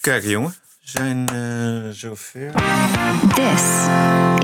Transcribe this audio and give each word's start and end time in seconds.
Kijken, 0.00 0.30
jongen. 0.30 0.54
We 0.80 0.98
zijn 0.98 1.26
uh, 1.34 1.90
zover. 1.90 2.52
This 3.34 3.62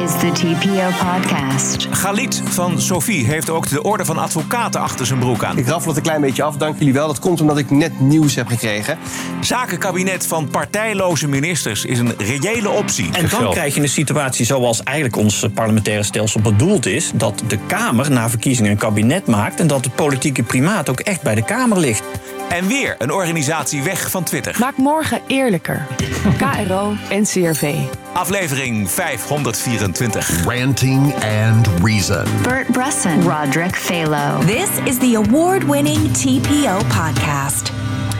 is 0.04 0.11
the 0.21 0.30
TPO 0.33 0.88
podcast. 1.04 1.87
Galit 1.91 2.42
van 2.45 2.80
Sophie 2.80 3.27
heeft 3.27 3.50
ook 3.50 3.69
de 3.69 3.82
orde 3.82 4.04
van 4.04 4.19
advocaten 4.19 4.80
achter 4.80 5.06
zijn 5.06 5.19
broek 5.19 5.45
aan. 5.45 5.59
Ik 5.59 5.67
raffel 5.67 5.88
het 5.88 5.96
een 5.96 6.03
klein 6.03 6.21
beetje 6.21 6.43
af, 6.43 6.56
dank 6.56 6.79
jullie 6.79 6.93
wel. 6.93 7.06
Dat 7.06 7.19
komt 7.19 7.40
omdat 7.40 7.59
ik 7.59 7.71
net 7.71 8.01
nieuws 8.01 8.35
heb 8.35 8.46
gekregen. 8.46 8.98
Zakenkabinet 9.40 10.27
van 10.27 10.48
partijloze 10.48 11.29
ministers 11.29 11.84
is 11.84 11.98
een 11.98 12.14
reële 12.18 12.68
optie. 12.68 13.12
En 13.12 13.29
dan 13.29 13.50
krijg 13.50 13.75
je 13.75 13.80
een 13.80 13.89
situatie 13.89 14.45
zoals 14.46 14.82
eigenlijk 14.82 15.16
ons 15.16 15.46
parlementaire 15.55 16.02
stelsel 16.02 16.41
bedoeld 16.41 16.86
is... 16.86 17.11
dat 17.14 17.43
de 17.46 17.59
Kamer 17.66 18.11
na 18.11 18.30
verkiezingen 18.30 18.71
een 18.71 18.77
kabinet 18.77 19.27
maakt... 19.27 19.61
en 19.61 19.66
dat 19.66 19.84
het 19.84 19.95
politieke 19.95 20.43
primaat 20.43 20.89
ook 20.89 21.00
echt 21.00 21.23
bij 21.23 21.34
de 21.34 21.45
Kamer 21.45 21.79
ligt. 21.79 22.05
En 22.48 22.66
weer 22.66 22.95
een 22.98 23.12
organisatie 23.12 23.82
weg 23.82 24.11
van 24.11 24.24
Twitter. 24.24 24.56
Maak 24.58 24.76
morgen 24.76 25.22
eerlijker. 25.26 25.86
KRO 26.66 26.94
en 27.11 27.25
CRV. 27.25 27.75
Aflevering 28.12 28.90
524. 28.90 30.44
Ranting 30.44 31.14
and 31.14 31.68
Reason. 31.82 32.25
Bert 32.42 32.66
Bresson. 32.66 33.22
Roderick 33.22 33.77
Phalo. 33.77 34.38
This 34.47 34.69
is 34.84 34.98
the 34.98 35.22
award-winning 35.27 36.12
TPO 36.12 36.77
podcast. 36.77 37.72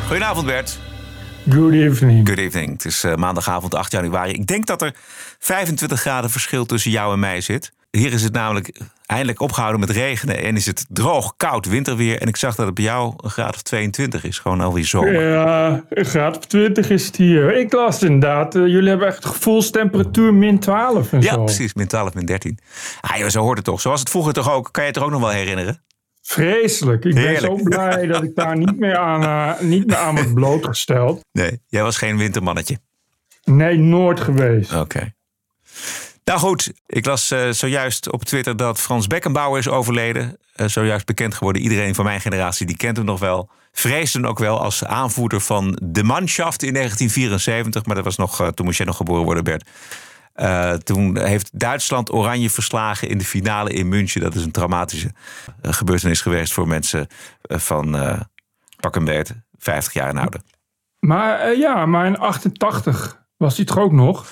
Goedenavond 0.07 0.47
Bert. 0.47 0.79
Good 1.49 1.73
evening. 1.73 2.29
Good 2.29 2.39
evening. 2.39 2.73
Het 2.73 2.85
is 2.85 3.05
uh, 3.05 3.15
maandagavond 3.15 3.75
8 3.75 3.93
januari. 3.93 4.33
Ik 4.33 4.47
denk 4.47 4.67
dat 4.67 4.83
er 4.83 4.95
25 5.39 6.01
graden 6.01 6.31
verschil 6.31 6.67
tussen 6.67 6.91
jou 6.91 7.13
en 7.13 7.19
mij 7.19 7.41
zit. 7.41 7.73
Hier 7.97 8.13
is 8.13 8.23
het 8.23 8.33
namelijk 8.33 8.81
eindelijk 9.07 9.41
opgehouden 9.41 9.81
met 9.81 9.91
regenen 9.91 10.43
en 10.43 10.57
is 10.57 10.67
het 10.67 10.87
droog, 10.89 11.35
koud 11.37 11.67
winterweer. 11.67 12.21
En 12.21 12.29
ik 12.29 12.37
zag 12.37 12.55
dat 12.55 12.67
het 12.67 12.75
bij 12.75 12.85
jou 12.85 13.15
een 13.17 13.31
graad 13.31 13.55
of 13.55 13.63
22 13.63 14.25
is, 14.25 14.39
gewoon 14.39 14.61
alweer 14.61 14.85
zomer. 14.85 15.29
Ja, 15.29 15.85
een 15.89 16.05
graad 16.05 16.37
of 16.37 16.47
20 16.47 16.91
is 16.91 17.07
het 17.07 17.17
hier. 17.17 17.57
Ik 17.57 17.73
las 17.73 18.03
inderdaad, 18.03 18.55
uh, 18.55 18.67
jullie 18.67 18.89
hebben 18.89 19.07
echt 19.07 19.25
gevoelstemperatuur 19.25 20.35
min 20.35 20.59
12 20.59 21.13
en 21.13 21.21
ja, 21.21 21.33
zo. 21.33 21.45
precies, 21.45 21.75
min 21.75 21.87
12, 21.87 22.15
min 22.15 22.27
13. 22.27 22.59
Ah, 23.01 23.17
joh, 23.17 23.29
zo 23.29 23.41
hoort 23.41 23.57
het 23.57 23.67
toch. 23.67 23.81
Zoals 23.81 24.01
het 24.01 24.11
vroeger 24.11 24.33
toch 24.33 24.53
ook, 24.53 24.69
kan 24.73 24.83
je 24.83 24.89
het 24.89 24.99
er 24.99 25.05
ook 25.05 25.11
nog 25.11 25.21
wel 25.21 25.31
herinneren? 25.31 25.83
Vreselijk. 26.23 27.05
Ik 27.05 27.15
Heerlijk. 27.15 27.41
ben 27.41 27.59
zo 27.59 27.63
blij 27.63 28.07
dat 28.07 28.23
ik 28.23 28.35
daar 28.35 28.57
niet 28.57 28.79
meer 28.79 28.97
aan, 28.97 29.23
uh, 29.23 29.61
niet 29.61 29.87
meer 29.87 29.97
aan 29.97 30.15
word 30.15 30.35
blootgesteld. 30.41 31.21
Nee, 31.33 31.61
jij 31.67 31.83
was 31.83 31.97
geen 31.97 32.17
wintermannetje. 32.17 32.79
Nee, 33.45 33.79
nooit 33.79 34.21
geweest. 34.21 34.73
Oké. 34.73 34.81
Okay. 34.81 35.15
Nou 36.25 36.39
goed, 36.39 36.73
ik 36.87 37.07
las 37.07 37.33
uh, 37.33 37.51
zojuist 37.51 38.13
op 38.13 38.25
Twitter 38.25 38.57
dat 38.57 38.81
Frans 38.81 39.07
Beckenbauer 39.07 39.59
is 39.59 39.69
overleden. 39.69 40.39
Uh, 40.57 40.67
zojuist 40.67 41.07
bekend 41.07 41.35
geworden. 41.35 41.63
Iedereen 41.63 41.95
van 41.95 42.05
mijn 42.05 42.21
generatie 42.21 42.67
die 42.67 42.77
kent 42.77 42.97
hem 42.97 43.07
nog 43.07 43.21
wel. 43.21 43.51
Vreesde 43.73 44.27
ook 44.27 44.39
wel 44.39 44.61
als 44.61 44.85
aanvoerder 44.85 45.41
van 45.41 45.79
de 45.83 46.03
Mannschaft 46.03 46.63
in 46.63 46.73
1974. 46.73 47.85
Maar 47.85 47.95
dat 47.95 48.05
was 48.05 48.17
nog, 48.17 48.41
uh, 48.41 48.49
toen 48.49 48.67
moest 48.67 48.79
jij 48.79 48.87
nog 48.87 48.97
geboren 48.97 49.25
worden, 49.25 49.45
Bert. 49.45 49.65
toen 50.85 51.19
heeft 51.19 51.59
Duitsland 51.59 52.13
Oranje 52.13 52.51
verslagen 52.51 53.09
in 53.09 53.19
de 53.19 53.25
finale 53.25 53.73
in 53.73 53.89
München. 53.89 54.21
Dat 54.21 54.35
is 54.35 54.45
een 54.45 54.51
traumatische 54.51 55.11
gebeurtenis 55.63 56.21
geweest 56.21 56.53
voor 56.53 56.69
mensen 56.69 57.07
van 57.43 57.91
pak 58.81 58.97
een 58.97 59.05
beet, 59.05 59.35
50 59.59 59.93
jaar 59.93 60.09
en 60.09 60.17
ouder. 60.17 60.41
Maar 60.99 61.57
ja, 61.57 61.87
maar 61.87 62.07
in 62.07 62.19
88 62.19 63.25
was 63.37 63.57
hij 63.57 63.65
toch 63.65 63.79
ook 63.79 63.93
nog? 63.93 64.27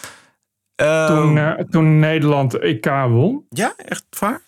Uh, 0.83 1.07
toen, 1.07 1.37
uh, 1.37 1.51
toen 1.51 1.99
Nederland 1.99 2.59
EK 2.59 2.87
won. 3.09 3.47
Ja, 3.49 3.75
echt 3.77 4.05
waar? 4.19 4.41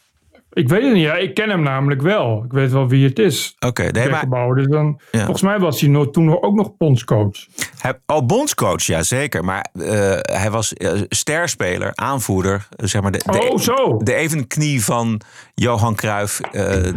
Ik 0.53 0.69
weet 0.69 0.83
het 0.83 0.93
niet. 0.93 1.03
Ja, 1.03 1.15
ik 1.15 1.35
ken 1.35 1.51
hem 1.51 1.63
namelijk 1.63 2.03
wel. 2.03 2.43
Ik 2.45 2.53
weet 2.53 2.73
wel 2.73 2.89
wie 2.89 3.09
het 3.09 3.19
is. 3.19 3.55
Oké, 3.55 3.67
okay, 3.67 3.89
nee, 3.89 4.27
maar... 4.27 4.55
Dus 4.55 4.67
dan, 4.67 5.01
ja. 5.11 5.19
Volgens 5.19 5.43
mij 5.43 5.59
was 5.59 5.81
hij 5.81 5.91
nog, 5.91 6.11
toen 6.11 6.43
ook 6.43 6.55
nog 6.55 6.77
bondscoach. 6.77 7.47
Hij, 7.79 8.01
oh, 8.07 8.27
bondscoach, 8.27 8.83
ja 8.83 9.03
zeker. 9.03 9.45
Maar 9.45 9.67
uh, 9.73 9.87
hij 10.21 10.51
was 10.51 10.73
sterspeler, 11.09 11.91
aanvoerder. 11.95 12.69
Zeg 12.77 13.03
maar 13.03 13.11
de, 13.11 13.23
de, 13.25 13.51
oh, 13.51 13.59
zo. 13.59 13.97
de 13.97 14.15
evenknie 14.15 14.85
van 14.85 15.21
Johan 15.55 15.95
Cruijff 15.95 16.41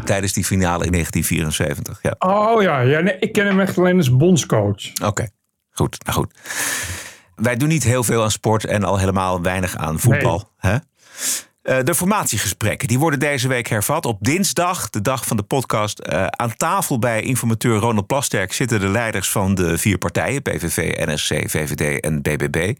tijdens 0.03 0.33
die 0.33 0.45
finale 0.45 0.85
in 0.85 0.91
1974. 0.91 1.99
Ja. 2.01 2.15
Oh 2.19 2.61
ja, 2.61 2.79
ja 2.79 2.99
nee, 2.99 3.17
ik 3.19 3.31
ken 3.31 3.45
hem 3.45 3.59
echt 3.59 3.77
alleen 3.77 3.97
als 3.97 4.17
bondscoach. 4.17 4.91
Oké, 4.93 5.05
okay. 5.05 5.29
goed. 5.71 6.03
Nou 6.05 6.17
goed. 6.17 6.33
Wij 7.41 7.55
doen 7.55 7.67
niet 7.67 7.83
heel 7.83 8.03
veel 8.03 8.23
aan 8.23 8.31
sport 8.31 8.65
en 8.65 8.83
al 8.83 8.97
helemaal 8.97 9.41
weinig 9.41 9.75
aan 9.75 9.99
voetbal. 9.99 10.51
Nee. 10.61 10.71
Hè? 10.73 10.77
Uh, 11.67 11.83
de 11.83 11.95
formatiegesprekken 11.95 12.87
die 12.87 12.99
worden 12.99 13.19
deze 13.19 13.47
week 13.47 13.67
hervat. 13.67 14.05
Op 14.05 14.17
dinsdag, 14.21 14.89
de 14.89 15.01
dag 15.01 15.25
van 15.25 15.37
de 15.37 15.43
podcast, 15.43 16.07
uh, 16.07 16.25
aan 16.25 16.55
tafel 16.55 16.99
bij 16.99 17.21
informateur 17.21 17.77
Ronald 17.77 18.07
Plasterk 18.07 18.53
zitten 18.53 18.79
de 18.79 18.87
leiders 18.87 19.29
van 19.29 19.55
de 19.55 19.77
vier 19.77 19.97
partijen: 19.97 20.41
PVV, 20.41 21.05
NSC, 21.05 21.49
VVD 21.49 21.99
en 21.99 22.21
BBB. 22.21 22.73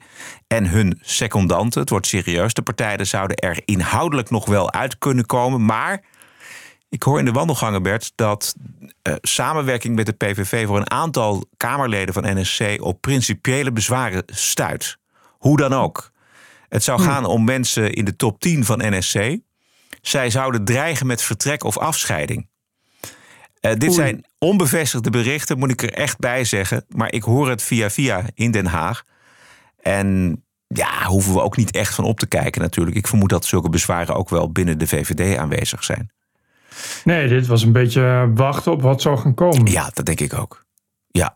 En 0.47 0.69
hun 0.69 1.00
secondanten. 1.01 1.81
Het 1.81 1.89
wordt 1.89 2.07
serieus. 2.07 2.53
De 2.53 2.62
partijen 2.62 3.07
zouden 3.07 3.38
er 3.38 3.62
inhoudelijk 3.66 4.29
nog 4.29 4.45
wel 4.45 4.74
uit 4.74 4.97
kunnen 4.97 5.25
komen. 5.25 5.66
Maar 5.66 6.01
ik 6.89 7.03
hoor 7.03 7.19
in 7.19 7.25
de 7.25 7.31
wandelgangen, 7.31 7.83
Bert, 7.83 8.11
dat 8.15 8.55
uh, 9.03 9.13
samenwerking 9.21 9.95
met 9.95 10.05
de 10.05 10.13
PVV 10.13 10.67
voor 10.67 10.77
een 10.77 10.91
aantal 10.91 11.45
Kamerleden 11.57 12.13
van 12.13 12.39
NSC 12.39 12.77
op 12.79 13.01
principiële 13.01 13.71
bezwaren 13.71 14.23
stuit. 14.25 14.97
Hoe 15.37 15.57
dan 15.57 15.73
ook. 15.73 16.11
Het 16.69 16.83
zou 16.83 17.01
gaan 17.01 17.25
om 17.25 17.43
mensen 17.43 17.93
in 17.93 18.05
de 18.05 18.15
top 18.15 18.39
10 18.39 18.65
van 18.65 18.81
NSC. 18.83 19.37
Zij 20.01 20.29
zouden 20.29 20.65
dreigen 20.65 21.07
met 21.07 21.21
vertrek 21.21 21.63
of 21.63 21.77
afscheiding. 21.77 22.47
Uh, 23.61 23.73
dit 23.73 23.93
zijn 23.93 24.25
onbevestigde 24.37 25.09
berichten, 25.09 25.57
moet 25.57 25.71
ik 25.71 25.81
er 25.81 25.93
echt 25.93 26.19
bij 26.19 26.43
zeggen. 26.43 26.85
Maar 26.89 27.11
ik 27.11 27.23
hoor 27.23 27.49
het 27.49 27.61
via 27.61 27.89
via 27.89 28.23
in 28.33 28.51
Den 28.51 28.65
Haag. 28.65 29.03
En 29.81 30.41
ja, 30.67 31.05
hoeven 31.05 31.33
we 31.33 31.41
ook 31.41 31.57
niet 31.57 31.71
echt 31.71 31.95
van 31.95 32.03
op 32.03 32.19
te 32.19 32.27
kijken 32.27 32.61
natuurlijk. 32.61 32.97
Ik 32.97 33.07
vermoed 33.07 33.29
dat 33.29 33.45
zulke 33.45 33.69
bezwaren 33.69 34.15
ook 34.15 34.29
wel 34.29 34.51
binnen 34.51 34.77
de 34.77 34.87
VVD 34.87 35.37
aanwezig 35.37 35.83
zijn. 35.83 36.11
Nee, 37.03 37.28
dit 37.28 37.47
was 37.47 37.63
een 37.63 37.72
beetje 37.72 38.31
wachten 38.33 38.72
op 38.72 38.81
wat 38.81 39.01
zou 39.01 39.17
gaan 39.17 39.33
komen. 39.33 39.72
Ja, 39.72 39.89
dat 39.94 40.05
denk 40.05 40.19
ik 40.19 40.33
ook. 40.33 40.66
Ja. 41.07 41.33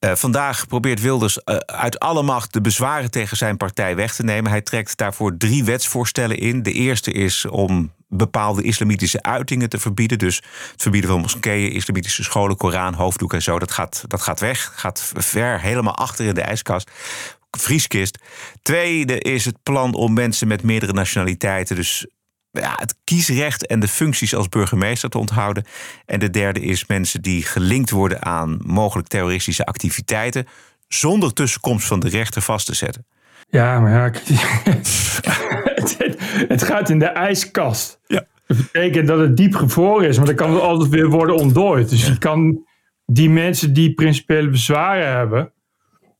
Uh, 0.00 0.14
vandaag 0.14 0.66
probeert 0.66 1.00
Wilders 1.00 1.38
uh, 1.44 1.56
uit 1.56 1.98
alle 1.98 2.22
macht 2.22 2.52
de 2.52 2.60
bezwaren 2.60 3.10
tegen 3.10 3.36
zijn 3.36 3.56
partij 3.56 3.96
weg 3.96 4.14
te 4.14 4.22
nemen. 4.22 4.50
Hij 4.50 4.60
trekt 4.60 4.96
daarvoor 4.96 5.36
drie 5.36 5.64
wetsvoorstellen 5.64 6.38
in. 6.38 6.62
De 6.62 6.72
eerste 6.72 7.12
is 7.12 7.46
om 7.46 7.92
bepaalde 8.08 8.62
islamitische 8.62 9.22
uitingen 9.22 9.68
te 9.68 9.78
verbieden. 9.78 10.18
Dus 10.18 10.36
het 10.72 10.82
verbieden 10.82 11.10
van 11.10 11.20
moskeeën, 11.20 11.72
islamitische 11.72 12.22
scholen, 12.22 12.56
Koran, 12.56 12.94
hoofddoek 12.94 13.32
en 13.32 13.42
zo. 13.42 13.58
Dat 13.58 13.70
gaat, 13.70 14.04
dat 14.06 14.22
gaat 14.22 14.40
weg. 14.40 14.72
Gaat 14.74 15.12
ver, 15.16 15.60
helemaal 15.60 15.96
achter 15.96 16.26
in 16.26 16.34
de 16.34 16.42
ijskast. 16.42 16.90
Vrieskist. 17.50 18.18
Tweede 18.62 19.18
is 19.18 19.44
het 19.44 19.62
plan 19.62 19.94
om 19.94 20.12
mensen 20.12 20.48
met 20.48 20.62
meerdere 20.62 20.92
nationaliteiten, 20.92 21.76
dus 21.76 22.06
ja, 22.50 22.74
het 22.76 22.94
kiesrecht 23.04 23.66
en 23.66 23.80
de 23.80 23.88
functies 23.88 24.34
als 24.34 24.48
burgemeester 24.48 25.08
te 25.10 25.18
onthouden. 25.18 25.64
En 26.06 26.18
de 26.18 26.30
derde 26.30 26.60
is 26.60 26.86
mensen 26.86 27.22
die 27.22 27.42
gelinkt 27.42 27.90
worden 27.90 28.22
aan 28.22 28.60
mogelijk 28.64 29.08
terroristische 29.08 29.64
activiteiten. 29.64 30.46
zonder 30.88 31.32
tussenkomst 31.32 31.86
van 31.86 32.00
de 32.00 32.08
rechter 32.08 32.42
vast 32.42 32.66
te 32.66 32.74
zetten. 32.74 33.06
Ja, 33.48 33.80
maar 33.80 33.90
ja, 33.90 34.10
het, 35.74 35.96
het 36.48 36.62
gaat 36.62 36.90
in 36.90 36.98
de 36.98 37.06
ijskast. 37.06 38.00
Ja. 38.06 38.26
Dat 38.46 38.56
betekent 38.56 39.06
dat 39.08 39.18
het 39.18 39.36
diep 39.36 39.54
gevroren 39.54 40.08
is, 40.08 40.16
maar 40.16 40.26
dan 40.26 40.34
kan 40.34 40.52
het 40.52 40.62
altijd 40.62 40.90
weer 40.90 41.08
worden 41.08 41.36
ontdooid. 41.36 41.88
Dus 41.88 42.06
je 42.06 42.18
kan 42.18 42.66
die 43.06 43.30
mensen 43.30 43.72
die 43.72 43.94
principiële 43.94 44.48
bezwaren 44.48 45.16
hebben, 45.16 45.52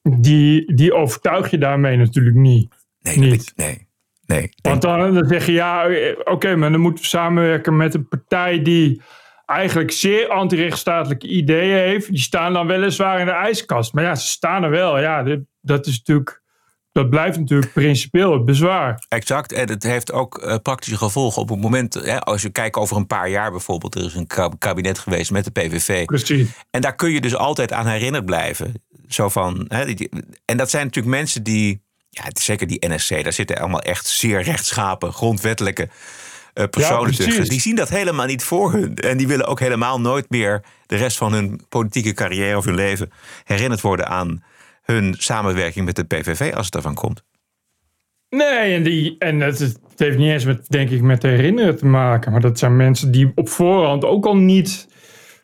die, 0.03 0.75
die 0.75 0.95
overtuig 0.95 1.51
je 1.51 1.59
daarmee 1.59 1.97
natuurlijk 1.97 2.37
niet. 2.37 2.75
Nee, 3.01 3.19
niet. 3.19 3.53
nee. 3.57 3.89
Nee, 4.31 4.49
Want 4.63 4.83
dan, 4.83 5.15
dan 5.15 5.29
zeg 5.29 5.47
je 5.47 5.53
ja, 5.53 5.85
oké, 5.85 6.31
okay, 6.31 6.55
maar 6.55 6.71
dan 6.71 6.81
moeten 6.81 7.03
we 7.03 7.09
samenwerken 7.09 7.77
met 7.77 7.95
een 7.95 8.09
partij 8.09 8.63
die 8.63 9.03
eigenlijk 9.47 9.91
zeer 9.91 10.29
anti-rechtsstatelijke 10.29 11.29
ideeën 11.29 11.77
heeft. 11.77 12.09
Die 12.09 12.21
staan 12.21 12.53
dan 12.53 12.67
weliswaar 12.67 13.21
in 13.21 13.27
de 13.27 13.33
ijskast. 13.33 13.93
Maar 13.93 14.05
ja, 14.05 14.15
ze 14.15 14.27
staan 14.27 14.63
er 14.63 14.71
wel. 14.71 14.99
Ja, 14.99 15.23
dit, 15.23 15.41
dat 15.61 15.87
is 15.87 15.99
natuurlijk. 15.99 16.43
Dat 16.93 17.11
blijft 17.11 17.38
natuurlijk 17.38 17.73
principieel 17.73 18.32
het 18.32 18.44
bezwaar. 18.44 19.05
Exact. 19.09 19.53
En 19.53 19.69
het 19.69 19.82
heeft 19.82 20.12
ook 20.12 20.43
uh, 20.44 20.56
praktische 20.62 20.99
gevolgen 20.99 21.43
op 21.43 21.49
het 21.49 21.61
moment. 21.61 21.94
Hè, 21.94 22.21
als 22.21 22.43
je 22.43 22.50
kijkt 22.50 22.76
over 22.76 22.97
een 22.97 23.06
paar 23.06 23.29
jaar 23.29 23.50
bijvoorbeeld. 23.50 23.94
Er 23.94 24.05
is 24.05 24.15
een 24.15 24.59
kabinet 24.59 24.99
geweest 24.99 25.31
met 25.31 25.44
de 25.44 25.50
PVV. 25.50 26.05
Precies. 26.05 26.49
En 26.71 26.81
daar 26.81 26.94
kun 26.94 27.11
je 27.11 27.21
dus 27.21 27.37
altijd 27.37 27.73
aan 27.73 27.87
herinnerd 27.87 28.25
blijven. 28.25 28.83
Zo 29.09 29.29
van, 29.29 29.65
hè, 29.69 29.94
en 30.44 30.56
dat 30.56 30.71
zijn 30.71 30.85
natuurlijk 30.85 31.17
mensen 31.17 31.43
die 31.43 31.83
ja, 32.11 32.25
zeker 32.33 32.67
die 32.67 32.89
NSC, 32.89 33.23
daar 33.23 33.33
zitten 33.33 33.57
allemaal 33.57 33.81
echt 33.81 34.07
zeer 34.07 34.43
rechtschapen, 34.43 35.12
grondwettelijke 35.12 35.89
uh, 36.55 36.65
personen 36.65 37.11
ja, 37.11 37.25
tussen. 37.25 37.49
Die 37.49 37.61
zien 37.61 37.77
dat 37.77 37.89
helemaal 37.89 38.27
niet 38.27 38.45
voor 38.45 38.73
hun. 38.73 38.95
En 38.95 39.17
die 39.17 39.27
willen 39.27 39.47
ook 39.47 39.61
helemaal 39.61 40.01
nooit 40.01 40.31
meer 40.31 40.62
de 40.87 40.97
rest 40.97 41.17
van 41.17 41.33
hun 41.33 41.61
politieke 41.69 42.12
carrière 42.12 42.57
of 42.57 42.65
hun 42.65 42.75
leven 42.75 43.12
herinnerd 43.45 43.81
worden 43.81 44.09
aan 44.09 44.43
hun 44.83 45.15
samenwerking 45.19 45.85
met 45.85 45.97
de 45.97 46.05
PVV 46.05 46.53
als 46.55 46.67
het 46.67 46.75
ervan 46.75 46.95
komt. 46.95 47.23
Nee, 48.29 48.75
en, 48.75 48.83
die, 48.83 49.17
en 49.19 49.41
het, 49.41 49.59
het 49.59 49.79
heeft 49.97 50.19
niet 50.19 50.31
eens 50.31 50.45
met, 50.45 50.69
denk 50.69 50.91
ik, 50.91 51.03
met 51.03 51.23
herinneren 51.23 51.77
te 51.77 51.87
maken. 51.87 52.33
Maar 52.33 52.41
dat 52.41 52.59
zijn 52.59 52.77
mensen 52.77 53.11
die 53.11 53.33
op 53.35 53.49
voorhand 53.49 54.05
ook 54.05 54.27
al 54.27 54.37
niet 54.37 54.89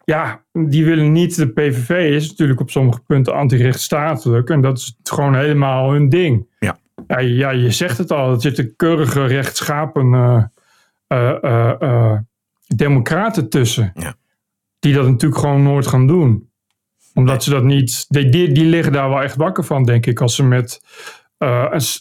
ja, 0.07 0.45
die 0.53 0.85
willen 0.85 1.13
niet. 1.13 1.37
De 1.37 1.49
PVV 1.49 2.11
is 2.15 2.29
natuurlijk 2.29 2.61
op 2.61 2.71
sommige 2.71 3.01
punten 3.01 3.35
anti-rechtsstatelijk. 3.35 4.51
En 4.51 4.61
dat 4.61 4.79
is 4.79 4.99
gewoon 5.03 5.35
helemaal 5.35 5.93
hun 5.93 6.09
ding. 6.09 6.49
Ja. 6.59 6.79
Ja, 7.07 7.19
ja, 7.19 7.51
je 7.51 7.71
zegt 7.71 7.99
het 7.99 8.13
al. 8.13 8.33
Er 8.33 8.41
zitten 8.41 8.77
keurige 8.77 9.27
rechtschapen 9.27 10.13
eh, 10.15 10.45
eh, 11.07 11.81
eh, 11.81 12.19
democraten 12.67 13.49
tussen. 13.49 13.93
Ja. 13.95 14.15
Die 14.79 14.95
dat 14.95 15.09
natuurlijk 15.09 15.41
gewoon 15.41 15.63
nooit 15.63 15.87
gaan 15.87 16.07
doen. 16.07 16.51
Omdat 17.15 17.45
ze 17.45 17.51
dat 17.51 17.65
niet... 17.65 18.05
Die, 18.09 18.29
die, 18.29 18.53
die 18.53 18.67
liggen 18.67 18.93
daar 18.93 19.09
wel 19.09 19.23
echt 19.23 19.37
wakker 19.37 19.65
van, 19.65 19.85
denk 19.85 20.07
ik. 20.07 20.21
Als 20.21 20.35
ze 20.35 20.43
met 20.43 20.81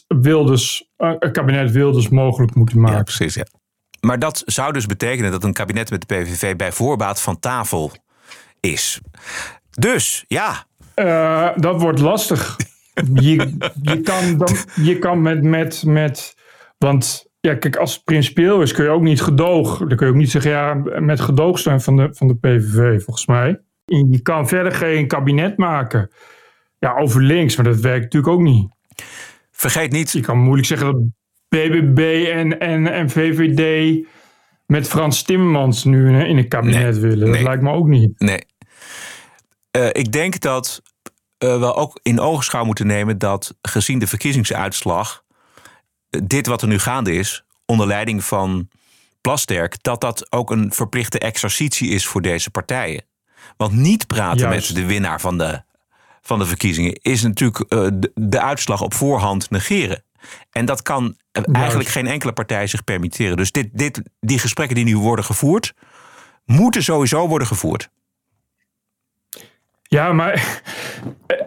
Wilders, 0.08 0.90
een 0.96 1.32
kabinet 1.32 1.70
Wilders 1.70 2.08
mogelijk 2.08 2.54
moeten 2.54 2.80
maken. 2.80 2.96
Ja, 2.96 3.02
precies. 3.02 3.34
Ja. 3.34 3.46
Maar 4.00 4.18
dat 4.18 4.42
zou 4.44 4.72
dus 4.72 4.86
betekenen 4.86 5.30
dat 5.30 5.44
een 5.44 5.52
kabinet 5.52 5.90
met 5.90 6.08
de 6.08 6.14
PVV 6.14 6.56
bij 6.56 6.72
voorbaat 6.72 7.20
van 7.20 7.38
tafel 7.40 7.92
is. 8.60 9.00
Dus 9.70 10.24
ja, 10.28 10.64
Eh, 10.94 11.48
dat 11.56 11.80
wordt 11.80 11.98
lastig. 11.98 12.56
Je, 13.14 13.56
je 13.82 14.00
kan, 14.00 14.36
dan, 14.38 14.56
je 14.74 14.98
kan 14.98 15.22
met, 15.22 15.42
met, 15.42 15.82
met. 15.86 16.34
Want 16.78 17.26
ja, 17.40 17.54
kijk, 17.54 17.76
als 17.76 17.94
het 17.94 18.04
principieel 18.04 18.62
is, 18.62 18.72
kun 18.72 18.84
je 18.84 18.90
ook 18.90 19.02
niet 19.02 19.22
gedoog. 19.22 19.78
Dan 19.78 19.96
kun 19.96 20.06
je 20.06 20.12
ook 20.12 20.18
niet 20.18 20.30
zeggen, 20.30 20.50
ja, 20.50 20.74
met 21.00 21.20
gedoogsteun 21.20 21.80
van 21.80 21.96
de, 21.96 22.08
van 22.12 22.26
de 22.26 22.34
PVV, 22.34 23.02
volgens 23.02 23.26
mij. 23.26 23.60
Je 23.84 24.20
kan 24.22 24.48
verder 24.48 24.72
geen 24.72 25.06
kabinet 25.06 25.56
maken. 25.56 26.10
Ja, 26.78 26.94
over 26.96 27.22
links, 27.22 27.56
maar 27.56 27.64
dat 27.64 27.80
werkt 27.80 28.02
natuurlijk 28.02 28.32
ook 28.32 28.40
niet. 28.40 28.68
vergeet 29.50 29.92
niet. 29.92 30.12
Je 30.12 30.20
kan 30.20 30.38
moeilijk 30.38 30.66
zeggen 30.66 30.92
dat 30.92 31.02
BBB 31.48 32.26
en, 32.32 32.60
en, 32.60 32.92
en 32.92 33.10
VVD 33.10 34.04
met 34.66 34.88
Frans 34.88 35.22
Timmermans 35.22 35.84
nu 35.84 36.08
in, 36.08 36.36
een 36.36 36.48
kabinet 36.48 36.92
Nee, 36.92 37.00
willen. 37.00 37.18
Dat 37.18 37.28
nee. 37.28 37.42
lijkt 37.42 37.62
me 37.62 37.72
ook 37.72 37.86
niet. 37.86 38.20
Nee. 38.20 38.46
Eh, 39.70 39.86
ik 39.92 40.12
denk 40.12 40.40
dat 40.40 40.82
we 41.38 41.74
ook 41.74 41.98
in 42.02 42.20
ogenschouw 42.20 42.64
moeten 42.64 42.86
nemen 42.86 43.18
dat 43.18 43.56
gezien 43.62 43.98
de 43.98 44.06
verkiezingsuitslag. 44.06 45.24
eh, 46.10 46.20
dit 46.24 46.46
wat 46.46 46.62
er 46.62 46.68
nu 46.68 46.78
gaande 46.78 47.12
is, 47.14 47.44
onder 47.66 47.86
leiding 47.86 48.24
van 48.24 48.68
Plasterk, 49.20 49.82
dat 49.82 50.00
dat 50.00 50.32
ook 50.32 50.50
een 50.50 50.72
verplichte 50.72 51.18
exercitie 51.18 51.88
is 51.88 52.06
voor 52.06 52.22
deze 52.22 52.50
partijen. 52.50 53.04
Want 53.56 53.72
niet 53.72 54.06
praten 54.06 54.38
Juist. 54.38 54.68
met 54.74 54.78
de 54.78 54.86
winnaar 54.86 55.20
van 55.20 55.38
de, 55.38 55.62
van 56.22 56.38
de 56.38 56.46
verkiezingen 56.46 56.92
is 57.02 57.22
natuurlijk 57.22 57.58
eh, 57.60 57.86
de, 57.92 58.10
de 58.14 58.40
uitslag 58.40 58.82
op 58.82 58.94
voorhand 58.94 59.50
negeren. 59.50 60.04
En 60.50 60.64
dat 60.64 60.82
kan 60.82 61.16
eigenlijk 61.44 61.88
geen 61.88 62.06
enkele 62.06 62.32
partij 62.32 62.66
zich 62.66 62.84
permitteren. 62.84 63.36
Dus 63.36 63.52
dit, 63.52 63.68
dit, 63.72 64.02
die 64.20 64.38
gesprekken 64.38 64.76
die 64.76 64.84
nu 64.84 64.98
worden 64.98 65.24
gevoerd, 65.24 65.74
moeten 66.44 66.82
sowieso 66.82 67.28
worden 67.28 67.46
gevoerd. 67.46 67.90
Ja, 69.82 70.12
maar 70.12 70.62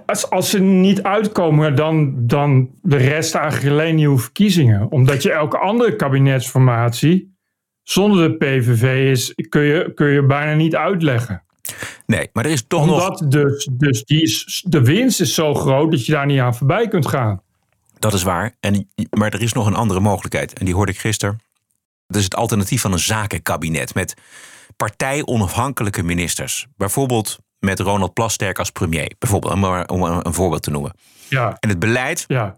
als, 0.05 0.29
als 0.29 0.49
ze 0.49 0.59
niet 0.59 1.03
uitkomen, 1.03 1.75
dan, 1.75 2.13
dan 2.27 2.69
de 2.81 2.97
rest 2.97 3.35
eigenlijk 3.35 3.73
alleen 3.73 3.95
nieuwe 3.95 4.19
verkiezingen. 4.19 4.91
Omdat 4.91 5.23
je 5.23 5.31
elke 5.31 5.57
andere 5.57 5.95
kabinetsformatie 5.95 7.37
zonder 7.83 8.29
de 8.29 8.37
PVV 8.37 9.11
is, 9.11 9.33
kun 9.49 9.61
je, 9.61 9.91
kun 9.93 10.07
je 10.07 10.25
bijna 10.25 10.53
niet 10.53 10.75
uitleggen. 10.75 11.43
Nee, 12.05 12.29
maar 12.33 12.45
er 12.45 12.51
is 12.51 12.67
toch 12.67 12.85
nog. 12.85 13.09
Omdat 13.09 13.31
dus, 13.31 13.69
dus 13.71 14.03
die 14.03 14.21
is, 14.21 14.65
de 14.67 14.83
winst 14.83 15.21
is 15.21 15.33
zo 15.33 15.53
groot 15.53 15.91
dat 15.91 16.05
je 16.05 16.11
daar 16.11 16.25
niet 16.25 16.39
aan 16.39 16.55
voorbij 16.55 16.87
kunt 16.87 17.07
gaan. 17.07 17.41
Dat 17.99 18.13
is 18.13 18.23
waar. 18.23 18.55
En, 18.59 18.89
maar 19.09 19.33
er 19.33 19.41
is 19.41 19.53
nog 19.53 19.65
een 19.65 19.75
andere 19.75 19.99
mogelijkheid. 19.99 20.53
En 20.53 20.65
die 20.65 20.75
hoorde 20.75 20.91
ik 20.91 20.99
gisteren. 20.99 21.39
Dat 22.07 22.17
is 22.17 22.23
het 22.23 22.35
alternatief 22.35 22.81
van 22.81 22.91
een 22.91 22.99
zakenkabinet. 22.99 23.93
Met 23.93 24.13
partijonafhankelijke 24.75 26.03
ministers. 26.03 26.67
Bijvoorbeeld 26.77 27.39
met 27.59 27.79
Ronald 27.79 28.13
Plasterk 28.13 28.59
als 28.59 28.71
premier. 28.71 29.15
Bijvoorbeeld, 29.19 29.53
om 29.53 29.59
maar 29.59 29.87
om 29.87 30.03
een, 30.03 30.25
een 30.25 30.33
voorbeeld 30.33 30.63
te 30.63 30.71
noemen. 30.71 30.93
Ja, 31.29 31.57
En 31.59 31.69
het 31.69 31.79
beleid 31.79 32.23
ja. 32.27 32.57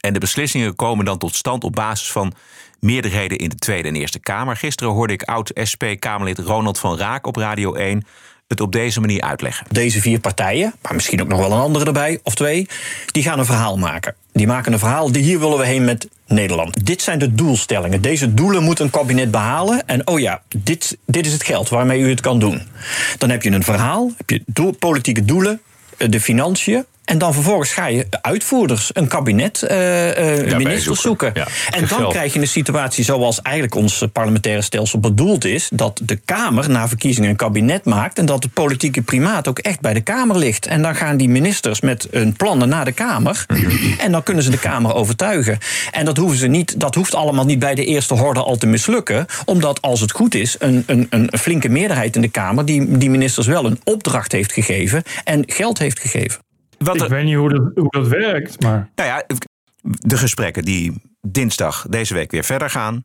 en 0.00 0.12
de 0.12 0.18
beslissingen 0.18 0.76
komen 0.76 1.04
dan 1.04 1.18
tot 1.18 1.34
stand 1.34 1.64
op 1.64 1.72
basis 1.72 2.12
van 2.12 2.34
meerderheden 2.80 3.38
in 3.38 3.48
de 3.48 3.54
Tweede 3.54 3.88
en 3.88 3.96
Eerste 3.96 4.18
Kamer. 4.18 4.56
Gisteren 4.56 4.92
hoorde 4.92 5.12
ik 5.12 5.22
oud-SP-Kamerlid 5.22 6.38
Ronald 6.38 6.78
van 6.78 6.98
Raak 6.98 7.26
op 7.26 7.36
Radio 7.36 7.74
1 7.74 8.06
het 8.48 8.60
op 8.60 8.72
deze 8.72 9.00
manier 9.00 9.20
uitleggen. 9.20 9.66
Deze 9.70 10.00
vier 10.00 10.20
partijen, 10.20 10.74
maar 10.82 10.94
misschien 10.94 11.22
ook 11.22 11.28
nog 11.28 11.38
wel 11.38 11.52
een 11.52 11.60
andere 11.60 11.84
erbij, 11.84 12.20
of 12.22 12.34
twee, 12.34 12.68
die 13.06 13.22
gaan 13.22 13.38
een 13.38 13.44
verhaal 13.44 13.78
maken. 13.78 14.14
Die 14.32 14.46
maken 14.46 14.72
een 14.72 14.78
verhaal, 14.78 15.12
die 15.12 15.22
hier 15.22 15.40
willen 15.40 15.58
we 15.58 15.66
heen 15.66 15.84
met 15.84 16.08
Nederland. 16.26 16.86
Dit 16.86 17.02
zijn 17.02 17.18
de 17.18 17.34
doelstellingen. 17.34 18.00
Deze 18.02 18.34
doelen 18.34 18.62
moet 18.62 18.78
een 18.78 18.90
kabinet 18.90 19.30
behalen. 19.30 19.86
En 19.86 20.06
oh 20.06 20.20
ja, 20.20 20.42
dit, 20.56 20.98
dit 21.06 21.26
is 21.26 21.32
het 21.32 21.44
geld 21.44 21.68
waarmee 21.68 22.00
u 22.00 22.08
het 22.08 22.20
kan 22.20 22.38
doen. 22.38 22.62
Dan 23.18 23.30
heb 23.30 23.42
je 23.42 23.50
een 23.50 23.62
verhaal, 23.62 24.12
heb 24.16 24.30
je 24.30 24.72
politieke 24.78 25.24
doelen, 25.24 25.60
eh, 25.96 26.08
de 26.10 26.20
financiën. 26.20 26.84
En 27.04 27.18
dan 27.18 27.32
vervolgens 27.34 27.72
ga 27.72 27.86
je 27.86 28.06
de 28.10 28.22
uitvoerders, 28.22 28.90
een 28.92 29.08
kabinet, 29.08 29.62
eh, 29.62 30.56
ministers 30.56 31.00
zoeken. 31.00 31.30
Ja, 31.34 31.46
en 31.70 31.78
dan 31.80 31.88
geld. 31.88 32.12
krijg 32.12 32.32
je 32.32 32.40
een 32.40 32.46
situatie 32.46 33.04
zoals 33.04 33.42
eigenlijk 33.42 33.74
ons 33.74 34.04
parlementaire 34.12 34.62
stelsel 34.62 35.00
bedoeld 35.00 35.44
is: 35.44 35.68
dat 35.72 36.00
de 36.02 36.16
Kamer 36.16 36.70
na 36.70 36.88
verkiezingen 36.88 37.30
een 37.30 37.36
kabinet 37.36 37.84
maakt 37.84 38.18
en 38.18 38.26
dat 38.26 38.42
het 38.42 38.52
politieke 38.52 39.02
primaat 39.02 39.48
ook 39.48 39.58
echt 39.58 39.80
bij 39.80 39.94
de 39.94 40.00
Kamer 40.00 40.38
ligt. 40.38 40.66
En 40.66 40.82
dan 40.82 40.94
gaan 40.94 41.16
die 41.16 41.28
ministers 41.28 41.80
met 41.80 42.08
hun 42.10 42.32
plannen 42.32 42.68
naar 42.68 42.84
de 42.84 42.92
Kamer 42.92 43.46
en 43.98 44.12
dan 44.12 44.22
kunnen 44.22 44.44
ze 44.44 44.50
de 44.50 44.58
Kamer 44.58 44.94
overtuigen. 44.94 45.58
En 45.90 46.04
dat, 46.04 46.16
hoeven 46.16 46.38
ze 46.38 46.46
niet, 46.46 46.80
dat 46.80 46.94
hoeft 46.94 47.14
allemaal 47.14 47.44
niet 47.44 47.58
bij 47.58 47.74
de 47.74 47.84
eerste 47.84 48.14
horde 48.14 48.42
al 48.42 48.56
te 48.56 48.66
mislukken, 48.66 49.26
omdat 49.44 49.82
als 49.82 50.00
het 50.00 50.10
goed 50.10 50.34
is, 50.34 50.56
een, 50.58 50.84
een, 50.86 51.06
een 51.10 51.30
flinke 51.38 51.68
meerderheid 51.68 52.16
in 52.16 52.22
de 52.22 52.28
Kamer 52.28 52.64
die, 52.64 52.98
die 52.98 53.10
ministers 53.10 53.46
wel 53.46 53.64
een 53.64 53.80
opdracht 53.84 54.32
heeft 54.32 54.52
gegeven 54.52 55.02
en 55.24 55.42
geld 55.46 55.78
heeft 55.78 56.00
gegeven. 56.00 56.42
Wat 56.84 56.94
Ik 56.94 57.02
er- 57.02 57.08
weet 57.08 57.24
niet 57.24 57.34
hoe 57.36 57.48
dat, 57.48 57.70
hoe 57.74 57.90
dat 57.90 58.08
werkt, 58.08 58.62
maar 58.62 58.90
Nou 58.94 59.08
ja, 59.08 59.24
de 59.82 60.16
gesprekken 60.16 60.64
die 60.64 61.02
dinsdag 61.20 61.86
deze 61.88 62.14
week 62.14 62.30
weer 62.30 62.44
verder 62.44 62.70
gaan. 62.70 63.04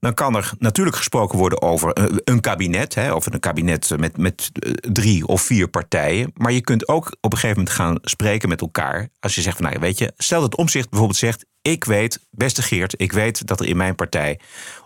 Dan 0.00 0.14
kan 0.14 0.36
er 0.36 0.52
natuurlijk 0.58 0.96
gesproken 0.96 1.38
worden 1.38 1.62
over 1.62 1.92
eh, 1.92 2.04
een 2.24 2.40
kabinet. 2.40 2.94
Hè, 2.94 3.12
of 3.12 3.26
een 3.26 3.40
kabinet 3.40 3.94
met, 3.98 4.16
met 4.16 4.50
eh, 4.52 4.72
drie 4.72 5.26
of 5.26 5.42
vier 5.42 5.68
partijen. 5.68 6.30
Maar 6.34 6.52
je 6.52 6.60
kunt 6.60 6.88
ook 6.88 7.06
op 7.20 7.32
een 7.32 7.38
gegeven 7.38 7.56
moment 7.56 7.74
gaan 7.74 7.98
spreken 8.02 8.48
met 8.48 8.60
elkaar. 8.60 9.08
Als 9.20 9.34
je 9.34 9.40
zegt 9.40 9.56
van 9.56 9.66
nou 9.66 9.78
weet 9.80 9.98
je, 9.98 10.12
stel 10.16 10.40
dat 10.40 10.56
omzicht 10.56 10.88
bijvoorbeeld 10.88 11.18
zegt. 11.18 11.46
Ik 11.62 11.84
weet, 11.84 12.26
beste 12.30 12.62
Geert, 12.62 12.94
ik 13.00 13.12
weet 13.12 13.46
dat 13.46 13.60
er 13.60 13.66
in 13.66 13.76
mijn 13.76 13.94
partij 13.94 14.40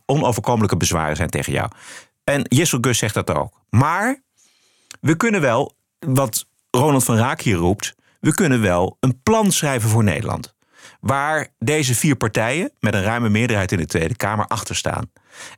onoverkomelijke 0.07 0.77
bezwaren 0.77 1.17
zijn 1.17 1.31
tegen 1.31 1.53
jou. 1.53 1.71
En 2.25 2.43
Jessel 2.49 2.79
Gus 2.81 2.99
zegt 2.99 3.15
dat 3.15 3.31
ook. 3.31 3.61
Maar 3.71 4.23
we 5.01 5.17
kunnen 5.17 5.41
wel, 5.41 5.77
wat 5.99 6.47
Ronald 6.71 7.05
van 7.05 7.17
Raak 7.17 7.41
hier 7.41 7.57
roept, 7.57 7.95
we 8.21 8.35
kunnen 8.35 8.61
wel 8.61 8.97
een 9.01 9.23
plan 9.23 9.53
schrijven 9.53 9.89
voor 9.89 10.05
Nederland. 10.05 10.55
Waar 11.01 11.49
deze 11.59 11.95
vier 11.95 12.17
partijen 12.17 12.73
met 12.81 12.95
een 12.95 13.03
ruime 13.03 13.29
meerderheid 13.29 13.73
in 13.73 13.79
de 13.79 13.87
Tweede 13.87 14.17
Kamer 14.17 14.47
achter 14.47 14.77
staan. 14.77 15.11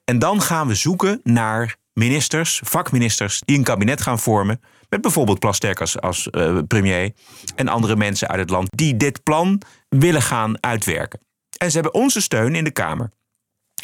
En 0.05 0.19
dan 0.19 0.43
gaan 0.43 0.67
we 0.67 0.75
zoeken 0.75 1.21
naar 1.23 1.77
ministers, 1.93 2.61
vakministers, 2.65 3.41
die 3.45 3.59
een 3.59 3.65
kabinet 3.65 4.01
gaan 4.01 4.19
vormen. 4.19 4.61
Met 4.89 5.01
bijvoorbeeld 5.01 5.39
Plasterk 5.39 5.81
als, 5.81 6.31
eh, 6.31 6.59
premier. 6.69 7.13
En 7.55 7.69
andere 7.69 7.97
mensen 7.97 8.29
uit 8.29 8.41
het 8.41 8.51
land 8.51 8.69
die 8.71 8.97
dit 8.97 9.23
plan 9.23 9.63
willen 9.89 10.23
gaan 10.23 10.63
uitwerken. 10.63 11.21
En 11.59 11.71
ze 11.71 11.75
hebben 11.75 11.95
onze 11.95 12.21
steun 12.21 12.55
in 12.55 12.65
de 12.65 12.71
Kamer. 12.71 13.11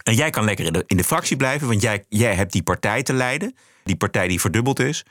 En 0.02 0.14
jij 0.14 0.30
kan 0.30 0.44
lekker 0.44 0.64
in 0.64 0.72
de, 0.72 0.84
in 0.86 0.96
de 0.96 1.04
fractie 1.04 1.36
blijven, 1.36 1.68
want 1.68 1.82
jij, 1.82 2.04
jij 2.08 2.34
hebt 2.34 2.52
die 2.52 2.62
partij 2.62 3.02
te 3.02 3.12
leiden. 3.12 3.56
Die 3.84 3.96
partij 3.96 4.28
die 4.28 4.40
verdubbeld 4.40 4.80
is. 4.80 5.04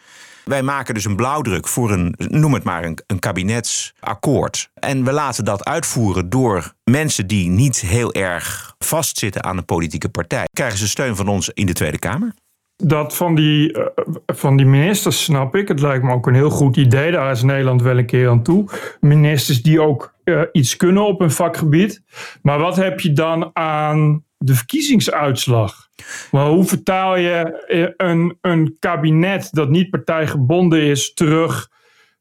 Wij 0.46 0.64
maken 0.64 0.94
dus 0.94 1.06
een 1.06 1.16
blauwdruk 1.16 1.68
voor 1.68 1.92
een, 1.92 2.16
noem 2.18 2.54
het 2.54 2.64
maar, 2.64 2.84
een, 2.84 2.98
een 3.08 3.20
kabinetsakkoord. 3.20 4.70
En 4.74 5.04
we 5.04 5.12
laten 5.12 5.46
dat 5.46 5.66
uitvoeren 5.66 6.30
door 6.30 6.74
mensen 6.84 7.28
die 7.28 7.50
niet 7.50 7.80
heel 7.80 8.14
erg 8.14 8.76
vastzitten 8.78 9.44
aan 9.44 9.58
een 9.58 9.66
politieke 9.66 10.10
partij. 10.10 10.46
Krijgen 10.54 10.78
ze 10.78 10.88
steun 10.88 11.16
van 11.16 11.28
ons 11.28 11.50
in 11.50 11.66
de 11.66 11.74
Tweede 11.74 12.00
Kamer? 12.00 12.34
dat 12.76 13.16
van 13.16 13.36
die, 13.36 13.74
eh, 13.74 14.04
van 14.26 14.58
die 14.58 14.66
ministers 14.66 15.24
snap 15.24 15.56
ik. 15.56 15.68
Het 15.68 15.80
lijkt 15.80 16.04
me 16.04 16.14
ook 16.14 16.28
een 16.28 16.34
heel 16.34 16.50
goed 16.50 16.78
idee. 16.78 17.12
Daar 17.12 17.32
is 17.32 17.44
Nederland 17.44 17.82
wel 17.82 17.98
een 17.98 18.06
keer 18.06 18.30
aan 18.30 18.44
toe. 18.44 18.70
Ministers 19.00 19.62
die 19.62 19.82
ook 19.82 20.14
eh, 20.24 20.42
iets 20.52 20.78
kunnen 20.78 21.06
op 21.06 21.20
hun 21.20 21.32
vakgebied. 21.32 22.04
Maar 22.42 22.60
wat 22.60 22.76
heb 22.76 23.00
je 23.00 23.14
dan 23.14 23.50
aan 23.54 24.24
de 24.46 24.56
verkiezingsuitslag? 24.56 25.90
Maar 26.32 26.48
hoe 26.48 26.66
vertaal 26.66 27.18
je 27.18 27.64
eh, 27.68 28.08
een, 28.10 28.38
een 28.42 28.76
kabinet 28.80 29.48
dat 29.52 29.70
niet 29.70 29.90
partijgebonden 29.90 30.82
is 30.82 31.14
terug 31.14 31.70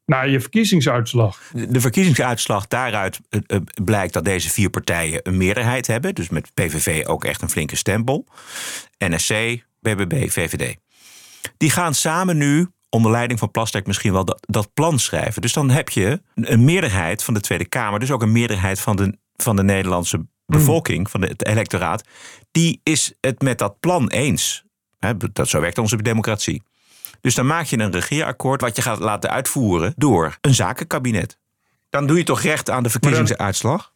naar 0.05 0.29
je 0.29 0.39
verkiezingsuitslag? 0.39 1.51
De 1.67 1.81
verkiezingsuitslag 1.81 2.67
daaruit 2.67 3.19
eh, 3.29 3.39
eh, 3.47 3.61
blijkt 3.83 4.13
dat 4.13 4.25
deze 4.25 4.49
vier 4.49 4.69
partijen 4.69 5.19
een 5.23 5.37
meerderheid 5.37 5.87
hebben. 5.87 6.15
Dus 6.15 6.29
met 6.29 6.53
PVV 6.53 7.05
ook 7.05 7.23
echt 7.23 7.41
een 7.41 7.49
flinke 7.49 7.75
stempel. 7.75 8.25
NSC, 8.97 9.33
BBB, 9.79 10.29
VVD. 10.29 10.75
Die 11.57 11.69
gaan 11.69 11.93
samen 11.93 12.37
nu, 12.37 12.67
onder 12.89 13.11
leiding 13.11 13.39
van 13.39 13.51
Plastek 13.51 13.87
misschien 13.87 14.13
wel, 14.13 14.25
dat, 14.25 14.45
dat 14.49 14.73
plan 14.73 14.99
schrijven. 14.99 15.41
Dus 15.41 15.53
dan 15.53 15.69
heb 15.69 15.89
je 15.89 16.21
een 16.35 16.63
meerderheid 16.63 17.23
van 17.23 17.33
de 17.33 17.39
Tweede 17.39 17.65
Kamer, 17.65 17.99
dus 17.99 18.11
ook 18.11 18.21
een 18.21 18.31
meerderheid 18.31 18.79
van 18.79 18.95
de, 18.95 19.17
van 19.35 19.55
de 19.55 19.63
Nederlandse 19.63 20.25
bevolking, 20.45 21.09
van 21.09 21.21
het 21.21 21.45
electoraat, 21.45 22.03
die 22.51 22.79
is 22.83 23.13
het 23.19 23.41
met 23.41 23.57
dat 23.57 23.79
plan 23.79 24.09
eens. 24.09 24.63
Dat, 25.33 25.47
zo 25.47 25.61
werkt 25.61 25.77
onze 25.77 26.01
democratie. 26.01 26.63
Dus 27.21 27.35
dan 27.35 27.45
maak 27.45 27.65
je 27.65 27.79
een 27.79 27.91
regeerakkoord 27.91 28.61
wat 28.61 28.75
je 28.75 28.81
gaat 28.81 28.99
laten 28.99 29.29
uitvoeren 29.29 29.93
door 29.97 30.37
een 30.41 30.53
zakenkabinet. 30.53 31.37
Dan 31.89 32.07
doe 32.07 32.17
je 32.17 32.23
toch 32.23 32.41
recht 32.41 32.69
aan 32.69 32.83
de 32.83 32.89
verkiezingsuitslag? 32.89 33.93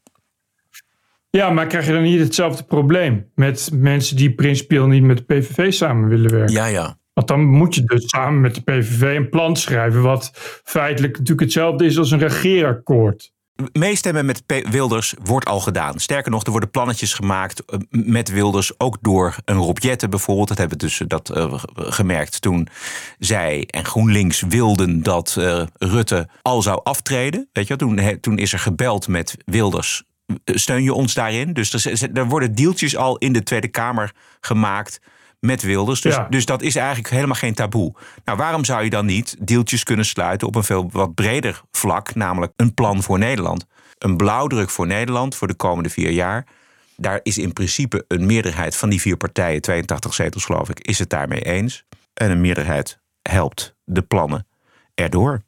Ja, 1.30 1.50
maar 1.50 1.68
krijg 1.68 1.86
je 1.86 1.92
dan 1.92 2.02
niet 2.02 2.20
hetzelfde 2.20 2.64
probleem 2.64 3.32
met 3.36 3.70
mensen 3.74 4.16
die 4.16 4.34
principieel 4.34 4.88
niet 4.88 5.04
met 5.04 5.18
de 5.18 5.24
PVV 5.24 5.74
samen 5.74 6.10
willen 6.10 6.32
werken? 6.32 6.54
Ja, 6.54 6.66
ja. 6.66 6.98
Want 7.14 7.28
dan 7.28 7.46
moet 7.46 7.76
je 7.76 7.84
dus 7.84 8.10
samen 8.10 8.42
met 8.42 8.56
de 8.56 8.62
PVV 8.62 9.16
een 9.16 9.30
plan 9.30 9.56
schrijven, 9.56 10.02
wat 10.02 10.32
feitelijk 10.64 11.14
natuurlijk 11.14 11.42
hetzelfde 11.42 11.86
is 11.86 11.98
als 11.98 12.12
een 12.12 12.20
regeerakkoord. 12.20 13.34
Meestemmen 13.74 14.26
met 14.26 14.44
Wilders 14.70 15.14
wordt 15.24 15.46
al 15.46 15.60
gedaan. 15.60 16.00
Sterker 16.00 16.32
nog, 16.32 16.44
er 16.44 16.52
worden 16.52 16.72
plannetjes 16.72 17.14
gemaakt 17.14 17.66
eh, 17.66 17.80
met 17.90 18.30
Wilders, 18.30 18.80
ook 18.80 18.98
door 19.02 19.36
een 19.46 19.58
Rob 19.58 19.78
Jetten 19.78 20.10
bijvoorbeeld. 20.10 20.48
Dat 20.48 20.58
hebben 20.58 20.78
we 20.78 20.84
dus 20.86 21.02
dat, 21.08 21.30
eh, 21.30 21.54
gemerkt 21.76 22.42
toen 22.42 22.68
zij 23.20 23.64
en 23.68 23.86
GroenLinks 23.86 24.42
wilden 24.42 25.04
dat 25.04 25.36
eh, 25.40 25.64
Rutte 25.74 26.28
al 26.42 26.62
zou 26.62 26.80
aftreden. 26.84 27.50
Weet 27.54 27.68
je, 27.68 27.76
toen, 27.76 28.20
toen 28.22 28.38
is 28.38 28.54
er 28.54 28.60
gebeld 28.60 29.08
met 29.08 29.36
Wilders. 29.46 30.04
eh, 30.44 30.56
Steun 30.56 30.84
je 30.84 30.94
ons 30.94 31.14
daarin? 31.14 31.54
Dus 31.54 31.86
er, 31.86 32.10
er 32.14 32.28
worden 32.28 32.56
deeltjes 32.56 32.96
al 32.98 33.18
in 33.18 33.34
de 33.34 33.44
Tweede 33.44 33.68
Kamer 33.68 34.12
gemaakt 34.40 35.00
met 35.40 35.62
Wilders. 35.62 36.02
Dus, 36.02 36.16
Ja. 36.16 36.28
dus 36.30 36.46
dat 36.46 36.62
is 36.62 36.76
eigenlijk 36.76 37.10
helemaal 37.10 37.36
geen 37.36 37.54
taboe. 37.54 37.94
Nou, 38.26 38.38
waarom 38.38 38.66
zou 38.66 38.84
je 38.84 38.90
dan 38.90 39.06
niet 39.06 39.36
deeltjes 39.40 39.84
kunnen 39.84 40.06
sluiten 40.06 40.48
op 40.48 40.56
een 40.56 40.64
veel 40.64 40.90
wat 40.92 41.14
breder 41.16 41.62
vlak, 41.72 42.16
namelijk 42.16 42.54
een 42.56 42.74
plan 42.74 43.04
voor 43.04 43.20
Nederland? 43.20 43.66
Een 43.98 44.18
blauwdruk 44.18 44.70
voor 44.70 44.88
Nederland 44.88 45.36
voor 45.36 45.48
de 45.48 45.56
komende 45.56 45.90
vier 45.90 46.12
jaar. 46.12 46.46
Daar 46.96 47.20
is 47.24 47.38
in 47.38 47.54
principe 47.54 48.06
een 48.08 48.26
meerderheid 48.26 48.76
van 48.76 48.90
die 48.90 49.02
vier 49.02 49.18
partijen, 49.18 49.62
82 49.62 50.14
zetels 50.14 50.46
geloof 50.46 50.70
ik, 50.70 50.80
is 50.80 51.00
het 51.00 51.10
daarmee 51.10 51.42
eens. 51.42 51.84
En 52.14 52.32
een 52.32 52.42
meerderheid 52.42 53.00
helpt 53.22 53.76
de 53.84 54.02
plannen 54.02 54.48
erdoor. 54.96 55.42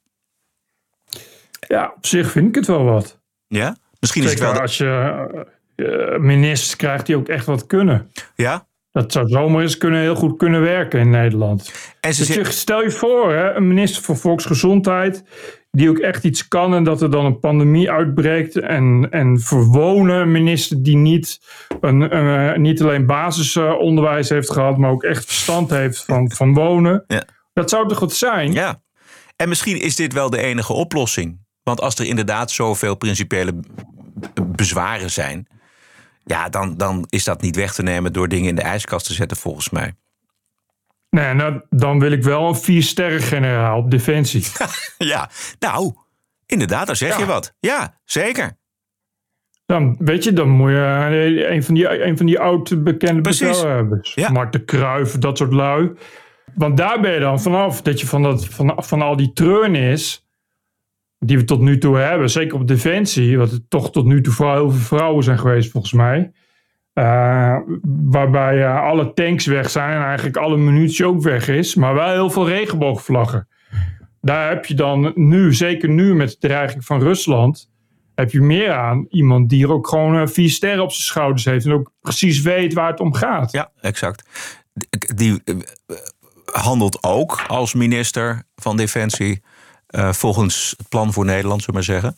Ja, 1.68 1.94
op 1.96 2.06
zich 2.06 2.32
vind 2.32 2.48
ik 2.48 2.56
het 2.56 2.68
wel 2.68 2.84
wat. 2.84 3.20
Ja? 3.48 3.76
Misschien 4.00 4.24
is 4.24 4.30
het 4.30 4.40
wel. 4.40 4.60
als 4.60 4.78
je 4.78 5.46
eh, 5.76 6.20
ministers 6.20 6.76
krijgt 6.76 7.06
die 7.06 7.16
ook 7.18 7.28
echt 7.28 7.46
wat 7.46 7.66
kunnen. 7.68 8.12
ja? 8.36 8.68
Dat 8.92 9.12
zou 9.12 9.28
zomaar 9.28 9.62
eens 9.62 9.78
kunnen, 9.78 10.02
heel 10.02 10.16
goed 10.16 10.38
kunnen 10.38 10.62
werken 10.62 11.00
in 11.00 11.10
Nederland. 11.10 11.74
En 12.00 12.14
ze 12.14 12.26
Dus 12.26 12.36
je, 12.36 12.52
stel 12.52 12.84
je 12.84 12.92
voor, 12.92 13.34
hè, 13.34 13.54
een 13.54 13.68
minister 13.68 14.04
van 14.04 14.18
Volksgezondheid 14.18 15.24
die 15.72 15.90
ook 15.90 15.98
echt 15.98 16.24
iets 16.24 16.48
kan 16.48 16.74
en 16.74 16.84
dat 16.84 17.02
er 17.02 17.12
dan 17.12 17.26
een 17.26 17.40
pandemie 17.40 17.92
uitbreekt. 17.92 18.60
En, 18.60 19.08
en 19.12 19.40
verwonen 19.40 20.32
minister 20.32 20.84
die 20.84 20.98
niet, 20.98 21.40
een, 21.82 22.10
eh, 22.10 22.56
niet 22.56 22.82
alleen 22.82 23.06
basisonderwijs 23.06 24.30
heeft 24.30 24.52
gehad, 24.52 24.78
maar 24.78 24.92
ook 24.92 25.04
echt 25.04 25.26
verstand 25.26 25.70
heeft 25.70 26.06
van, 26.06 26.32
van 26.32 26.54
wonen. 26.54 27.04
Ja. 27.08 27.24
Dat 27.54 27.70
zou 27.70 27.88
toch 27.88 28.00
wat 28.00 28.14
zijn? 28.14 28.52
Ja. 28.52 28.82
En 29.36 29.50
misschien 29.50 29.82
is 29.82 29.96
dit 29.96 30.14
wel 30.14 30.30
de 30.30 30.42
enige 30.42 30.74
oplossing. 30.74 31.48
Want 31.64 31.82
als 31.82 31.96
er 31.96 32.06
inderdaad 32.06 32.52
zoveel 32.52 32.96
principiële 32.96 33.60
bezwaren 34.56 35.12
zijn. 35.12 35.48
Ja, 36.30 36.50
dan, 36.50 36.78
dan 36.78 37.06
is 37.10 37.24
dat 37.24 37.42
niet 37.42 37.56
weg 37.56 37.74
te 37.74 37.84
nemen 37.84 38.14
door 38.14 38.28
dingen 38.28 38.50
in 38.50 38.56
de 38.56 38.62
ijskast 38.62 39.06
te 39.06 39.14
zetten, 39.14 39.38
volgens 39.38 39.70
mij. 39.70 39.94
Nee, 41.10 41.34
nou, 41.34 41.62
dan 41.70 42.00
wil 42.00 42.12
ik 42.12 42.24
wel 42.24 42.48
een 42.48 42.56
vier 42.56 42.84
sterren 42.84 43.22
generaal 43.22 43.78
op 43.78 43.92
defensie. 43.92 44.44
Ja, 44.98 45.30
nou, 45.60 45.94
inderdaad, 46.46 46.88
daar 46.88 46.96
zeg 46.96 47.18
je 47.18 47.26
wat. 47.26 47.54
Ja, 47.60 48.00
zeker. 48.04 48.58
Dan, 49.66 49.96
weet 50.00 50.24
je, 50.24 50.34
dan 50.34 50.50
moet 50.50 50.70
je 50.70 51.46
een 51.50 51.64
van 51.64 51.74
die, 51.74 52.04
een 52.04 52.18
van 52.18 52.26
die 52.26 52.40
oud 52.40 52.84
bekende 52.84 53.22
bevelhebbers. 53.22 54.14
Ja. 54.14 54.30
Mark 54.30 54.52
de 54.52 54.64
Kruijf, 54.64 55.18
dat 55.18 55.38
soort 55.38 55.54
lui. 55.54 55.92
Want 56.56 56.78
daar 56.78 57.00
ben 57.00 57.12
je 57.12 57.20
dan 57.20 57.42
vanaf. 57.42 57.82
Dat 57.82 58.00
je 58.00 58.08
van, 58.08 58.24
dat, 58.24 58.46
van, 58.46 58.74
van 58.78 59.02
al 59.02 59.16
die 59.16 59.34
treurnis 59.34 60.29
die 61.20 61.38
we 61.38 61.44
tot 61.44 61.60
nu 61.62 61.78
toe 61.78 61.98
hebben, 61.98 62.30
zeker 62.30 62.56
op 62.60 62.68
Defensie, 62.68 63.38
wat 63.38 63.52
er 63.52 63.68
toch 63.68 63.92
tot 63.92 64.06
nu 64.06 64.22
toe 64.22 64.34
vooral 64.34 64.56
heel 64.56 64.72
veel 64.72 64.98
vrouwen 64.98 65.24
zijn 65.24 65.40
geweest 65.40 65.72
volgens 65.72 65.94
mij. 65.94 66.32
eh, 66.94 67.58
waarbij 68.10 68.64
eh, 68.66 68.82
alle 68.82 69.14
tanks 69.14 69.46
weg 69.46 69.70
zijn 69.70 69.96
en 69.98 70.04
eigenlijk 70.04 70.38
alle 70.38 70.58
munitie 70.58 71.06
ook 71.06 71.22
weg 71.22 71.48
is, 71.48 71.76
maar 71.76 71.94
wel 71.94 72.12
heel 72.12 72.30
veel 72.30 72.48
regenboogvlaggen. 72.48 73.48
Daar 74.22 74.50
heb 74.50 74.66
je 74.66 74.74
dan 74.74 75.12
nu, 75.16 75.54
zeker 75.54 75.90
nu 75.90 76.16
met 76.16 76.30
de 76.30 76.38
dreiging 76.48 76.86
van 76.86 77.02
Rusland, 77.02 77.72
heb 78.16 78.32
je 78.32 78.42
meer 78.42 78.72
aan 78.72 79.06
iemand 79.10 79.50
die 79.50 79.64
er 79.64 79.72
ook 79.72 79.88
gewoon 79.88 80.18
eh, 80.18 80.28
vier 80.28 80.50
sterren 80.50 80.84
op 80.84 80.92
zijn 80.92 81.04
schouders 81.04 81.46
heeft 81.46 81.66
en 81.66 81.72
ook 81.72 81.92
precies 82.02 82.42
weet 82.42 82.74
waar 82.74 82.90
het 82.90 83.00
om 83.00 83.14
gaat. 83.14 83.52
Ja, 83.52 83.72
exact. 83.82 84.30
Die 85.16 85.44
handelt 86.52 87.04
ook 87.04 87.44
als 87.48 87.74
minister 87.74 88.44
van 88.56 88.78
Defensie. 88.78 89.42
Eh, 89.90 90.14
volgens 90.14 90.74
het 90.78 90.90
plan 90.90 91.14
voor 91.14 91.26
Nederland, 91.26 91.64
zullen 91.64 91.82
we 91.82 91.92
maar 91.92 92.02
zeggen. 92.02 92.18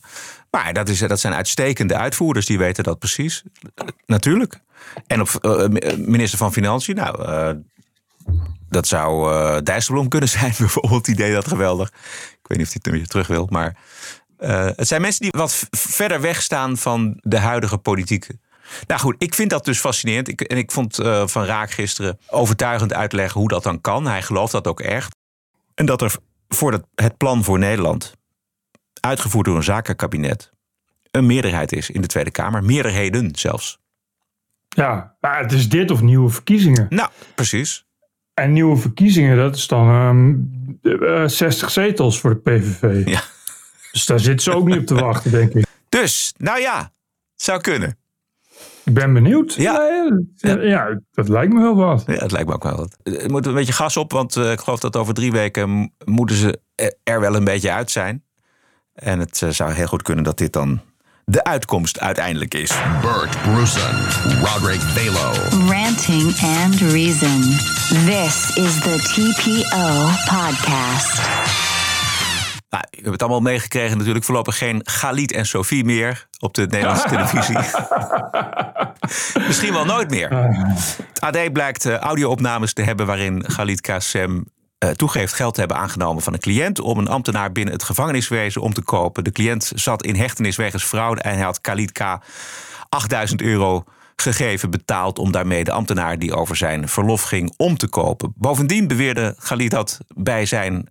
Maar 0.50 0.72
dat, 0.72 0.88
is, 0.88 0.98
dat 0.98 1.20
zijn 1.20 1.34
uitstekende 1.34 1.96
uitvoerders, 1.96 2.46
die 2.46 2.58
weten 2.58 2.84
dat 2.84 2.98
precies. 2.98 3.42
Eh, 3.74 3.86
Natuurlijk. 4.06 4.60
En 5.06 5.20
op 5.20 5.28
eh, 5.28 5.96
minister 5.96 6.38
van 6.38 6.52
Financiën, 6.52 6.94
nou, 6.94 7.24
eh, 7.24 7.50
dat 8.68 8.86
zou 8.86 9.32
eh 9.32 9.62
Dijsselbloem 9.62 10.08
kunnen 10.08 10.28
zijn, 10.38 10.54
bijvoorbeeld. 10.58 11.04
Die 11.04 11.14
deed 11.14 11.32
dat 11.32 11.48
geweldig. 11.48 11.88
Ik 11.88 12.48
weet 12.48 12.58
niet 12.58 12.66
of 12.66 12.72
hij 12.72 12.82
het 12.82 12.92
weer 12.92 13.06
terug 13.06 13.26
wil, 13.26 13.46
maar 13.50 13.76
eh, 14.42 14.66
het 14.76 14.88
zijn 14.88 15.00
mensen 15.00 15.22
die 15.22 15.30
wat 15.36 15.66
verder 15.70 16.20
wegstaan 16.20 16.76
van 16.76 17.18
de 17.20 17.38
huidige 17.38 17.78
politiek. 17.78 18.26
Nou 18.86 19.00
goed, 19.00 19.14
ik 19.18 19.34
vind 19.34 19.50
dat 19.50 19.64
dus 19.64 19.78
fascinerend. 19.78 20.28
Ik, 20.28 20.40
en 20.40 20.56
ik 20.56 20.70
vond 20.72 20.98
eh, 20.98 21.26
Van 21.26 21.44
Raak 21.44 21.70
gisteren 21.70 22.18
overtuigend 22.28 22.92
uitleggen 22.92 23.40
hoe 23.40 23.48
dat 23.48 23.62
dan 23.62 23.80
kan. 23.80 24.06
Hij 24.06 24.22
gelooft 24.22 24.52
dat 24.52 24.66
ook 24.66 24.80
echt. 24.80 25.16
En 25.74 25.86
dat 25.86 26.02
er 26.02 26.16
voor 26.54 26.82
het 26.94 27.16
plan 27.16 27.44
voor 27.44 27.58
Nederland, 27.58 28.16
uitgevoerd 29.00 29.46
door 29.46 29.56
een 29.56 29.62
zakenkabinet, 29.62 30.52
een 31.10 31.26
meerderheid 31.26 31.72
is 31.72 31.90
in 31.90 32.00
de 32.00 32.06
Tweede 32.06 32.30
Kamer. 32.30 32.64
Meerderheden 32.64 33.30
zelfs. 33.34 33.80
Ja, 34.68 35.16
maar 35.20 35.42
het 35.42 35.52
is 35.52 35.68
dit 35.68 35.90
of 35.90 36.00
nieuwe 36.02 36.30
verkiezingen. 36.30 36.86
Nou, 36.88 37.10
precies. 37.34 37.86
En 38.34 38.52
nieuwe 38.52 38.76
verkiezingen, 38.76 39.36
dat 39.36 39.56
is 39.56 39.66
dan 39.66 39.88
ehm, 40.82 41.02
eh, 41.04 41.28
60 41.28 41.70
zetels 41.70 42.20
voor 42.20 42.30
de 42.30 42.40
PVV. 42.40 43.08
Ja. 43.08 43.22
Dus 43.92 44.06
daar 44.06 44.20
zitten 44.20 44.42
ze 44.42 44.54
ook 44.58 44.66
niet 44.66 44.78
op 44.78 44.86
te 44.86 44.94
wachten, 44.94 45.30
denk 45.30 45.54
ik. 45.54 45.66
Dus, 45.88 46.34
nou 46.36 46.60
ja, 46.60 46.92
zou 47.34 47.60
kunnen. 47.60 47.96
Ik 48.84 48.94
ben 48.94 49.12
benieuwd. 49.12 49.54
Ja. 49.54 49.80
ja, 50.36 50.60
ja, 50.60 51.00
dat 51.12 51.28
lijkt 51.28 51.52
me 51.52 51.60
wel 51.60 51.74
wat. 51.76 52.02
Ja, 52.06 52.12
het 52.12 52.32
lijkt 52.32 52.48
me 52.48 52.54
ook 52.54 52.62
wel. 52.62 52.76
wat. 52.76 52.96
Er 53.02 53.30
moet 53.30 53.46
een 53.46 53.54
beetje 53.54 53.72
gas 53.72 53.96
op, 53.96 54.12
want 54.12 54.36
eh, 54.36 54.52
ik 54.52 54.60
geloof 54.60 54.80
dat 54.80 54.96
over 54.96 55.14
drie 55.14 55.32
weken 55.32 55.92
moeten 56.04 56.36
ze 56.36 56.60
er- 56.74 56.94
er 57.02 57.20
wel 57.20 57.34
een 57.34 57.44
beetje 57.44 57.72
uit 57.72 57.90
zijn. 57.90 58.22
En 58.94 59.18
het 59.18 59.42
eh, 59.42 59.48
zou 59.48 59.72
heel 59.72 59.86
goed 59.86 60.02
kunnen 60.02 60.24
dat 60.24 60.38
dit 60.38 60.52
dan 60.52 60.80
de 61.24 61.44
uitkomst 61.44 62.00
uiteindelijk 62.00 62.54
is. 62.54 62.72
Bert 63.02 63.42
Bruson, 63.42 63.94
Roderick 64.44 64.80
Balo. 64.94 65.32
Ranting 65.70 66.34
and 66.42 66.74
Reason. 66.80 67.40
This 68.06 68.56
is 68.56 68.80
the 68.80 68.96
TPO 68.98 70.08
podcast. 70.36 71.61
Nou, 72.72 72.84
je 72.90 72.96
hebt 72.96 73.12
het 73.12 73.22
allemaal 73.22 73.40
meegekregen 73.40 73.96
natuurlijk. 73.96 74.24
Voorlopig 74.24 74.58
geen 74.58 74.80
Galit 74.84 75.32
en 75.32 75.46
Sophie 75.46 75.84
meer 75.84 76.26
op 76.38 76.54
de 76.54 76.66
Nederlandse 76.66 77.08
televisie. 77.16 77.56
Misschien 79.48 79.72
wel 79.72 79.84
nooit 79.84 80.10
meer. 80.10 80.30
Het 81.12 81.20
AD 81.20 81.52
blijkt 81.52 81.86
eh, 81.86 81.96
audio-opnames 81.96 82.72
te 82.72 82.82
hebben 82.82 83.06
waarin 83.06 83.44
Galit 83.50 83.80
Kassem 83.80 84.44
eh, 84.78 84.90
toegeeft 84.90 85.32
geld 85.32 85.54
te 85.54 85.60
hebben 85.60 85.78
aangenomen 85.78 86.22
van 86.22 86.32
een 86.32 86.38
cliënt 86.38 86.80
om 86.80 86.98
een 86.98 87.08
ambtenaar 87.08 87.52
binnen 87.52 87.74
het 87.74 87.82
gevangeniswezen 87.82 88.62
om 88.62 88.72
te 88.72 88.82
kopen. 88.82 89.24
De 89.24 89.32
cliënt 89.32 89.72
zat 89.74 90.04
in 90.04 90.16
hechtenis 90.16 90.56
wegens 90.56 90.84
fraude 90.84 91.20
en 91.20 91.34
hij 91.34 91.44
had 91.44 91.60
Khalid 91.60 91.92
K. 91.92 92.18
8000 92.88 93.42
euro 93.42 93.84
gegeven, 94.16 94.70
betaald 94.70 95.18
om 95.18 95.32
daarmee 95.32 95.64
de 95.64 95.72
ambtenaar 95.72 96.18
die 96.18 96.34
over 96.34 96.56
zijn 96.56 96.88
verlof 96.88 97.22
ging 97.22 97.54
om 97.56 97.76
te 97.76 97.88
kopen. 97.88 98.32
Bovendien 98.36 98.88
beweerde 98.88 99.36
Khalid 99.38 99.70
dat 99.70 99.98
bij 100.14 100.46
zijn 100.46 100.90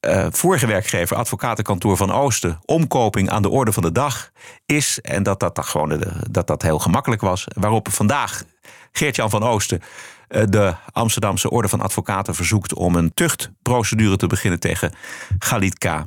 eh, 0.00 0.26
vorige 0.30 0.66
werkgever, 0.66 1.16
advocatenkantoor 1.16 1.96
van 1.96 2.12
Oosten, 2.12 2.58
omkoping 2.64 3.30
aan 3.30 3.42
de 3.42 3.48
orde 3.48 3.72
van 3.72 3.82
de 3.82 3.92
dag 3.92 4.30
is. 4.66 5.00
En 5.00 5.22
dat 5.22 5.40
dat, 5.40 5.54
dat, 5.54 5.66
gewoon 5.66 5.88
de, 5.88 6.12
dat 6.30 6.46
dat 6.46 6.62
heel 6.62 6.78
gemakkelijk 6.78 7.20
was. 7.20 7.44
Waarop 7.48 7.88
vandaag 7.90 8.44
Geert-Jan 8.92 9.30
van 9.30 9.42
Oosten 9.42 9.82
eh, 10.28 10.42
de 10.48 10.74
Amsterdamse 10.92 11.50
Orde 11.50 11.68
van 11.68 11.80
Advocaten 11.80 12.34
verzoekt 12.34 12.74
om 12.74 12.94
een 12.94 13.14
tuchtprocedure 13.14 14.16
te 14.16 14.26
beginnen 14.26 14.60
tegen 14.60 14.92
Khalid 15.38 15.78
K. 15.78 16.04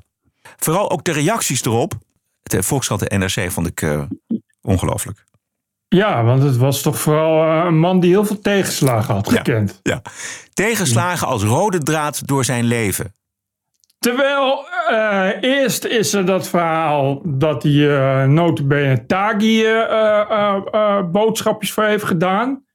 Vooral 0.57 0.91
ook 0.91 1.03
de 1.03 1.11
reacties 1.11 1.65
erop. 1.65 1.93
De 2.41 2.63
Volkskrant 2.63 3.07
en 3.07 3.19
NRC 3.19 3.51
vond 3.51 3.67
ik 3.67 3.81
eh, 3.81 4.01
ongelooflijk. 4.61 5.25
Ja, 5.87 6.23
want 6.23 6.43
het 6.43 6.57
was 6.57 6.81
toch 6.81 6.99
vooral 6.99 7.43
eh, 7.43 7.65
een 7.65 7.79
man 7.79 7.99
die 7.99 8.09
heel 8.09 8.25
veel 8.25 8.39
tegenslagen 8.39 9.13
had 9.13 9.29
gekend. 9.29 9.79
Ja. 9.83 10.01
Tegenslagen 10.53 11.27
als 11.27 11.43
rode 11.43 11.77
draad 11.77 12.27
door 12.27 12.45
zijn 12.45 12.63
leven. 12.63 13.13
Terwijl 14.01 14.67
eh, 14.87 15.29
eerst 15.41 15.85
is 15.85 16.13
er 16.13 16.25
dat 16.25 16.49
verhaal 16.49 17.21
dat 17.25 17.63
hij 17.63 17.71
uh, 17.71 18.25
notabene 18.25 19.05
Tagi 19.05 19.65
uh, 19.65 21.09
boodschapjes 21.11 21.71
voor 21.71 21.83
heeft 21.83 22.03
gedaan. 22.03 22.65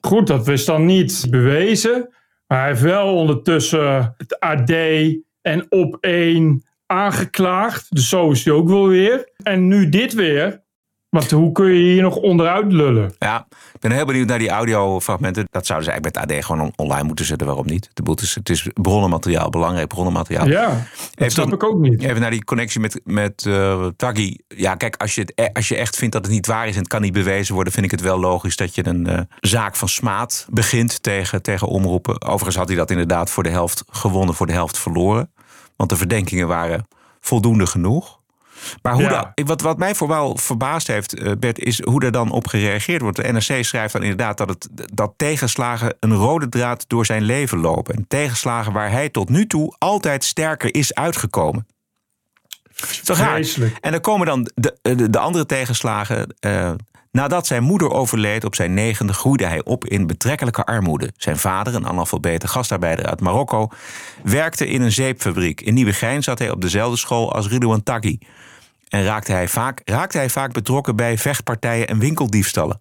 Goed, 0.00 0.26
dat 0.26 0.48
is 0.48 0.64
dan 0.64 0.84
niet 0.84 1.26
bewezen. 1.30 2.14
Maar 2.46 2.58
hij 2.58 2.68
heeft 2.68 2.80
wel 2.80 3.14
ondertussen 3.14 4.14
het 4.16 4.40
AD 4.40 4.70
en 5.40 5.66
op 5.68 5.96
één 6.00 6.64
aangeklaagd. 6.86 7.94
Dus 7.94 8.08
zo 8.08 8.30
is 8.30 8.44
hij 8.44 8.54
ook 8.54 8.68
wel 8.68 8.88
weer. 8.88 9.30
En 9.42 9.68
nu 9.68 9.88
dit 9.88 10.14
weer. 10.14 10.64
Want 11.16 11.30
hoe 11.30 11.52
kun 11.52 11.66
je 11.66 11.92
hier 11.92 12.02
nog 12.02 12.16
onderuit 12.16 12.72
lullen? 12.72 13.14
Ja, 13.18 13.46
ik 13.50 13.80
ben 13.80 13.90
heel 13.90 14.04
benieuwd 14.04 14.26
naar 14.28 14.38
die 14.38 14.48
audiofragmenten. 14.48 15.46
Dat 15.50 15.66
zouden 15.66 15.86
ze 15.88 15.92
eigenlijk 15.92 16.28
met 16.28 16.36
AD 16.38 16.44
gewoon 16.44 16.60
on- 16.62 16.72
online 16.76 17.06
moeten 17.06 17.24
zetten. 17.24 17.46
Waarom 17.46 17.66
niet? 17.66 17.90
Het 17.94 18.20
is, 18.22 18.34
het 18.34 18.48
is 18.48 18.68
bronnenmateriaal, 18.74 19.50
belangrijk 19.50 19.88
bronnenmateriaal. 19.88 20.46
Ja, 20.46 20.86
dat 21.14 21.32
snap 21.32 21.44
dan- 21.44 21.54
ik 21.54 21.64
ook 21.64 21.78
niet. 21.78 22.02
Even 22.02 22.20
naar 22.20 22.30
die 22.30 22.44
connectie 22.44 22.80
met, 22.80 23.00
met 23.04 23.46
eh 23.46 23.86
Taggi. 23.96 24.38
Ja, 24.48 24.74
kijk, 24.74 24.96
als 24.96 25.14
je, 25.14 25.20
het, 25.20 25.32
e- 25.34 25.48
als 25.52 25.68
je 25.68 25.76
echt 25.76 25.96
vindt 25.96 26.12
dat 26.14 26.24
het 26.24 26.34
niet 26.34 26.46
waar 26.46 26.66
is 26.68 26.72
en 26.74 26.78
het 26.78 26.88
kan 26.88 27.00
niet 27.02 27.12
bewezen 27.12 27.54
worden, 27.54 27.72
vind 27.72 27.84
ik 27.84 27.90
het 27.90 28.00
wel 28.00 28.18
logisch 28.18 28.56
dat 28.56 28.74
je 28.74 28.86
een 28.86 29.06
eh, 29.06 29.20
zaak 29.40 29.76
van 29.76 29.88
smaad 29.88 30.46
begint 30.50 31.02
tegen, 31.02 31.42
tegen 31.42 31.68
omroepen. 31.68 32.22
Overigens 32.22 32.56
had 32.56 32.68
hij 32.68 32.76
dat 32.76 32.90
inderdaad 32.90 33.30
voor 33.30 33.42
de 33.42 33.50
helft 33.50 33.84
gewonnen, 33.90 34.34
voor 34.34 34.46
de 34.46 34.52
helft 34.52 34.78
verloren. 34.78 35.30
Want 35.76 35.90
de 35.90 35.96
verdenkingen 35.96 36.48
waren 36.48 36.88
voldoende 37.20 37.66
genoeg. 37.66 38.20
Maar 38.82 38.92
hoe 38.92 39.02
Ja. 39.02 39.32
dat, 39.34 39.46
wat, 39.46 39.60
wat 39.60 39.78
mij 39.78 39.94
vooral 39.94 40.36
verbaasd 40.36 40.86
heeft, 40.86 41.14
eh, 41.18 41.32
Bert, 41.38 41.58
is 41.58 41.82
hoe 41.84 42.04
er 42.04 42.12
dan 42.12 42.30
op 42.30 42.46
gereageerd 42.48 43.00
wordt. 43.02 43.16
De 43.16 43.32
NRC 43.32 43.64
schrijft 43.64 43.92
dan 43.92 44.02
inderdaad 44.02 44.38
dat, 44.38 44.48
het, 44.48 44.68
dat 44.94 45.12
tegenslagen 45.16 45.94
een 46.00 46.14
rode 46.14 46.48
draad 46.48 46.84
door 46.88 47.06
zijn 47.06 47.22
leven 47.22 47.58
lopen. 47.58 47.94
En 47.94 48.04
tegenslagen 48.08 48.72
waar 48.72 48.90
hij 48.90 49.08
tot 49.08 49.28
nu 49.28 49.46
toe 49.46 49.74
altijd 49.78 50.24
sterker 50.24 50.74
is 50.74 50.94
uitgekomen. 50.94 51.66
Raar? 53.04 53.16
Vreselijk. 53.34 53.76
En 53.80 53.90
dan 53.90 54.00
komen 54.00 54.26
dan 54.26 54.50
de, 54.54 54.76
de, 54.82 55.10
de 55.10 55.18
andere 55.18 55.46
tegenslagen. 55.46 56.34
eh, 56.40 56.72
nadat 57.16 57.46
zijn 57.46 57.62
moeder 57.62 57.90
overleed 57.90 58.44
op 58.44 58.54
zijn 58.54 58.74
negende, 58.74 59.12
groeide 59.12 59.46
hij 59.46 59.64
op 59.64 59.84
in 59.84 60.06
betrekkelijke 60.06 60.64
armoede. 60.64 61.12
Zijn 61.16 61.36
vader, 61.36 61.74
een 61.74 61.86
analfabete 61.86 62.48
gastarbeider 62.48 63.06
uit 63.06 63.20
Marokko, 63.20 63.68
werkte 64.22 64.66
in 64.66 64.82
een 64.82 64.92
zeepfabriek. 64.92 65.60
In 65.60 65.74
Nieuwegein 65.74 66.22
zat 66.22 66.38
hij 66.38 66.50
op 66.50 66.60
dezelfde 66.60 66.96
school 66.96 67.32
als 67.32 67.48
Ridouan 67.48 67.82
Taghi. 67.82 68.18
En 68.88 69.04
raakte 69.04 69.32
hij, 69.32 69.48
vaak, 69.48 69.80
raakte 69.84 70.18
hij 70.18 70.30
vaak 70.30 70.52
betrokken 70.52 70.96
bij 70.96 71.18
vechtpartijen 71.18 71.88
en 71.88 71.98
winkeldiefstallen. 71.98 72.80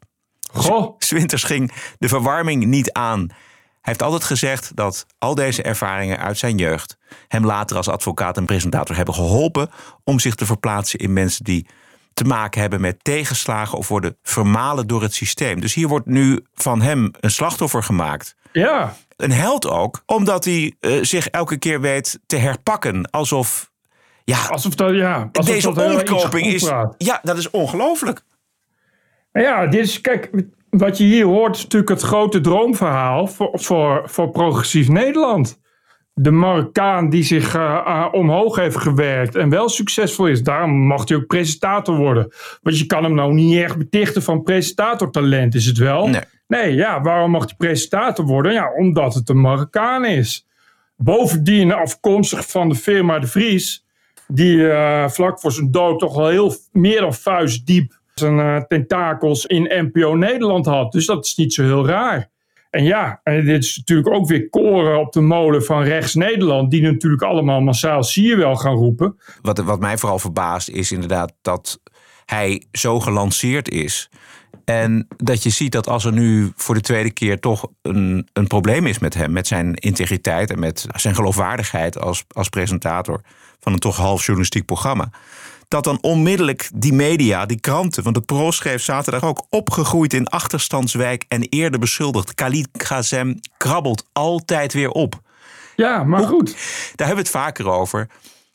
Goh, 0.53 0.95
Swinters 1.07 1.43
ging 1.43 1.71
de 1.99 2.07
verwarming 2.07 2.65
niet 2.65 2.91
aan. 2.91 3.19
Hij 3.19 3.93
heeft 3.93 4.03
altijd 4.03 4.23
gezegd 4.23 4.71
dat 4.75 5.05
al 5.17 5.35
deze 5.35 5.63
ervaringen 5.63 6.19
uit 6.19 6.37
zijn 6.37 6.57
jeugd 6.57 6.97
hem 7.27 7.45
later 7.45 7.77
als 7.77 7.87
advocaat 7.87 8.37
en 8.37 8.45
presentator 8.45 8.95
hebben 8.95 9.13
geholpen 9.13 9.69
om 10.03 10.19
zich 10.19 10.35
te 10.35 10.45
verplaatsen 10.45 10.99
in 10.99 11.13
mensen 11.13 11.43
die 11.43 11.67
te 12.15 12.23
maken 12.23 12.61
hebben 12.61 12.81
met 12.81 13.03
tegenslagen 13.03 13.77
of 13.77 13.87
worden 13.87 14.17
vermalen 14.23 14.87
door 14.87 15.01
het 15.01 15.13
systeem. 15.13 15.61
Dus 15.61 15.73
hier 15.73 15.87
wordt 15.87 16.05
nu 16.05 16.39
van 16.53 16.81
hem 16.81 17.11
een 17.19 17.31
slachtoffer 17.31 17.83
gemaakt. 17.83 18.35
ja. 18.51 18.95
Een 19.15 19.31
held 19.31 19.67
ook, 19.67 20.03
omdat 20.05 20.45
hij 20.45 20.75
eh, 20.79 20.97
zich 21.01 21.27
elke 21.27 21.57
keer 21.57 21.81
weet 21.81 22.19
te 22.25 22.35
herpakken. 22.35 23.09
Alsof, 23.11 23.71
ja, 24.23 24.45
Alsof 24.47 24.75
dat, 24.75 24.95
ja. 24.95 25.29
Alsof 25.31 25.53
deze 25.53 25.73
dat 25.73 26.01
iets 26.01 26.11
omkoping 26.11 26.45
is. 26.45 26.71
Ja, 26.97 27.19
dat 27.23 27.37
is 27.37 27.49
ongelooflijk. 27.49 28.21
Ja, 29.31 29.67
dit 29.67 29.85
is, 29.85 30.01
kijk, 30.01 30.31
wat 30.69 30.97
je 30.97 31.03
hier 31.03 31.25
hoort 31.25 31.55
is 31.55 31.63
natuurlijk 31.63 31.91
het 31.91 32.01
grote 32.01 32.41
droomverhaal 32.41 33.27
voor, 33.27 33.49
voor, 33.53 34.09
voor 34.09 34.29
progressief 34.29 34.87
Nederland. 34.87 35.59
De 36.17 36.31
Marokkaan 36.31 37.09
die 37.09 37.23
zich 37.23 37.55
eh, 37.55 37.81
eh, 37.85 38.07
omhoog 38.11 38.55
heeft 38.55 38.77
gewerkt 38.77 39.35
en 39.35 39.49
wel 39.49 39.69
succesvol 39.69 40.27
is. 40.27 40.43
Daarom 40.43 40.71
mag 40.71 41.07
hij 41.07 41.17
ook 41.17 41.25
presentator 41.25 41.95
worden. 41.95 42.31
Want 42.61 42.79
je 42.79 42.85
kan 42.85 43.03
hem 43.03 43.13
nou 43.13 43.33
niet 43.33 43.61
echt 43.61 43.77
betichten 43.77 44.21
van 44.23 44.43
presentatortalent, 44.43 45.55
is 45.55 45.65
het 45.65 45.77
wel? 45.77 46.07
Nee. 46.07 46.21
Nee, 46.47 46.73
ja, 46.73 47.01
waarom 47.01 47.31
mag 47.31 47.45
hij 47.45 47.55
presentator 47.57 48.25
worden? 48.25 48.53
Ja, 48.53 48.73
omdat 48.77 49.13
het 49.13 49.29
een 49.29 49.41
Marokkaan 49.41 50.05
is. 50.05 50.47
Bovendien 50.97 51.71
afkomstig 51.73 52.49
van 52.49 52.69
de 52.69 52.75
firma 52.75 53.19
De 53.19 53.27
Vries, 53.27 53.85
die 54.27 54.69
eh, 54.69 55.09
vlak 55.09 55.39
voor 55.39 55.51
zijn 55.51 55.71
dood 55.71 55.99
toch 55.99 56.15
wel 56.15 56.27
heel 56.27 56.55
meer 56.71 56.99
dan 56.99 57.13
vuistdiep 57.13 57.99
zijn 58.13 58.65
tentakels 58.67 59.45
in 59.45 59.89
NPO 59.91 60.15
Nederland 60.15 60.65
had. 60.65 60.91
Dus 60.91 61.05
dat 61.05 61.25
is 61.25 61.35
niet 61.35 61.53
zo 61.53 61.63
heel 61.63 61.87
raar. 61.87 62.29
En 62.75 62.83
ja, 62.83 63.19
en 63.23 63.45
dit 63.45 63.63
is 63.63 63.77
natuurlijk 63.77 64.15
ook 64.15 64.27
weer 64.27 64.49
koren 64.49 64.99
op 64.99 65.13
de 65.13 65.21
molen 65.21 65.63
van 65.63 65.83
rechts 65.83 66.13
Nederland, 66.15 66.71
die 66.71 66.81
natuurlijk 66.81 67.23
allemaal 67.23 67.61
massaal 67.61 68.03
zie 68.03 68.27
je 68.27 68.35
wel 68.35 68.55
gaan 68.55 68.73
roepen. 68.73 69.17
Wat, 69.41 69.57
wat 69.57 69.79
mij 69.79 69.97
vooral 69.97 70.19
verbaast 70.19 70.69
is 70.69 70.91
inderdaad 70.91 71.33
dat 71.41 71.79
hij 72.25 72.63
zo 72.71 72.99
gelanceerd 72.99 73.69
is. 73.69 74.09
En 74.65 75.07
dat 75.17 75.43
je 75.43 75.49
ziet 75.49 75.71
dat 75.71 75.87
als 75.87 76.05
er 76.05 76.11
nu 76.11 76.51
voor 76.55 76.75
de 76.75 76.81
tweede 76.81 77.11
keer 77.11 77.39
toch 77.39 77.67
een, 77.81 78.27
een 78.33 78.47
probleem 78.47 78.85
is 78.85 78.99
met 78.99 79.13
hem, 79.13 79.31
met 79.31 79.47
zijn 79.47 79.73
integriteit 79.73 80.51
en 80.51 80.59
met 80.59 80.85
zijn 80.95 81.15
geloofwaardigheid 81.15 81.99
als, 81.99 82.25
als 82.27 82.49
presentator 82.49 83.21
van 83.59 83.73
een 83.73 83.79
toch 83.79 83.97
half 83.97 84.25
journalistiek 84.25 84.65
programma. 84.65 85.09
Dat 85.75 85.83
dan 85.83 85.97
onmiddellijk 86.01 86.69
die 86.75 86.93
media, 86.93 87.45
die 87.45 87.59
kranten, 87.59 88.03
want 88.03 88.15
het 88.15 88.25
Parool 88.25 88.51
schreef 88.51 88.83
zaterdag 88.83 89.23
ook 89.23 89.45
opgegroeid 89.49 90.13
in 90.13 90.27
achterstandswijk 90.27 91.25
en 91.27 91.41
eerder 91.41 91.79
beschuldigd. 91.79 92.33
Khalid 92.33 92.67
Gazem 92.73 93.39
krabbelt 93.57 94.09
altijd 94.13 94.73
weer 94.73 94.89
op. 94.89 95.21
Ja, 95.75 96.03
maar 96.03 96.23
goed. 96.23 96.45
Daar 96.95 97.07
hebben 97.07 97.15
we 97.15 97.21
het 97.21 97.41
vaker 97.41 97.69
over. 97.69 98.07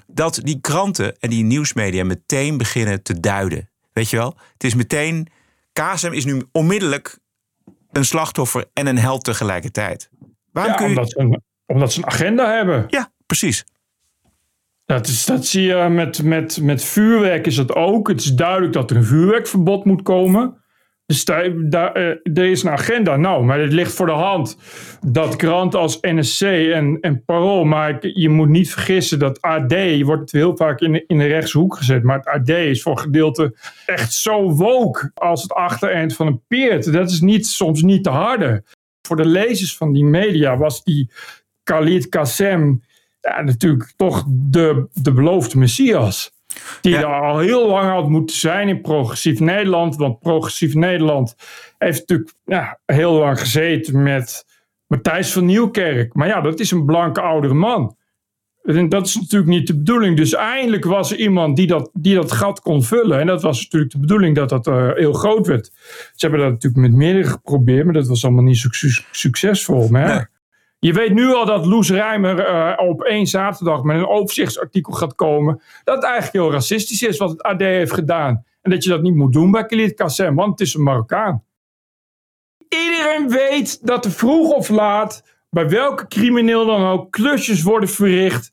Dat 0.06 0.40
die 0.42 0.60
kranten 0.60 1.16
en 1.18 1.30
die 1.30 1.44
nieuwsmedia 1.44 2.04
meteen 2.04 2.56
beginnen 2.56 3.02
te 3.02 3.20
duiden. 3.20 3.70
Weet 3.92 4.10
je 4.10 4.16
wel? 4.16 4.36
Het 4.52 4.64
is 4.64 4.74
meteen. 4.74 5.28
Kazem 5.72 6.12
is 6.12 6.24
nu 6.24 6.42
onmiddellijk 6.52 7.18
een 7.92 8.04
slachtoffer 8.04 8.64
en 8.72 8.86
een 8.86 8.98
held 8.98 9.24
tegelijkertijd. 9.24 10.10
Waarom 10.52 10.72
Ja, 10.72 10.78
kun 10.78 10.88
je. 10.90 10.96
omdat, 10.96 11.10
ze 11.10 11.18
een, 11.18 11.42
omdat 11.66 11.92
ze 11.92 11.98
een 11.98 12.06
agenda 12.06 12.54
hebben. 12.54 12.84
Ja, 12.88 13.12
precies. 13.26 13.64
Dat, 14.90 15.06
is, 15.06 15.26
dat 15.26 15.46
zie 15.46 15.62
je 15.62 15.88
met, 15.88 16.22
met, 16.22 16.60
met 16.62 16.84
vuurwerk 16.84 17.46
is 17.46 17.54
dat 17.54 17.74
ook. 17.74 18.08
Het 18.08 18.20
is 18.20 18.34
duidelijk 18.34 18.72
dat 18.72 18.90
er 18.90 18.96
een 18.96 19.04
vuurwerkverbod 19.04 19.84
moet 19.84 20.02
komen. 20.02 20.62
Dus 21.06 21.24
daar, 21.24 21.92
eh, 21.92 22.04
er 22.34 22.50
is 22.50 22.62
een 22.62 22.70
agenda. 22.70 23.16
Nou, 23.16 23.44
maar 23.44 23.60
het 23.60 23.72
ligt 23.72 23.92
voor 23.92 24.06
de 24.06 24.12
hand 24.12 24.56
dat 25.06 25.36
kranten 25.36 25.80
als 25.80 25.98
NSC 26.00 26.42
en, 26.42 26.98
en 27.00 27.24
Parool... 27.24 27.64
maar 27.64 27.98
je 28.00 28.28
moet 28.28 28.48
niet 28.48 28.70
vergissen 28.70 29.18
dat 29.18 29.40
AD... 29.40 30.02
wordt 30.02 30.32
heel 30.32 30.56
vaak 30.56 30.80
in, 30.80 31.04
in 31.06 31.18
de 31.18 31.26
rechtshoek 31.26 31.76
gezet... 31.76 32.02
maar 32.02 32.16
het 32.16 32.26
AD 32.26 32.48
is 32.48 32.82
voor 32.82 32.98
gedeelte 32.98 33.56
echt 33.86 34.12
zo 34.12 34.50
woke... 34.50 35.10
als 35.14 35.42
het 35.42 35.52
achtereind 35.52 36.14
van 36.16 36.26
een 36.26 36.42
peert. 36.48 36.92
Dat 36.92 37.10
is 37.10 37.20
niet, 37.20 37.46
soms 37.46 37.82
niet 37.82 38.04
te 38.04 38.10
harde. 38.10 38.64
Voor 39.06 39.16
de 39.16 39.26
lezers 39.26 39.76
van 39.76 39.92
die 39.92 40.04
media 40.04 40.56
was 40.56 40.84
die 40.84 41.10
Khalid 41.62 42.08
Kassem 42.08 42.82
ja, 43.20 43.42
natuurlijk 43.42 43.92
toch 43.96 44.24
de, 44.28 44.88
de 44.92 45.12
beloofde 45.12 45.58
Messias. 45.58 46.30
Die 46.80 46.92
Ja. 46.92 46.98
er 47.00 47.06
al 47.06 47.38
heel 47.38 47.68
lang 47.68 47.90
had 47.90 48.08
moeten 48.08 48.36
zijn 48.36 48.68
in 48.68 48.80
progressief 48.80 49.40
Nederland. 49.40 49.96
Want 49.96 50.18
progressief 50.18 50.74
Nederland 50.74 51.34
heeft 51.78 51.98
natuurlijk 52.00 52.34
ja, 52.44 52.78
heel 52.86 53.12
lang 53.12 53.40
gezeten 53.40 54.02
met 54.02 54.44
Matthijs 54.86 55.32
van 55.32 55.44
Nieuwkerk. 55.44 56.14
Maar 56.14 56.26
ja, 56.28 56.40
dat 56.40 56.60
is 56.60 56.70
een 56.70 56.84
blanke 56.84 57.20
oudere 57.20 57.54
man. 57.54 57.96
En 58.62 58.88
dat 58.88 59.06
is 59.06 59.14
natuurlijk 59.14 59.50
niet 59.50 59.66
de 59.66 59.76
bedoeling. 59.76 60.16
Dus 60.16 60.34
eindelijk 60.34 60.84
was 60.84 61.12
er 61.12 61.18
iemand 61.18 61.56
die 61.56 61.66
dat, 61.66 61.90
die 61.92 62.14
dat 62.14 62.32
gat 62.32 62.60
kon 62.60 62.82
vullen. 62.82 63.20
En 63.20 63.26
dat 63.26 63.42
was 63.42 63.62
natuurlijk 63.62 63.92
de 63.92 63.98
bedoeling 63.98 64.34
dat 64.36 64.48
dat 64.48 64.66
eh, 64.66 64.90
heel 64.94 65.12
groot 65.12 65.46
werd. 65.46 65.70
Ze 66.14 66.26
hebben 66.26 66.40
dat 66.40 66.50
natuurlijk 66.50 66.82
met 66.82 66.92
meerdere 66.92 67.28
geprobeerd, 67.28 67.84
maar 67.84 67.94
dat 67.94 68.06
was 68.06 68.24
allemaal 68.24 68.44
niet 68.44 68.56
suc- 68.56 69.06
succesvol. 69.10 69.88
Maar 69.88 70.08
ja. 70.08 70.14
Nee. 70.14 70.24
Je 70.80 70.92
weet 70.92 71.12
nu 71.12 71.34
al 71.34 71.44
dat 71.44 71.66
Loes 71.66 71.90
Rijmer 71.90 72.38
eh, 72.40 72.88
op 72.88 73.02
één 73.02 73.26
zaterdag 73.26 73.82
met 73.82 73.96
een 73.96 74.06
overzichtsartikel 74.06 74.92
gaat 74.92 75.14
komen. 75.14 75.62
Dat 75.84 75.94
het 75.94 76.04
eigenlijk 76.04 76.32
heel 76.32 76.52
racistisch 76.52 77.02
is 77.02 77.18
wat 77.18 77.30
het 77.30 77.42
AD 77.42 77.60
heeft 77.60 77.92
gedaan. 77.92 78.44
En 78.62 78.70
dat 78.70 78.84
je 78.84 78.90
dat 78.90 79.02
niet 79.02 79.14
moet 79.14 79.32
doen 79.32 79.50
bij 79.50 79.66
Khalid 79.66 79.94
Kassem, 79.94 80.34
want 80.34 80.50
het 80.50 80.60
is 80.60 80.74
een 80.74 80.82
Marokkaan. 80.82 81.44
Iedereen 82.68 83.28
weet 83.28 83.86
dat 83.86 84.04
er 84.04 84.10
vroeg 84.10 84.50
of 84.50 84.68
laat, 84.68 85.24
bij 85.50 85.68
welke 85.68 86.06
crimineel 86.06 86.66
dan 86.66 86.86
ook, 86.86 87.10
klusjes 87.10 87.62
worden 87.62 87.88
verricht. 87.88 88.52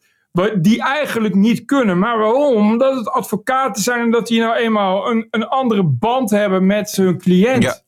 die 0.62 0.82
eigenlijk 0.82 1.36
niet 1.36 1.66
kunnen. 1.66 2.00
Maar 2.00 2.18
waarom? 2.18 2.56
Omdat 2.56 2.96
het 2.96 3.10
advocaten 3.10 3.84
zijn 3.84 4.00
en 4.00 4.12
dat 4.12 4.28
die 4.28 4.40
nou 4.40 4.56
eenmaal 4.56 5.10
een, 5.10 5.28
een 5.30 5.48
andere 5.48 5.84
band 5.84 6.30
hebben 6.30 6.66
met 6.66 6.92
hun 6.96 7.18
cliënt. 7.18 7.64
Ja. 7.64 7.86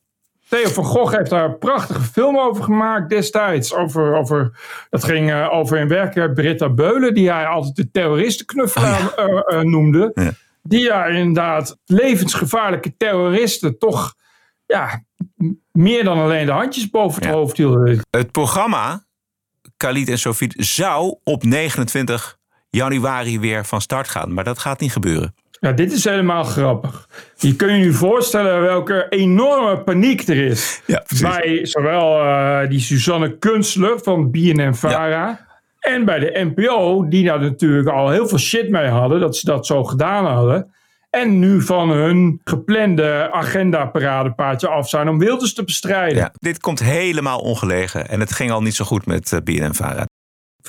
Theo 0.50 0.70
van 0.70 0.84
Gogh 0.84 1.16
heeft 1.18 1.30
daar 1.30 1.46
een 1.46 1.58
prachtige 1.58 2.02
film 2.02 2.38
over 2.38 2.64
gemaakt 2.64 3.10
destijds. 3.10 3.74
Over, 3.74 4.16
over, 4.16 4.60
dat 4.90 5.04
ging 5.04 5.32
eh, 5.32 5.54
over 5.54 5.78
in 5.78 5.88
werkelijkheid 5.88 6.34
Britta 6.34 6.70
Beulen, 6.70 7.14
die 7.14 7.32
hij 7.32 7.46
altijd 7.46 7.76
de 7.76 7.92
terroristenknuffelaar 7.92 9.14
eh, 9.16 9.60
eh, 9.60 9.62
noemde. 9.66 10.12
Ja. 10.14 10.32
Die 10.64 10.88
daar 10.88 11.12
inderdaad 11.12 11.78
levensgevaarlijke 11.86 12.98
terroristen 12.98 13.78
toch 13.78 14.14
ja, 14.66 15.04
meer 15.72 16.04
dan 16.04 16.20
alleen 16.20 16.46
de 16.46 16.52
handjes 16.52 16.90
boven 16.90 17.22
het 17.22 17.32
Ja. 17.32 17.38
hoofd 17.38 17.58
hielden. 17.58 18.00
Het 18.10 18.32
programma 18.32 19.06
Khalid 19.78 20.10
en 20.10 20.20
Sofie 20.20 20.54
zou 20.56 21.18
op 21.24 21.44
29 21.44 22.38
januari 22.70 23.40
weer 23.40 23.66
van 23.66 23.82
start 23.82 24.08
gaan. 24.08 24.34
Maar 24.34 24.44
dat 24.44 24.60
gaat 24.60 24.80
niet 24.80 24.92
gebeuren. 24.92 25.36
Ja, 25.60 25.72
dit 25.72 25.92
is 25.92 26.04
helemaal 26.04 26.44
grappig. 26.44 27.08
Je 27.36 27.56
kunt 27.56 27.72
je 27.72 27.78
nu 27.78 27.94
voorstellen 27.94 28.62
welke 28.62 29.06
enorme 29.10 29.84
paniek 29.84 30.28
er 30.28 30.46
is. 30.46 30.82
Ja, 30.86 31.04
bij 31.22 31.66
zowel 31.66 32.22
eh, 32.22 32.70
die 32.70 32.80
Suzanne 32.80 33.38
Kunstler 33.38 34.00
van 34.00 34.32
BNN-Vara... 34.32 35.48
en 35.80 36.06
bij 36.06 36.20
de 36.20 36.52
NPO, 36.56 37.08
die 37.08 37.26
daar 37.26 37.40
natuurlijk 37.40 37.88
al 37.88 38.10
heel 38.10 38.28
veel 38.28 38.38
shit 38.38 38.70
mee 38.70 38.88
hadden... 38.88 39.20
dat 39.20 39.36
ze 39.36 39.46
dat 39.46 39.66
zo 39.66 39.84
gedaan 39.84 40.26
hadden... 40.26 40.74
En 41.10 41.40
nu 41.40 41.62
van 41.62 41.90
hun 41.90 42.42
geplande 42.44 43.30
agenda-paradepaardje 43.32 44.68
af 44.68 44.90
zijn 44.90 45.10
om 45.10 45.20
Wilders 45.20 45.54
te 45.54 45.64
bestrijden. 45.64 46.18
Ja, 46.18 46.32
dit 46.34 46.60
komt 46.60 46.80
helemaal 46.80 47.40
ongelegen. 47.40 48.08
En 48.08 48.20
het 48.20 48.34
ging 48.34 48.52
al 48.52 48.62
niet 48.62 48.76
zo 48.76 48.86
goed 48.86 49.06
met 49.06 49.32
uh, 49.32 49.40
BNN-Vara. 49.40 50.06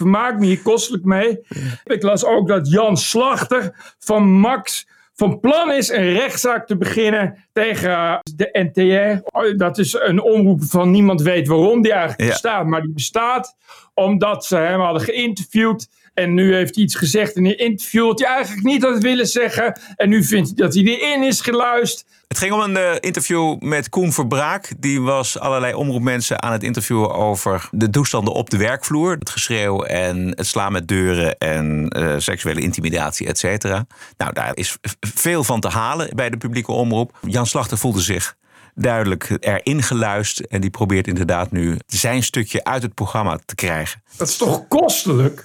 Vermaak 0.01 0.39
me 0.39 0.47
hier 0.47 0.63
kostelijk 0.63 1.05
mee. 1.05 1.41
Ik 1.85 2.03
las 2.03 2.25
ook 2.25 2.49
dat 2.49 2.71
Jan 2.71 2.97
Slachter 2.97 3.95
van 3.99 4.33
Max 4.33 4.87
van 5.15 5.41
plan 5.41 5.73
is 5.73 5.89
een 5.89 6.13
rechtszaak 6.13 6.67
te 6.67 6.77
beginnen 6.77 7.47
tegen 7.53 8.19
de 8.37 8.49
NTR. 8.73 9.29
Dat 9.57 9.79
is 9.79 9.93
een 10.01 10.21
omroep 10.23 10.65
van 10.65 10.91
niemand 10.91 11.23
weet 11.23 11.49
waarom 11.49 11.83
die 11.83 11.93
eigenlijk 11.93 12.23
Ja. 12.23 12.29
bestaat. 12.29 12.67
Maar 12.67 12.81
die 12.83 12.93
bestaat 12.93 13.57
omdat 13.95 14.45
ze 14.45 14.57
hem 14.57 14.81
hadden 14.81 15.03
geïnterviewd. 15.03 15.89
En 16.15 16.35
nu 16.35 16.55
heeft 16.55 16.75
hij 16.75 16.85
iets 16.85 16.95
gezegd 16.95 17.37
in 17.37 17.45
een 17.45 17.59
interview 17.59 18.07
wat 18.07 18.19
hij 18.21 18.29
eigenlijk 18.29 18.67
niet 18.67 18.83
had 18.83 19.03
willen 19.03 19.27
zeggen. 19.27 19.81
En 19.97 20.09
nu 20.09 20.25
vindt 20.25 20.49
hij 20.49 20.57
dat 20.57 20.75
hij 20.75 20.83
erin 20.83 21.23
is 21.23 21.41
geluisterd. 21.41 22.05
Het 22.29 22.39
ging 22.39 22.53
om 22.53 22.61
een 22.61 22.77
eh, 22.77 22.95
interview 23.01 23.59
met 23.59 23.89
Koen 23.89 24.13
Verbraak. 24.13 24.73
Die 24.79 25.01
was 25.01 25.39
allerlei 25.39 25.75
omroepmensen 25.75 26.43
aan 26.43 26.53
het 26.53 26.63
interviewen 26.63 27.15
over 27.15 27.69
de 27.71 27.91
toestanden 27.91 28.35
op 28.35 28.51
de 28.51 28.57
werkvloer. 28.57 29.17
Het 29.19 29.31
geschreeuw 29.31 29.83
en 29.83 30.33
het 30.37 30.47
slaan 30.47 30.73
met 30.73 30.89
deuren 30.89 31.39
en 31.39 31.89
eh, 31.89 32.15
seksuele 32.19 32.61
intimidatie, 32.61 33.27
et 33.27 33.39
cetera. 33.39 33.87
Nou, 34.17 34.33
daar 34.33 34.57
is 34.57 34.77
veel 35.01 35.45
van 35.45 35.61
te 35.61 35.69
halen 35.69 36.17
bij 36.17 36.31
de 36.31 36.37
publieke 36.37 36.73
omroep. 36.73 37.19
Jan 37.27 37.47
Slachter 37.47 37.79
voelde 37.79 38.01
zich 38.01 38.37
duidelijk 38.75 39.37
erin 39.41 39.83
geluisterd. 39.83 40.49
En 40.49 40.61
die 40.61 40.71
probeert 40.71 41.07
inderdaad 41.07 41.51
nu 41.51 41.77
zijn 41.87 42.23
stukje 42.23 42.65
uit 42.65 42.83
het 42.83 42.95
programma 42.95 43.39
te 43.45 43.55
krijgen. 43.55 44.03
Dat 44.17 44.29
is 44.29 44.37
toch 44.37 44.69
kostelijk? 44.69 45.45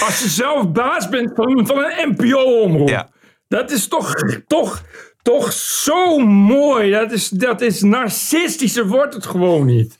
Als 0.00 0.22
je 0.22 0.28
zelf 0.28 0.72
baas 0.72 1.08
bent 1.08 1.30
van, 1.34 1.66
van 1.66 1.78
een 1.78 2.14
NPO-omroep. 2.16 2.88
Ja. 2.88 3.08
Dat 3.48 3.70
is 3.70 3.88
toch, 3.88 4.14
toch, 4.46 4.82
toch 5.22 5.52
zo 5.52 6.18
mooi. 6.18 6.90
Dat 6.90 7.12
is, 7.12 7.28
dat 7.28 7.60
is 7.60 7.82
narcistischer 7.82 8.86
wordt 8.86 9.14
het 9.14 9.26
gewoon 9.26 9.66
niet. 9.66 9.98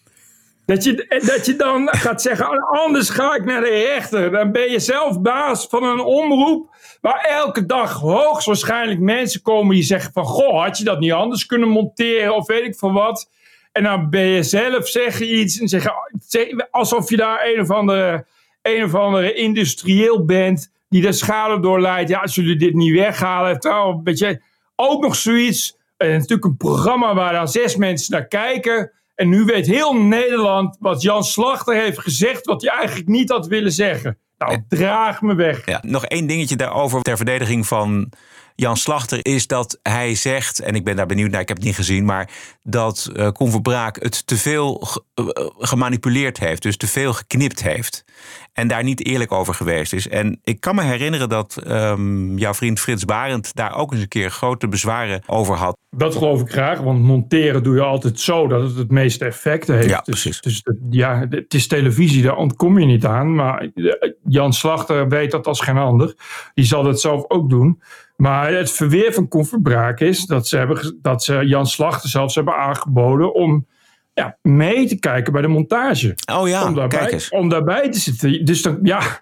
Dat 0.67 0.85
je, 0.85 1.23
dat 1.27 1.47
je 1.47 1.57
dan 1.57 1.89
gaat 1.91 2.23
zeggen, 2.23 2.47
"Oh, 2.51 2.83
anders 2.85 3.11
ga 3.11 3.35
ik 3.35 3.45
naar 3.45 3.61
de 3.61 3.69
rechter. 3.95 4.31
Dan 4.31 4.53
ben 4.53 4.71
je 4.71 4.79
zelf 4.79 5.21
baas 5.21 5.67
van 5.67 5.83
een 5.85 6.01
omroep 6.01 6.75
waar 7.01 7.25
elke 7.25 7.67
dag 7.67 7.93
hoogstwaarschijnlijk 8.01 9.01
mensen 9.01 9.43
komen 9.43 9.75
die 9.75 9.85
zeggen 9.85 10.13
van... 10.13 10.25
Goh, 10.25 10.63
had 10.63 10.79
je 10.79 10.85
dat 10.85 10.99
niet 11.01 11.13
anders 11.13 11.47
kunnen 11.47 11.69
monteren 11.69 12.35
of 12.35 12.47
weet 12.47 12.65
ik 12.65 12.75
van 12.77 12.93
wat. 12.93 13.31
En 13.73 13.83
dan 13.83 14.11
ben 14.11 14.27
je 14.27 14.43
zelf, 14.43 14.89
zeg 14.89 15.19
je 15.19 15.31
iets 15.31 15.59
en 15.61 15.69
zeg 15.69 15.83
je, 15.83 15.91
zeg- 16.29 16.71
alsof 16.71 17.11
je 17.11 17.17
daar 17.17 17.47
een 17.47 17.61
of 17.61 17.71
andere, 17.71 18.27
een 18.73 18.85
of 18.85 18.95
andere 18.95 19.35
industrieel 19.35 20.25
bent 20.25 20.73
die 20.89 21.03
de 21.03 21.13
schade 21.13 21.61
doorleidt. 21.61 22.11
Ja, 22.11 22.21
als 22.21 22.35
jullie 22.35 22.57
dit 22.57 22.75
niet 22.75 22.93
weghalen, 22.93 23.57
wel 23.61 23.89
een 23.89 24.03
beetje 24.03 24.43
ook 24.77 25.03
nog 25.03 25.17
zoiets. 25.17 25.77
En 25.97 26.11
natuurlijk 26.11 26.45
een 26.45 26.57
programma 26.57 27.15
waar 27.15 27.33
dan 27.33 27.49
zes 27.49 27.77
mensen 27.77 28.13
naar 28.13 28.27
kijken. 28.27 28.93
En 29.15 29.29
nu 29.29 29.45
weet 29.45 29.67
heel 29.67 29.95
Nederland 29.95 30.77
wat 30.81 31.03
Jan 31.03 31.25
Slachter 31.25 31.75
heeft 31.75 31.99
gezegd, 31.99 32.47
wat 32.47 32.63
hij 32.63 32.71
eigenlijk 32.71 33.09
niet 33.09 33.31
had 33.31 33.47
willen 33.47 33.73
zeggen. 33.73 34.19
Nou, 34.39 34.65
draag 34.69 35.23
me 35.23 35.35
weg. 35.35 35.67
Ja, 35.67 35.81
nog 35.87 36.05
één 36.05 36.27
dingetje 36.27 36.57
daarover 36.57 37.03
ter 37.03 37.17
verdediging 37.17 37.67
van 37.67 38.13
Jan 38.57 38.77
Slachter 38.77 39.19
is 39.23 39.47
dat 39.47 39.79
hij 39.83 40.15
zegt, 40.15 40.59
en 40.61 40.75
ik 40.75 40.85
ben 40.85 40.97
daar 40.97 41.07
benieuwd 41.07 41.31
naar, 41.31 41.41
ik 41.41 41.49
heb 41.49 41.57
het 41.57 41.67
niet 41.67 41.75
gezien, 41.75 42.05
maar 42.05 42.31
dat 42.63 43.11
Verbraak 43.39 44.03
het 44.03 44.27
te 44.27 44.37
veel 44.37 44.75
ge- 44.75 45.03
eh, 45.15 45.25
gemanipuleerd 45.59 46.39
heeft, 46.39 46.63
dus 46.63 46.77
te 46.77 46.87
veel 46.87 47.13
geknipt 47.13 47.63
heeft. 47.63 48.05
En 48.53 48.69
daar 48.69 48.83
niet 48.85 49.07
eerlijk 49.07 49.33
over 49.33 49.55
geweest 49.55 49.93
is. 49.93 50.09
En 50.09 50.41
ik 50.45 50.61
kan 50.61 50.75
me 50.75 50.83
herinneren 50.83 51.29
dat 51.29 51.57
ehm, 51.67 52.37
jouw 52.39 52.55
vriend 52.55 52.81
Frits 52.81 53.05
Barend 53.05 53.55
daar 53.55 53.77
ook 53.77 53.93
eens 53.93 54.01
een 54.01 54.09
keer 54.09 54.31
grote 54.31 54.69
bezwaren 54.69 55.23
over 55.27 55.55
had. 55.57 55.77
Dat 55.91 56.15
geloof 56.15 56.41
ik 56.41 56.51
graag, 56.51 56.81
want 56.81 57.03
monteren 57.03 57.63
doe 57.63 57.75
je 57.75 57.83
altijd 57.83 58.21
zo 58.21 58.47
dat 58.47 58.63
het 58.63 58.77
het 58.77 58.91
meeste 58.91 59.25
effect 59.25 59.67
heeft. 59.69 59.89
Ja, 59.89 59.97
Dus- 60.05 60.05
precies. 60.23 60.41
Dus, 60.41 60.63
dat- 60.63 60.77
ja, 60.91 61.27
het 61.31 61.55
is 61.55 61.67
televisie, 61.67 62.23
daar 62.23 62.37
ontkom 62.37 62.79
je 62.79 62.87
niet 62.87 63.05
aan. 63.07 63.35
Maar 63.35 63.61
eh, 63.75 64.11
Jan 64.25 64.53
Slachter 64.53 65.09
weet 65.09 65.31
dat 65.31 65.47
als 65.47 65.61
geen 65.61 65.77
ander. 65.79 66.15
Die 66.55 66.65
zal 66.65 66.83
dat 66.83 67.01
zelf 67.01 67.25
ook 67.29 67.51
doen. 67.51 67.83
Maar 68.17 68.53
het 68.53 68.71
verweer 68.71 69.13
van 69.13 69.29
Koen 69.29 69.47
Verbraak 69.47 70.01
is 70.01 70.27
dat 70.27 70.49
ze, 70.49 70.57
hebben, 70.57 70.99
dat 71.03 71.25
ze 71.25 71.47
Jan 71.47 71.67
Slachter 71.67 72.11
zelfs 72.11 72.35
hebben 72.35 72.57
aangeboden 72.57 73.35
om 73.35 73.67
ja, 74.15 74.39
mee 74.43 74.87
te 74.87 74.99
kijken 74.99 75.33
bij 75.33 75.43
de 75.43 75.49
montage. 75.49 76.15
Oh 76.33 76.49
ja, 76.49 76.65
om, 76.67 76.75
daarbij, 76.75 76.99
kijk 76.99 77.13
eens. 77.13 77.29
om 77.29 77.49
daarbij 77.49 77.91
te 77.91 77.99
zitten. 77.99 78.45
Dus 78.45 78.63
dan, 78.63 78.79
ja, 78.83 79.21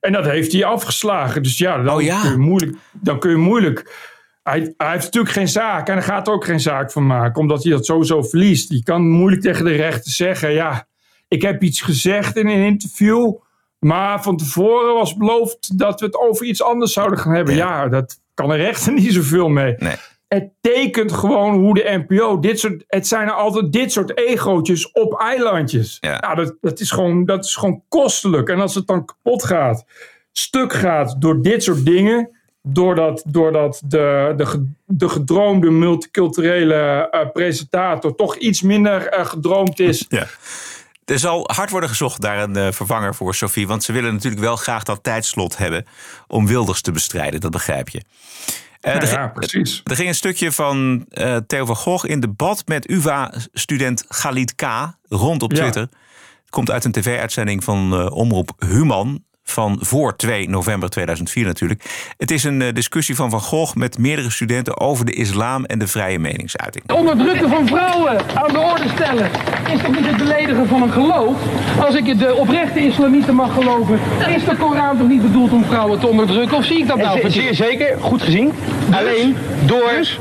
en 0.00 0.12
dat 0.12 0.24
heeft 0.24 0.52
hij 0.52 0.64
afgeslagen. 0.64 1.42
Dus 1.42 1.58
ja, 1.58 1.82
dan, 1.82 1.94
Oh 1.94 2.02
ja. 2.02 2.20
Kun, 2.20 2.30
je 2.30 2.36
moeilijk, 2.36 2.76
dan 2.92 3.18
kun 3.18 3.30
je 3.30 3.36
moeilijk. 3.36 4.10
Hij, 4.42 4.74
hij 4.76 4.90
heeft 4.90 5.04
natuurlijk 5.04 5.34
geen 5.34 5.48
zaak 5.48 5.88
en 5.88 5.94
hij 5.94 6.02
gaat 6.02 6.26
er 6.26 6.32
ook 6.32 6.44
geen 6.44 6.60
zaak 6.60 6.92
van 6.92 7.06
maken, 7.06 7.40
omdat 7.40 7.62
hij 7.62 7.72
dat 7.72 7.86
sowieso 7.86 8.22
verliest. 8.22 8.70
Je 8.70 8.82
kan 8.82 9.08
moeilijk 9.08 9.42
tegen 9.42 9.64
de 9.64 9.74
rechter 9.74 10.12
zeggen: 10.12 10.52
ja, 10.52 10.86
ik 11.28 11.42
heb 11.42 11.62
iets 11.62 11.80
gezegd 11.80 12.36
in 12.36 12.46
een 12.46 12.64
interview, 12.66 13.34
maar 13.78 14.22
van 14.22 14.36
tevoren 14.36 14.94
was 14.94 15.16
beloofd 15.16 15.78
dat 15.78 16.00
we 16.00 16.06
het 16.06 16.18
over 16.18 16.46
iets 16.46 16.62
anders 16.62 16.92
zouden 16.92 17.18
gaan 17.18 17.34
hebben. 17.34 17.54
Ja. 17.54 17.82
Ja, 17.82 17.88
dat 17.88 18.20
kan 18.46 18.56
de 18.56 18.64
rechter 18.64 18.92
niet 19.02 19.12
zoveel 19.12 19.48
mee. 19.48 19.74
Nee. 19.78 19.96
Het 20.28 20.50
tekent 20.60 21.12
gewoon 21.12 21.54
hoe 21.54 21.74
de 21.74 22.04
NPO 22.08 22.38
dit 22.38 22.58
soort. 22.58 22.84
Het 22.86 23.06
zijn 23.06 23.26
er 23.26 23.34
altijd 23.34 23.72
dit 23.72 23.92
soort 23.92 24.18
egootjes 24.18 24.92
op 24.92 25.20
eilandjes. 25.20 25.96
Ja. 26.00 26.20
Nou, 26.20 26.34
dat, 26.36 26.56
dat, 26.60 26.80
is 26.80 26.90
gewoon, 26.90 27.24
dat 27.24 27.44
is 27.44 27.56
gewoon 27.56 27.82
kostelijk. 27.88 28.48
En 28.48 28.60
als 28.60 28.74
het 28.74 28.86
dan 28.86 29.04
kapot 29.04 29.44
gaat, 29.44 29.84
stuk 30.32 30.72
gaat 30.72 31.20
door 31.20 31.42
dit 31.42 31.62
soort 31.62 31.84
dingen. 31.84 32.30
Doordat, 32.64 33.22
doordat 33.26 33.82
de, 33.84 34.34
de, 34.36 34.72
de 34.86 35.08
gedroomde 35.08 35.70
multiculturele 35.70 37.08
eh, 37.10 37.30
presentator 37.32 38.14
toch 38.14 38.36
iets 38.36 38.62
minder 38.62 39.06
eh, 39.06 39.26
gedroomd 39.26 39.80
is. 39.80 40.06
Ja. 40.08 40.26
Er 41.04 41.18
zal 41.18 41.50
hard 41.54 41.70
worden 41.70 41.88
gezocht 41.88 42.20
naar 42.20 42.42
een 42.42 42.56
eh, 42.56 42.72
vervanger 42.72 43.14
voor 43.14 43.34
Sophie. 43.34 43.66
Want 43.66 43.84
ze 43.84 43.92
willen 43.92 44.12
natuurlijk 44.12 44.42
wel 44.42 44.56
graag 44.56 44.82
dat 44.82 45.02
tijdslot 45.02 45.56
hebben 45.56 45.86
om 46.26 46.46
Wilders 46.46 46.80
te 46.80 46.92
bestrijden. 46.92 47.40
Dat 47.40 47.50
begrijp 47.50 47.88
je. 47.88 48.02
Eh, 48.80 48.94
er, 48.94 49.02
ja, 49.02 49.08
ging- 49.22 49.32
precies. 49.32 49.80
er 49.84 49.96
ging 49.96 50.08
een 50.08 50.14
stukje 50.14 50.52
van 50.52 51.06
eh, 51.10 51.36
Theo 51.46 51.64
van 51.64 51.76
Gogh 51.76 52.08
in 52.08 52.20
debat 52.20 52.62
met 52.66 52.90
UvA-student 52.90 54.04
Galit 54.08 54.54
K. 54.54 54.62
rond 55.08 55.42
op 55.42 55.52
Ja. 55.52 55.58
Twitter. 55.58 55.82
Het 55.82 56.50
komt 56.50 56.70
uit 56.70 56.84
een 56.84 56.92
tv-uitzending 56.92 57.64
van 57.64 58.10
Omroep 58.10 58.50
Human. 58.58 59.24
Van 59.44 59.76
voor 59.80 60.16
2 60.16 60.48
november 60.48 60.88
2004 60.88 61.44
natuurlijk. 61.44 61.84
Het 62.16 62.30
is 62.30 62.44
een 62.44 62.62
eh, 62.62 62.72
discussie 62.72 63.14
van 63.14 63.30
Van 63.30 63.40
Gogh 63.40 63.74
met 63.76 63.98
meerdere 63.98 64.30
studenten 64.30 64.80
over 64.80 65.04
de 65.04 65.12
islam 65.12 65.64
en 65.64 65.78
de 65.78 65.86
vrije 65.86 66.18
meningsuiting. 66.18 66.92
onderdrukken 66.92 67.48
van 67.48 67.66
vrouwen 67.66 68.18
aan 68.34 68.52
de 68.52 68.58
orde 68.58 68.88
stellen 68.94 69.30
is 69.72 69.80
toch 69.82 69.96
niet 69.96 70.06
het 70.06 70.16
beledigen 70.16 70.68
van 70.68 70.82
een 70.82 70.92
geloof? 70.92 71.36
Als 71.80 71.94
ik 71.94 72.18
de 72.18 72.34
oprechte 72.34 72.80
islamieten 72.80 73.34
mag 73.34 73.52
geloven, 73.54 74.00
is 74.36 74.44
de 74.44 74.56
Koran 74.56 74.98
toch 74.98 75.08
niet 75.08 75.22
bedoeld 75.22 75.52
om 75.52 75.64
vrouwen 75.64 76.00
te 76.00 76.06
onderdrukken? 76.06 76.56
Of 76.56 76.64
zie 76.64 76.78
ik 76.78 76.86
dat 76.86 76.96
nou 76.96 77.12
Zeer, 77.12 77.30
verkeerd? 77.30 77.56
zeer 77.56 77.68
zeker, 77.68 77.96
goed 78.00 78.22
gezien. 78.22 78.52
Alleen 78.90 79.36
door. 79.66 79.90
Dus? 79.96 80.18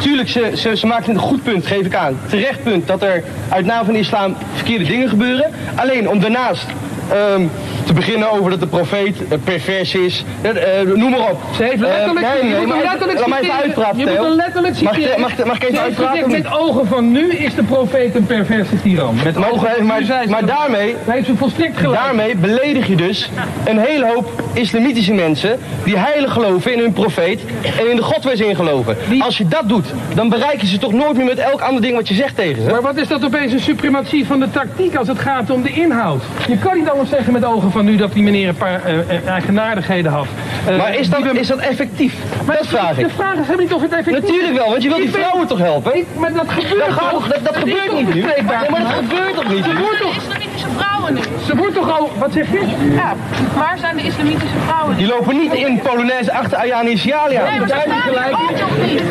Tuurlijk, 0.00 0.28
ze, 0.28 0.52
ze, 0.54 0.76
ze 0.76 0.86
maakt 0.86 1.08
een 1.08 1.18
goed 1.18 1.42
punt, 1.42 1.66
geef 1.66 1.86
ik 1.86 1.94
aan. 1.94 2.18
Terecht 2.28 2.62
punt 2.62 2.86
dat 2.86 3.02
er 3.02 3.22
uit 3.48 3.66
naam 3.66 3.84
van 3.84 3.94
de 3.94 4.00
islam 4.00 4.36
verkeerde 4.54 4.84
dingen 4.84 5.08
gebeuren. 5.08 5.50
Alleen 5.74 6.08
om 6.08 6.20
daarnaast 6.20 6.66
ehm, 7.10 7.46
te 7.86 7.92
beginnen 7.92 8.30
over 8.30 8.50
dat 8.50 8.60
de 8.60 8.66
profeet 8.66 9.28
eh, 9.28 9.38
pervers 9.44 9.94
is. 9.94 10.24
eh, 10.42 10.80
eh, 10.80 10.86
noem 10.86 11.10
maar 11.10 11.30
op. 11.30 11.40
Ze 11.56 11.62
heeft 11.64 11.80
letterlijk, 11.80 12.26
nee, 12.26 12.50
je 12.50 12.56
nee, 12.56 12.66
maar- 12.66 12.82
letterlijk 12.82 13.18
Laat 13.18 13.28
mij 13.28 13.40
even 13.40 13.54
uitpraten, 13.54 13.98
Je 13.98 14.04
moet 14.20 14.34
letterlijk 14.36 14.82
Mag 14.82 14.94
citeren. 14.94 15.20
mag 15.20 15.44
mag 15.44 15.56
ik 15.56 15.62
even 15.68 15.80
uitpraten 15.80 16.30
Met 16.30 16.52
ogen 16.52 16.86
van 16.86 17.12
nu 17.12 17.30
is 17.32 17.54
de 17.54 17.62
profeet 17.62 18.14
een 18.14 18.26
perverse 18.26 18.82
tiran. 18.82 19.14
Met 19.24 19.38
Maar, 19.38 19.50
ogen 19.50 19.68
van 19.70 19.80
nu 19.80 19.86
maar, 19.86 20.24
maar 20.28 20.46
daarmee, 20.46 20.94
Daar 21.04 21.14
heeft 21.14 21.26
ze 21.26 21.36
volstrekt 21.36 21.76
gelijk. 21.78 22.02
daarmee 22.02 22.36
beledig 22.36 22.86
je 22.86 22.96
dus 22.96 23.30
een 23.64 23.78
hele 23.78 24.06
hoop 24.06 24.42
islamitische 24.52 25.12
mensen 25.14 25.58
die 25.84 25.96
heilig 25.98 26.32
geloven 26.32 26.72
in 26.72 26.78
hun 26.78 26.92
profeet 26.92 27.40
en 27.78 27.90
in 27.90 27.96
de 27.96 28.02
God 28.02 28.24
waar 28.24 28.36
ze 28.36 28.46
in 28.48 28.56
geloven. 28.56 28.96
Als 29.18 29.38
je 29.38 29.48
dat 29.48 29.62
doet, 29.68 29.86
dan 30.14 30.28
bereik 30.28 30.60
je 30.60 30.66
ze 30.66 30.78
toch 30.78 30.92
nooit 30.92 31.16
meer 31.16 31.26
met 31.26 31.38
elk 31.38 31.60
ander 31.60 31.82
ding 31.82 31.94
wat 31.94 32.08
je 32.08 32.14
zegt 32.14 32.36
tegen 32.36 32.62
ze. 32.62 32.70
Maar 32.70 32.82
wat 32.82 32.96
is 32.96 33.08
dat 33.08 33.24
opeens 33.24 33.52
een 33.52 33.60
suprematie 33.60 34.26
van 34.26 34.40
de 34.40 34.50
tactiek 34.50 34.94
als 34.96 35.08
het 35.08 35.18
gaat 35.18 35.50
om 35.50 35.62
de 35.62 35.70
inhoud? 35.72 36.22
Je 36.48 36.58
kan 36.58 36.76
niet 36.78 36.88
anders 36.90 37.10
zeggen 37.10 37.32
met 37.32 37.44
ogen 37.44 37.70
van 37.76 37.84
nu 37.84 37.96
dat 37.96 38.12
die 38.12 38.22
meneer 38.22 38.48
een 38.48 38.54
paar 38.56 38.84
eh, 38.84 38.98
eh, 38.98 39.26
eigenaardigheden 39.28 40.12
had. 40.12 40.26
Eh, 40.66 40.76
Maar 40.76 40.94
is 40.94 41.08
dat, 41.10 41.22
die 41.22 41.30
we- 41.32 41.38
is 41.38 41.46
dat 41.46 41.58
effectief? 41.58 42.14
Maar 42.46 42.56
dat 42.56 42.66
vraag 42.66 42.94
De 42.94 43.00
ik. 43.00 43.10
vraag 43.16 43.32
is 43.32 43.38
helemaal 43.40 43.58
niet 43.64 43.72
of 43.72 43.82
het 43.82 43.92
effectief 43.92 44.22
is. 44.24 44.28
Natuurlijk 44.30 44.56
wel, 44.56 44.70
want 44.70 44.82
je 44.82 44.88
wil 44.88 44.98
die 44.98 45.10
ben- 45.10 45.20
vrouwen 45.20 45.46
toch 45.46 45.58
helpen? 45.58 45.96
Ik- 45.96 46.06
maar 46.18 46.32
dat 46.32 46.48
gebeurt 46.48 46.86
Dat, 46.86 46.92
gaat, 46.94 47.10
toch? 47.10 47.28
dat, 47.28 47.44
dat 47.44 47.56
gebeurt 47.56 47.86
toch 47.86 47.94
niet 47.98 48.14
nu. 48.14 48.20
Nee, 48.20 48.42
maar 48.70 48.80
dat 48.80 48.92
gebeurt 48.92 49.34
toch 49.34 49.48
niet 49.48 49.64
Ze 49.64 49.76
wordt 49.78 50.00
toch, 50.00 50.16
islamitische 50.16 50.66
vrouwen 50.76 51.14
nu? 51.14 51.20
ze 51.46 51.56
wordt 51.56 51.74
toch 51.74 51.98
al, 51.98 52.10
wat 52.18 52.32
zeg 52.32 52.46
je? 52.52 52.60
Ja, 52.94 53.14
waar 53.56 53.76
zijn 53.80 53.96
de 53.96 54.02
islamitische 54.02 54.56
vrouwen? 54.66 54.96
Die 54.96 55.06
lopen 55.06 55.36
niet 55.38 55.52
in 55.52 55.80
Polonaise 55.82 56.32
achter 56.32 56.58
Ayani 56.58 56.96
Sialia. 56.96 57.42
Nee, 57.50 57.58
maar 57.58 57.68
ze 57.68 57.74
staan 57.84 58.00
gelijk. 58.00 58.32
ook 58.32 58.58
nog 58.60 58.70
niet. 58.86 59.02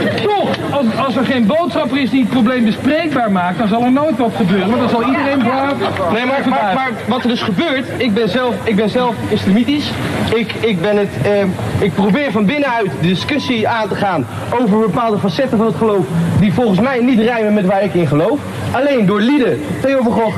Als 1.06 1.16
er 1.16 1.26
geen 1.26 1.46
boodschapper 1.46 1.98
is 1.98 2.10
die 2.10 2.22
het 2.22 2.30
probleem 2.30 2.66
bespreekbaar 2.66 3.32
maakt, 3.32 3.58
dan 3.58 3.68
zal 3.68 3.84
er 3.84 3.92
nooit 3.92 4.18
wat 4.18 4.32
gebeuren. 4.36 4.70
Want 4.70 4.80
dan 4.80 4.90
zal 4.90 5.04
iedereen 5.04 5.38
braaf. 5.38 5.74
Nee, 6.12 6.26
maar, 6.26 6.50
maar, 6.50 6.74
maar 6.76 6.92
wat 7.08 7.24
er 7.24 7.30
dus 7.30 7.42
gebeurt, 7.42 7.86
ik 7.98 8.14
ben 8.14 8.30
zelf, 8.30 8.56
ik 8.64 8.76
ben 8.76 8.90
zelf 8.90 9.16
islamitisch. 9.30 9.92
Ik, 10.34 10.54
ik, 10.54 10.82
ben 10.82 10.98
het, 10.98 11.10
eh, 11.24 11.84
ik 11.84 11.94
probeer 11.94 12.32
van 12.32 12.46
binnenuit 12.46 12.92
de 13.02 13.08
discussie 13.08 13.68
aan 13.68 13.88
te 13.88 13.96
gaan 13.96 14.28
over 14.60 14.80
bepaalde 14.80 15.18
facetten 15.18 15.58
van 15.58 15.68
het 15.68 15.76
geloof 15.76 16.06
die 16.40 16.54
volgens 16.54 16.80
mij 16.80 17.00
niet 17.00 17.20
rijmen 17.20 17.54
met 17.54 17.66
waar 17.66 17.84
ik 17.84 17.94
in 17.94 18.08
geloof. 18.08 18.40
Alleen 18.72 19.06
door 19.06 19.22
lieden, 19.22 19.62
Theo 19.82 20.02
van 20.02 20.12
Gogh, 20.12 20.38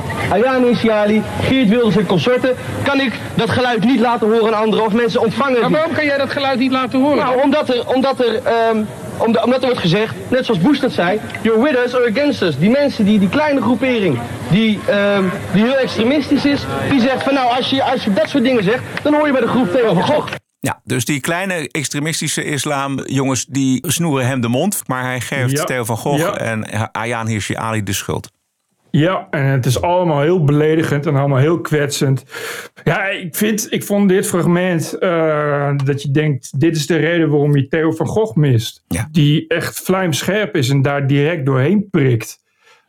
Isiali, 0.70 1.24
Geert 1.42 1.70
Wilders 1.70 1.98
en 1.98 2.06
consorten, 2.06 2.56
kan 2.84 3.00
ik 3.00 3.20
dat 3.36 3.50
geluid 3.50 3.84
niet 3.84 4.00
laten 4.00 4.32
horen 4.32 4.56
aan 4.56 4.64
anderen 4.64 4.86
of 4.86 4.94
mensen 4.94 5.22
ontvangen 5.22 5.62
Maar 5.62 5.70
waarom 5.70 5.94
kan 5.94 6.06
jij 6.06 6.18
dat 6.18 6.30
geluid 6.30 6.60
niet 6.60 6.72
laten 6.72 7.00
horen? 7.00 7.18
Nou, 7.18 7.42
omdat 7.42 7.70
er, 7.70 7.88
omdat 7.88 8.20
er, 8.20 8.42
ehm, 8.44 8.78
omdat, 9.18 9.44
omdat 9.44 9.60
er 9.60 9.66
wordt 9.66 9.80
gezegd, 9.82 10.16
net 10.30 10.46
zoals 10.46 10.62
Bush 10.62 10.80
dat 10.80 10.92
zei, 10.92 11.20
you're 11.42 11.62
with 11.64 11.78
us 11.86 11.94
or 11.96 12.08
against 12.10 12.42
us. 12.42 12.58
Die 12.60 12.70
mensen, 12.70 13.06
die, 13.06 13.20
die 13.20 13.30
kleine 13.30 13.62
groepering, 13.62 14.20
die, 14.50 14.80
ehm, 14.88 15.24
die 15.54 15.64
heel 15.64 15.78
extremistisch 15.78 16.46
is, 16.46 16.66
die 16.90 17.00
zegt 17.02 17.24
van 17.24 17.34
nou, 17.34 17.56
als 17.56 17.70
je, 17.70 17.84
als 17.84 18.04
je 18.04 18.14
dat 18.14 18.30
soort 18.30 18.44
dingen 18.44 18.64
zegt, 18.64 18.84
dan 19.04 19.14
hoor 19.14 19.26
je 19.26 19.32
bij 19.32 19.42
de 19.42 19.48
groep 19.48 19.72
Theo 19.72 19.94
van 19.94 20.04
Gogh. 20.04 20.32
Ja, 20.60 20.82
dus 20.84 21.06
die 21.06 21.20
kleine 21.20 21.70
extremistische 21.72 22.44
islam, 22.44 23.00
jongens, 23.06 23.46
die 23.46 23.84
snoeren 23.88 24.28
hem 24.28 24.42
de 24.42 24.48
mond. 24.48 24.82
Maar 24.88 25.04
hij 25.04 25.20
geeft 25.22 25.52
Ja. 25.52 25.64
Theo 25.64 25.84
van 25.84 25.98
Gogh 25.98 26.20
Ja. 26.20 26.34
en 26.38 26.92
Ayaan 26.92 27.28
Hirsi 27.28 27.56
Ali 27.56 27.84
de 27.84 27.94
schuld. 27.94 28.30
Ja, 28.92 29.28
en 29.30 29.46
het 29.46 29.66
is 29.66 29.82
allemaal 29.82 30.22
heel 30.22 30.44
beledigend 30.44 31.06
en 31.06 31.16
allemaal 31.16 31.38
heel 31.38 31.62
kwetsend. 31.62 32.24
Ja, 32.84 33.06
ik, 33.06 33.36
vind, 33.36 33.68
ik 33.70 33.84
vond 33.84 34.10
dit 34.10 34.28
fragment 34.28 34.94
eh, 34.94 35.72
dat 35.84 36.02
je 36.02 36.12
denkt: 36.12 36.60
dit 36.60 36.76
is 36.76 36.88
de 36.88 36.96
reden 36.96 37.30
waarom 37.30 37.56
je 37.56 37.68
Theo 37.68 37.92
van 37.92 38.08
Gogh 38.08 38.36
mist. 38.36 38.84
Ja. 38.88 39.08
Die 39.12 39.48
echt 39.48 39.80
vlijmscherp 39.80 40.56
is 40.56 40.70
en 40.70 40.82
daar 40.82 41.08
direct 41.08 41.46
doorheen 41.46 41.88
prikt. 41.90 42.46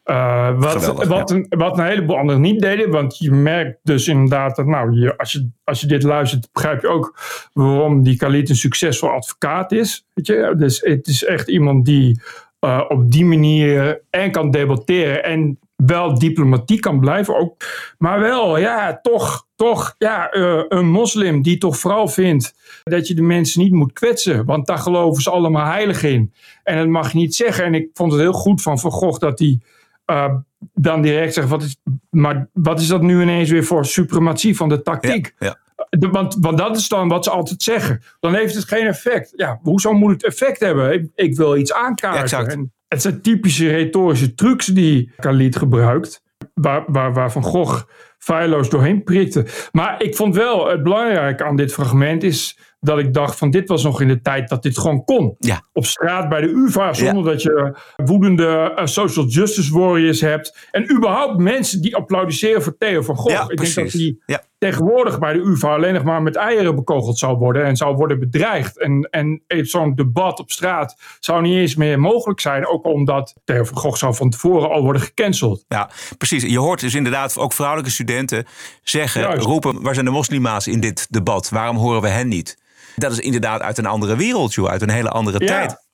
Eh, 0.08 0.58
wat, 0.58 0.72
Geweldig, 0.72 1.08
wat, 1.08 1.30
een, 1.30 1.46
wat 1.48 1.78
een 1.78 1.84
heleboel 1.84 2.16
anderen 2.16 2.40
niet 2.40 2.60
deden. 2.60 2.90
Want 2.90 3.18
je 3.18 3.30
merkt 3.30 3.78
dus 3.82 4.08
inderdaad 4.08 4.56
dat, 4.56 4.66
nou, 4.66 5.00
je, 5.00 5.16
als, 5.16 5.32
je, 5.32 5.48
als 5.64 5.80
je 5.80 5.86
dit 5.86 6.02
luistert, 6.02 6.48
begrijp 6.52 6.82
je 6.82 6.88
ook 6.88 7.18
waarom 7.52 8.02
die 8.02 8.16
Khalid 8.16 8.48
een 8.48 8.56
succesvol 8.56 9.10
advocaat 9.10 9.72
is. 9.72 10.06
Weet 10.14 10.26
je? 10.26 10.54
Dus 10.56 10.80
het 10.80 11.06
is 11.06 11.24
echt 11.24 11.48
iemand 11.48 11.84
die 11.84 12.20
eh, 12.58 12.84
op 12.88 13.10
die 13.10 13.24
manier 13.24 14.02
en 14.10 14.30
kan 14.30 14.50
debatteren 14.50 15.24
en 15.24 15.58
wel 15.86 16.18
diplomatiek 16.18 16.80
kan 16.80 17.00
blijven. 17.00 17.36
Ook, 17.36 17.64
maar 17.98 18.20
wel, 18.20 18.58
ja, 18.58 18.98
toch, 19.02 19.46
toch 19.56 19.94
ja, 19.98 20.30
eh, 20.30 20.62
een 20.68 20.88
moslim 20.90 21.42
die 21.42 21.58
toch 21.58 21.78
vooral 21.78 22.08
vindt 22.08 22.54
dat 22.84 23.08
je 23.08 23.14
de 23.14 23.22
mensen 23.22 23.62
niet 23.62 23.72
moet 23.72 23.92
kwetsen. 23.92 24.44
Want 24.44 24.66
daar 24.66 24.78
geloven 24.78 25.22
ze 25.22 25.30
allemaal 25.30 25.66
heilig 25.66 26.02
in. 26.02 26.32
En 26.62 26.78
dat 26.78 26.86
mag 26.86 27.12
je 27.12 27.18
niet 27.18 27.34
zeggen. 27.34 27.64
En 27.64 27.74
ik 27.74 27.88
vond 27.94 28.12
het 28.12 28.20
heel 28.20 28.32
goed 28.32 28.62
van 28.62 28.78
Van 28.78 28.90
Gogh 28.90 29.18
dat 29.18 29.38
hij 29.38 29.60
eh, 30.04 30.34
dan 30.74 31.02
direct 31.02 31.34
zegt, 31.34 31.48
wat 31.48 31.62
is, 31.62 31.76
maar 32.10 32.48
wat 32.52 32.80
is 32.80 32.86
dat 32.86 33.02
nu 33.02 33.22
ineens 33.22 33.50
weer 33.50 33.64
voor 33.64 33.84
suprematie 33.86 34.56
van 34.56 34.68
de 34.68 34.82
tactiek? 34.82 35.34
Ja. 35.38 35.58
De- 35.90 36.08
want, 36.08 36.36
want 36.40 36.58
dat 36.58 36.76
is 36.76 36.88
dan 36.88 37.08
wat 37.08 37.24
ze 37.24 37.30
altijd 37.30 37.62
zeggen. 37.62 38.02
Dan 38.20 38.34
heeft 38.34 38.54
het 38.54 38.64
geen 38.64 38.86
effect. 38.86 39.32
Ja, 39.36 39.58
hoezo 39.62 39.92
moet 39.92 40.12
het 40.12 40.24
effect 40.24 40.60
hebben? 40.60 40.92
Ik, 40.92 41.08
ik 41.14 41.36
wil 41.36 41.56
iets 41.56 41.72
aankaarten. 41.72 42.22
Exact. 42.22 42.56
Het 42.88 43.02
zijn 43.02 43.22
typische 43.22 43.70
retorische 43.70 44.34
trucs 44.34 44.66
die 44.66 45.12
Khalid 45.16 45.56
gebruikt. 45.56 46.22
Waar, 46.54 46.84
waar, 46.86 47.12
waar 47.12 47.32
Van 47.32 47.42
Gogh 47.42 47.82
feilloos 48.18 48.70
doorheen 48.70 49.02
prikte. 49.02 49.46
Maar 49.72 50.02
ik 50.02 50.16
vond 50.16 50.34
wel 50.34 50.68
het 50.68 50.82
belangrijke 50.82 51.44
aan 51.44 51.56
dit 51.56 51.72
fragment 51.72 52.22
is 52.22 52.58
dat 52.80 52.98
ik 52.98 53.14
dacht 53.14 53.38
van 53.38 53.50
dit 53.50 53.68
was 53.68 53.82
nog 53.82 54.00
in 54.00 54.08
de 54.08 54.20
tijd 54.20 54.48
dat 54.48 54.62
dit 54.62 54.78
gewoon 54.78 55.04
kon. 55.04 55.34
Ja. 55.38 55.62
Op 55.72 55.86
straat 55.86 56.28
bij 56.28 56.40
de 56.40 56.48
UvA 56.48 56.92
zonder 56.92 57.24
dat 57.24 57.42
je 57.42 57.76
woedende 57.96 58.72
eh, 58.76 58.86
social 58.86 59.26
justice 59.26 59.78
warriors 59.78 60.20
hebt. 60.20 60.68
En 60.70 60.96
überhaupt 60.96 61.38
mensen 61.38 61.80
die 61.82 61.96
applaudisseren 61.96 62.62
voor 62.62 62.76
Theo 62.78 63.02
van 63.02 63.16
Gogh. 63.16 63.34
Ja, 63.34 63.48
ik 63.48 63.60
denk 63.60 63.74
dat 63.74 63.90
die 63.90 64.22
Ja. 64.26 64.42
tegenwoordig 64.58 65.18
bij 65.18 65.32
de 65.32 65.38
UvA 65.38 65.74
alleen 65.74 65.94
nog 65.94 66.02
maar 66.02 66.22
met 66.22 66.36
eieren 66.36 66.74
bekogeld 66.74 67.18
zou 67.18 67.36
worden 67.38 67.64
en 67.64 67.76
zou 67.76 67.96
worden 67.96 68.18
bedreigd. 68.18 68.78
En, 68.78 69.08
en 69.10 69.42
zo'n 69.48 69.94
debat 69.94 70.40
op 70.40 70.50
straat 70.50 70.96
zou 71.20 71.42
niet 71.42 71.56
eens 71.56 71.74
meer 71.74 72.00
mogelijk 72.00 72.40
zijn, 72.40 72.66
ook 72.66 72.84
omdat 72.84 73.34
Theo 73.44 73.64
van 73.64 73.76
Gogh 73.76 73.96
zou 73.98 74.14
van 74.14 74.30
tevoren 74.30 74.70
al 74.70 74.82
worden 74.82 75.02
gecanceld. 75.02 75.64
Ja, 75.68 75.90
precies. 76.18 76.42
Je 76.42 76.58
hoort 76.58 76.80
dus 76.80 76.94
inderdaad 76.94 77.38
ook 77.38 77.52
vrouwelijke 77.52 77.90
studenten 77.90 78.46
zeggen, 78.82 79.20
Juist. 79.20 79.46
roepen, 79.46 79.82
waar 79.82 79.94
zijn 79.94 80.06
de 80.06 80.12
moslima's 80.12 80.66
in 80.66 80.80
dit 80.80 81.06
debat? 81.10 81.48
Waarom 81.48 81.76
horen 81.76 82.00
we 82.02 82.08
hen 82.08 82.28
niet? 82.28 82.56
Dat 82.98 83.12
is 83.12 83.18
inderdaad 83.18 83.60
uit 83.60 83.78
een 83.78 83.86
andere 83.86 84.16
wereld, 84.16 84.54
joh, 84.54 84.68
uit 84.68 84.82
een 84.82 84.90
hele 84.90 85.08
andere 85.08 85.38
tijd. 85.38 85.86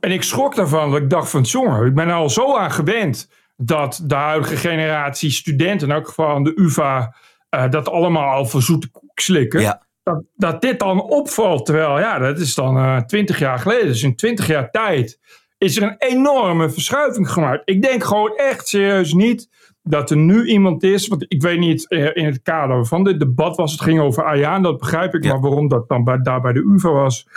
En 0.00 0.10
ik 0.10 0.22
schrok 0.22 0.54
daarvan, 0.54 0.90
dat 0.90 1.00
ik 1.00 1.10
dacht 1.10 1.30
van 1.30 1.42
jongen, 1.42 1.86
ik 1.86 1.94
ben 1.94 2.08
er 2.08 2.14
al 2.14 2.30
zo 2.30 2.56
aan 2.56 2.70
gewend 2.70 3.28
dat 3.56 4.00
de 4.04 4.14
huidige 4.14 4.56
generatie 4.56 5.30
studenten, 5.30 5.88
in 5.88 5.94
elk 5.94 6.08
geval 6.08 6.28
aan 6.28 6.44
de 6.44 6.52
UvA, 6.56 7.14
eh, 7.48 7.70
dat 7.70 7.88
allemaal 7.88 8.30
al 8.30 8.46
voor 8.46 8.62
zoete 8.62 8.90
koek 8.90 9.20
slikken. 9.20 9.60
Ja. 9.60 9.82
Dat, 10.02 10.22
dat 10.34 10.60
dit 10.60 10.78
dan 10.78 11.02
opvalt, 11.02 11.66
terwijl 11.66 11.98
ja, 11.98 12.18
dat 12.18 12.38
is 12.38 12.54
dan 12.54 13.06
twintig 13.06 13.38
jaar 13.38 13.58
geleden. 13.58 13.86
Dus 13.86 14.02
in 14.02 14.16
twintig 14.16 14.46
jaar 14.46 14.70
tijd 14.70 15.18
is 15.58 15.76
er 15.76 15.82
een 15.82 15.94
enorme 15.98 16.70
verschuiving 16.70 17.30
gemaakt. 17.30 17.62
Ik 17.64 17.82
denk 17.82 18.04
gewoon 18.04 18.36
echt 18.36 18.68
serieus 18.68 19.12
niet 19.12 19.48
dat 19.82 20.10
er 20.10 20.16
nu 20.16 20.46
iemand 20.46 20.82
is, 20.82 21.08
want 21.08 21.24
ik 21.28 21.42
weet 21.42 21.58
niet 21.58 21.88
eh, 21.88 22.16
in 22.16 22.24
het 22.24 22.42
kader 22.42 22.86
van 22.86 23.04
dit 23.04 23.18
debat 23.18 23.56
was, 23.56 23.72
het 23.72 23.80
ging 23.80 24.00
over 24.00 24.24
Ayaan, 24.24 24.62
dat 24.62 24.78
begrijp 24.78 25.14
ik, 25.14 25.24
Ja. 25.24 25.32
maar 25.32 25.40
waarom 25.40 25.68
dat 25.68 25.88
dan 25.88 26.04
bij, 26.04 26.18
daar 26.22 26.40
bij 26.40 26.52
de 26.52 26.72
UvA 26.74 26.90
was, 26.90 27.28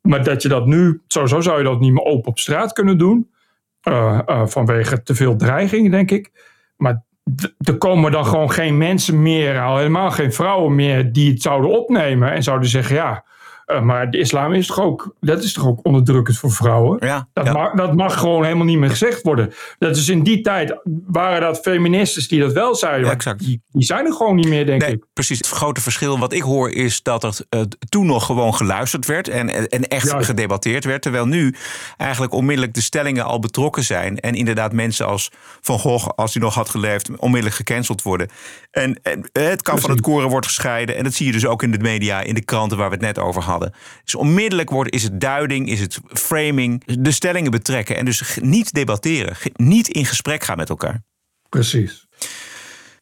maar 0.00 0.24
dat 0.24 0.42
je 0.42 0.48
dat 0.48 0.66
nu, 0.66 1.00
sowieso 1.06 1.40
zou 1.40 1.58
je 1.58 1.64
dat 1.64 1.80
niet 1.80 1.92
meer 1.92 2.04
open 2.04 2.28
op 2.28 2.38
straat 2.38 2.72
kunnen 2.72 2.98
doen. 2.98 3.30
Eh, 3.80 4.20
eh, 4.26 4.46
vanwege 4.46 5.02
te 5.02 5.14
veel 5.14 5.36
dreiging, 5.36 5.90
denk 5.90 6.10
ik. 6.10 6.30
Maar 6.76 7.04
er 7.58 7.78
komen 7.78 8.12
dan 8.12 8.26
gewoon 8.26 8.50
geen 8.50 8.76
mensen 8.78 9.22
meer, 9.22 9.60
al 9.60 9.76
helemaal 9.76 10.10
geen 10.10 10.32
vrouwen 10.32 10.74
meer, 10.74 11.12
die 11.12 11.30
het 11.30 11.42
zouden 11.42 11.70
opnemen. 11.70 12.32
En 12.32 12.42
zouden 12.42 12.68
zeggen: 12.68 12.96
ja, 12.96 13.24
eh, 13.66 13.80
maar 13.82 14.10
de 14.10 14.18
islam 14.18 14.52
is 14.52 14.66
toch 14.66 14.80
ook, 14.80 15.14
dat 15.20 15.42
is 15.42 15.52
toch 15.52 15.66
ook 15.66 15.80
onderdrukkend 15.82 16.38
voor 16.38 16.50
vrouwen? 16.52 17.06
Ja, 17.06 17.28
Dat, 17.32 17.46
ja. 17.46 17.52
mag, 17.52 17.72
dat 17.74 17.94
mag 17.94 18.18
gewoon 18.18 18.44
helemaal 18.44 18.64
niet 18.64 18.78
meer 18.78 18.90
gezegd 18.90 19.22
worden. 19.22 19.52
Dat 19.78 19.96
is 19.96 20.08
in 20.08 20.22
die 20.22 20.40
tijd 20.40 20.76
waren 21.06 21.40
dat 21.40 21.58
feministes 21.60 22.28
die 22.28 22.40
dat 22.40 22.52
wel 22.52 22.74
zeiden. 22.74 23.06
Ja, 23.06 23.12
exact. 23.12 23.38
Die, 23.38 23.62
die 23.72 23.84
zijn 23.84 24.06
er 24.06 24.12
gewoon 24.12 24.36
niet 24.36 24.48
meer, 24.48 24.66
denk 24.66 24.80
Nee, 24.82 24.92
ik. 24.92 25.04
precies. 25.12 25.38
Het 25.38 25.48
grote 25.48 25.80
verschil 25.80 26.18
wat 26.18 26.32
ik 26.32 26.42
hoor 26.42 26.70
is 26.70 27.02
dat 27.02 27.22
er 27.24 27.34
eh, 27.48 27.60
toen 27.88 28.06
nog 28.06 28.26
gewoon 28.26 28.54
geluisterd 28.54 29.06
werd 29.06 29.28
en, 29.28 29.68
en 29.68 29.88
echt 29.88 30.24
gedebatteerd 30.24 30.84
werd. 30.84 31.02
Terwijl 31.02 31.26
nu 31.26 31.54
eigenlijk 31.96 32.32
onmiddellijk 32.32 32.74
de 32.74 32.80
stellingen 32.80 33.24
al 33.24 33.38
betrokken 33.38 33.82
zijn. 33.82 34.20
En 34.20 34.34
inderdaad 34.34 34.72
mensen 34.72 35.06
als 35.06 35.30
Van 35.60 35.78
Gogh, 35.78 36.08
als 36.08 36.34
hij 36.34 36.42
nog 36.42 36.54
had 36.54 36.68
geleefd, 36.68 37.16
onmiddellijk 37.16 37.56
gecanceld 37.56 38.02
worden. 38.02 38.28
En, 38.70 39.00
en 39.02 39.28
eh, 39.32 39.44
het 39.48 39.62
kan 39.62 39.78
van 39.78 39.90
het 39.90 40.00
koren 40.00 40.28
wordt 40.28 40.46
gescheiden. 40.46 40.96
En 40.96 41.04
dat 41.04 41.14
zie 41.14 41.26
je 41.26 41.32
dus 41.32 41.46
ook 41.46 41.62
in 41.62 41.70
de 41.70 41.78
media, 41.78 42.20
in 42.20 42.34
de 42.34 42.44
kranten 42.44 42.78
waar 42.78 42.88
we 42.88 42.94
het 42.94 43.04
net 43.04 43.18
over 43.18 43.42
hadden. 43.42 43.54
Dus 44.04 44.14
onmiddellijk 44.14 44.70
wordt, 44.70 44.94
is 44.94 45.02
het 45.02 45.20
duiding, 45.20 45.68
is 45.68 45.80
het 45.80 45.98
framing, 46.12 46.84
de 46.84 47.10
stellingen 47.10 47.50
betrekken. 47.50 47.96
En 47.96 48.04
dus 48.04 48.38
niet 48.40 48.72
debatteren, 48.72 49.36
niet 49.52 49.88
in 49.88 50.06
gesprek 50.06 50.44
gaan 50.44 50.56
met 50.56 50.68
elkaar. 50.68 51.02
Precies. 51.48 52.06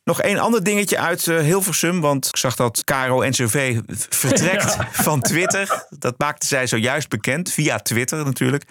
Nog 0.04 0.20
één 0.22 0.38
ander 0.38 0.64
dingetje 0.64 0.98
uit 0.98 1.28
eh, 1.28 1.38
Hilversum. 1.38 2.00
Want 2.00 2.26
ik 2.26 2.36
zag 2.36 2.56
dat 2.56 2.84
Caro 2.84 3.28
NCV 3.28 3.80
vertrekt 4.08 4.76
van 5.06 5.20
Twitter. 5.20 5.86
Dat 5.98 6.18
maakte 6.18 6.46
zij 6.46 6.66
zojuist 6.66 7.08
bekend, 7.08 7.52
via 7.52 7.78
Twitter 7.78 8.24
natuurlijk. 8.24 8.64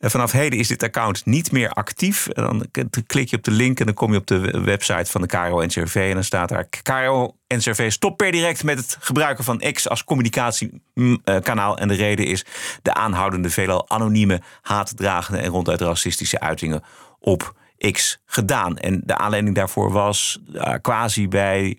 Vanaf 0.00 0.32
heden 0.32 0.58
is 0.58 0.68
dit 0.68 0.82
account 0.82 1.26
niet 1.26 1.52
meer 1.52 1.70
actief. 1.70 2.26
Dan 2.26 2.66
klik 3.06 3.28
je 3.28 3.36
op 3.36 3.44
de 3.44 3.50
link 3.50 3.80
en 3.80 3.86
dan 3.86 3.94
kom 3.94 4.12
je 4.12 4.18
op 4.18 4.26
de 4.26 4.60
website 4.60 5.10
van 5.10 5.20
de 5.20 5.26
Caro 5.26 5.64
NCRV. 5.64 5.94
En 5.94 6.14
dan 6.14 6.24
staat 6.24 6.48
daar: 6.48 6.68
Caro 6.82 7.36
NCRV 7.48 7.92
stopt 7.92 8.16
per 8.16 8.32
direct 8.32 8.64
met 8.64 8.78
het 8.78 8.96
gebruiken 9.00 9.44
van 9.44 9.62
X 9.72 9.88
als 9.88 10.04
communicatiekanaal. 10.04 11.78
En 11.78 11.88
de 11.88 11.94
reden 11.94 12.26
is 12.26 12.44
de 12.82 12.94
aanhoudende, 12.94 13.50
veelal 13.50 13.90
anonieme, 13.90 14.40
haatdragende 14.62 15.40
en 15.40 15.50
ronduit 15.50 15.80
racistische 15.80 16.40
uitingen 16.40 16.82
op 17.18 17.54
X 17.92 18.20
gedaan. 18.26 18.78
En 18.78 19.00
de 19.04 19.16
aanleiding 19.16 19.54
daarvoor 19.54 19.92
was 19.92 20.40
quasi 20.80 21.28
bij 21.28 21.78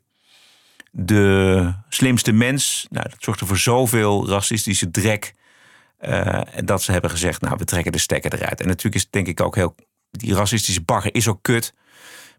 de 0.91 1.73
slimste 1.89 2.31
mens. 2.31 2.87
Nou, 2.89 3.09
dat 3.09 3.17
zorgde 3.19 3.45
voor 3.45 3.57
zoveel 3.57 4.29
racistische 4.29 4.91
drek. 4.91 5.33
Uh, 6.01 6.41
dat 6.63 6.83
ze 6.83 6.91
hebben 6.91 7.09
gezegd, 7.09 7.41
nou, 7.41 7.55
we 7.57 7.65
trekken 7.65 7.91
de 7.91 7.97
stekker 7.97 8.33
eruit. 8.33 8.61
En 8.61 8.67
natuurlijk 8.67 8.95
is 8.95 9.01
het 9.01 9.11
denk 9.11 9.27
ik 9.27 9.41
ook 9.41 9.55
heel... 9.55 9.75
Die 10.11 10.33
racistische 10.33 10.81
bagger 10.81 11.15
is 11.15 11.27
ook 11.27 11.39
kut. 11.41 11.73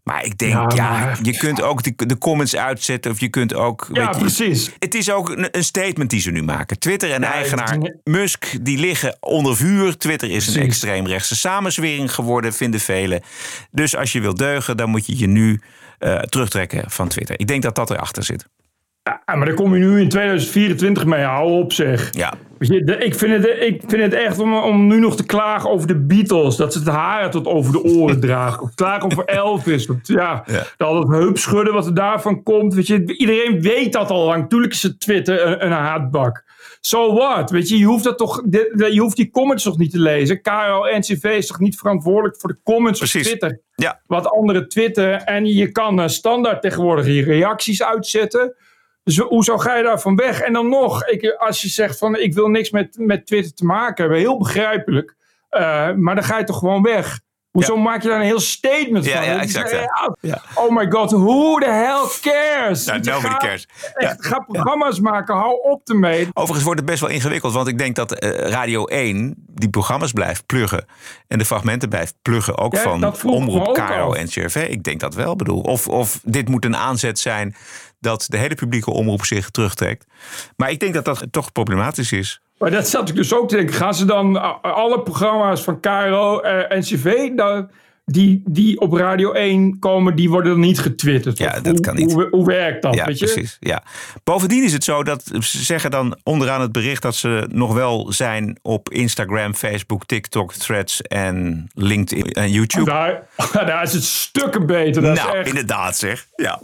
Maar 0.09 0.25
ik 0.25 0.38
denk, 0.38 0.73
ja, 0.73 1.16
je 1.23 1.37
kunt 1.37 1.62
ook 1.62 1.83
de, 1.83 2.07
de, 2.07 2.18
comments 2.18 2.57
uitzetten. 2.57 3.11
Of 3.11 3.21
je 3.21 3.29
kunt 3.29 3.55
ook... 3.55 3.88
Ja, 3.92 4.11
je, 4.11 4.18
precies. 4.18 4.71
Het 4.79 4.94
is 4.94 5.11
ook 5.11 5.29
een, 5.29 5.49
een, 5.51 5.64
statement 5.64 6.11
die 6.11 6.21
ze 6.21 6.31
nu 6.31 6.42
maken. 6.42 6.79
Twitter 6.79 7.12
en 7.12 7.21
ja, 7.21 7.33
eigenaar. 7.33 7.94
Musk, 8.05 8.64
die 8.64 8.79
liggen 8.79 9.16
onder 9.21 9.57
vuur. 9.57 9.97
Twitter 9.97 10.29
is 10.29 10.35
precies. 10.35 10.55
een 10.55 10.62
extreemrechtse 10.62 11.37
samenzwering 11.37 12.14
geworden, 12.14 12.53
vinden 12.53 12.81
velen. 12.81 13.23
Dus 13.71 13.97
als 13.97 14.12
je 14.12 14.21
wilt 14.21 14.38
deugen, 14.38 14.77
dan 14.77 14.90
moet 14.90 15.07
je 15.07 15.18
je 15.18 15.27
nu 15.27 15.61
uh, 15.99 16.18
terugtrekken 16.18 16.90
van 16.90 17.09
Twitter. 17.09 17.40
Ik 17.40 17.47
denk 17.47 17.62
dat 17.62 17.75
dat 17.75 17.90
erachter 17.90 18.25
zit. 18.25 18.47
Ja, 19.28 19.34
maar 19.34 19.46
daar 19.46 19.54
kom 19.54 19.74
je 19.74 19.80
nu 19.80 20.00
in 20.00 20.08
2024 20.08 21.04
mee. 21.06 21.22
Hou 21.22 21.50
op 21.62 21.72
zeg. 21.72 22.14
Ja. 22.14 22.34
Ik, 22.58 23.14
vind 23.14 23.44
het, 23.44 23.56
ik 23.60 23.82
vind 23.86 24.02
het 24.02 24.14
echt 24.14 24.38
om, 24.38 24.54
om 24.56 24.86
nu 24.86 24.98
nog 25.00 25.16
te 25.16 25.26
klagen 25.26 25.70
over 25.70 25.86
de 25.86 25.96
Beatles. 25.96 26.56
Dat 26.56 26.72
ze 26.72 26.78
het 26.78 26.88
haren 26.88 27.30
tot 27.30 27.46
over 27.46 27.72
de 27.72 27.82
oren 27.82 28.20
dragen. 28.28 28.62
Of 28.62 28.74
klagen 28.74 29.04
over 29.04 29.24
Elvis. 29.24 29.86
Want 29.86 30.06
ja, 30.06 30.42
Ja. 30.46 30.62
dat 30.76 30.98
het 30.98 31.08
heupschudden 31.08 31.74
wat 31.74 31.86
er 31.86 31.94
daarvan 31.94 32.42
komt. 32.42 32.74
Weet 32.74 32.86
je, 32.86 33.16
iedereen 33.16 33.60
weet 33.60 33.92
dat 33.92 34.10
al 34.10 34.24
lang. 34.24 34.48
Tuurlijk 34.48 34.72
is 34.72 34.82
het 34.82 35.00
Twitter 35.00 35.46
een, 35.46 35.64
een 35.64 35.72
haatbak. 35.72 36.44
So 36.80 37.14
what? 37.14 37.50
Weet 37.50 37.68
je, 37.68 37.78
je 37.78 37.84
hoeft, 37.84 38.04
dat 38.04 38.18
toch, 38.18 38.42
je 38.90 38.98
hoeft 39.00 39.16
die 39.16 39.30
comments 39.30 39.64
toch 39.64 39.78
niet 39.78 39.90
te 39.90 40.00
lezen. 40.00 40.42
KRO 40.42 40.84
NCV 40.98 41.24
is 41.24 41.46
toch 41.46 41.58
niet 41.58 41.76
verantwoordelijk 41.78 42.40
voor 42.40 42.48
de 42.50 42.58
comments 42.64 42.98
Precies. 42.98 43.20
op 43.20 43.38
Twitter. 43.38 43.60
Ja. 43.74 44.00
Wat 44.06 44.30
anderen 44.30 44.68
twitteren. 44.68 45.26
En 45.26 45.46
je 45.46 45.72
kan 45.72 46.00
eh, 46.00 46.08
standaard 46.08 46.62
tegenwoordig 46.62 47.06
je 47.06 47.22
reacties 47.22 47.82
uitzetten. 47.82 48.54
Dus 49.09 49.18
hoezo 49.18 49.59
ga 49.59 49.77
je 49.77 49.83
daarvan 49.83 50.16
weg? 50.16 50.40
En 50.40 50.53
dan 50.53 50.68
nog, 50.68 51.05
ik, 51.07 51.35
als 51.38 51.62
je 51.62 51.68
zegt 51.68 51.99
van 51.99 52.16
ik 52.16 52.35
wil 52.35 52.49
niks 52.49 52.71
met, 52.71 52.97
met 52.99 53.27
Twitter 53.27 53.55
te 53.55 53.64
maken 53.64 54.03
hebben, 54.03 54.18
heel 54.21 54.38
begrijpelijk. 54.38 55.16
Eh, 55.49 55.92
maar 55.92 56.14
dan 56.14 56.25
ga 56.25 56.38
je 56.38 56.44
toch 56.44 56.59
gewoon 56.59 56.83
weg. 56.83 57.21
Hoezo 57.51 57.77
maak 57.77 58.03
je 58.03 58.09
daar 58.09 58.18
een 58.21 58.25
heel 58.27 58.40
statement 58.40 59.05
Ja, 59.05 59.16
van? 59.16 59.25
ja, 59.25 59.40
exact, 59.40 59.71
ja. 59.71 60.14
Ja. 60.21 60.42
Oh 60.55 60.77
my 60.77 60.90
god, 60.90 61.11
who 61.11 61.59
the 61.59 61.71
hell 61.71 62.33
cares? 62.33 62.85
Je, 62.85 62.92
nobody 62.92 63.35
cares. 63.37 63.68
Echt, 63.94 64.27
ga 64.27 64.38
programma's 64.38 65.01
maken, 65.01 65.35
hou 65.35 65.61
op 65.62 65.88
ermee. 65.88 66.29
Overigens 66.33 66.64
wordt 66.64 66.81
het 66.81 66.88
best 66.88 67.01
wel 67.01 67.11
ingewikkeld, 67.11 67.53
want 67.53 67.68
ik 67.68 67.79
denk 67.79 67.97
dat 67.97 68.12
eh, 68.12 68.31
Radio 68.51 68.85
1 68.85 69.35
die 69.47 69.71
programma's 69.71 70.12
blijft 70.12 70.47
pluggen. 70.47 70.85
En 71.27 71.38
de 71.38 71.44
fragmenten 71.44 71.88
blijft 71.88 72.14
pluggen, 72.23 72.59
ook 72.59 72.75
Ja, 72.75 72.81
van 72.81 73.14
Omroep 73.25 73.79
af. 73.79 74.14
en 74.14 74.29
CRV. 74.29 74.66
Ik 74.68 74.83
denk 74.83 75.01
dat 75.01 75.14
wel, 75.14 75.37
bedoel. 75.37 75.61
Of, 75.61 75.88
of 75.88 76.21
dit 76.25 76.49
moet 76.49 76.64
een 76.64 76.77
aanzet 76.77 77.18
zijn 77.18 77.55
dat 78.00 78.26
de 78.28 78.37
hele 78.37 78.54
publieke 78.54 78.90
omroep 78.90 79.24
zich 79.24 79.50
terugtrekt. 79.50 80.06
Maar 80.56 80.70
ik 80.70 80.80
denk 80.80 80.94
dat 80.94 81.04
dat 81.04 81.26
toch 81.30 81.52
problematisch 81.52 82.12
is. 82.12 82.40
Maar 82.58 82.70
dat 82.70 82.88
zat 82.88 83.08
ik 83.08 83.14
dus 83.14 83.34
ook 83.34 83.48
te 83.48 83.56
denken. 83.56 83.74
Gaan 83.74 83.94
ze 83.94 84.04
dan 84.04 84.62
alle 84.62 85.02
programma's 85.02 85.62
van 85.62 85.80
KRO 85.80 86.40
en 86.40 86.78
NCV, 86.78 87.34
dan, 87.34 87.70
die, 88.11 88.42
die 88.44 88.81
op 88.81 88.92
Radio 88.92 89.33
1 89.33 89.79
komen, 89.79 90.16
die 90.16 90.31
worden 90.31 90.53
dan 90.53 90.61
niet 90.61 90.79
getwitterd? 90.79 91.38
Ja, 91.38 91.53
dat 91.61 91.66
hoe, 91.66 91.81
kan 91.81 91.94
niet. 91.94 92.12
Hoe, 92.12 92.29
hoe 92.31 92.47
werkt 92.47 92.83
dat? 92.83 92.94
ja, 92.94 93.05
weet 93.05 93.18
je? 93.18 93.25
precies. 93.25 93.57
Ja. 93.61 93.83
Bovendien 94.25 94.64
is 94.64 94.73
het 94.73 94.85
zo 94.85 95.03
dat 95.03 95.23
ze 95.25 95.64
zeggen 95.64 95.90
dan 95.90 96.18
onderaan 96.23 96.61
het 96.61 96.73
bericht 96.73 97.03
dat 97.03 97.14
ze 97.14 97.49
nog 97.53 97.75
wel 97.75 98.12
zijn 98.12 98.59
op 98.62 98.90
Instagram, 98.90 99.55
Facebook, 99.55 100.07
TikTok, 100.07 100.53
Threads 100.53 101.03
en 101.03 101.68
LinkedIn 101.75 102.33
en 102.33 102.51
YouTube. 102.51 102.85
Daar, 102.85 103.23
daar 103.53 103.83
is 103.83 103.92
het 103.92 104.05
stukken 104.05 104.66
beter. 104.66 105.03
Dat 105.03 105.14
nou, 105.14 105.29
is 105.29 105.35
echt, 105.35 105.49
inderdaad 105.49 105.97
zeg. 105.97 106.27
Ja. 106.37 106.61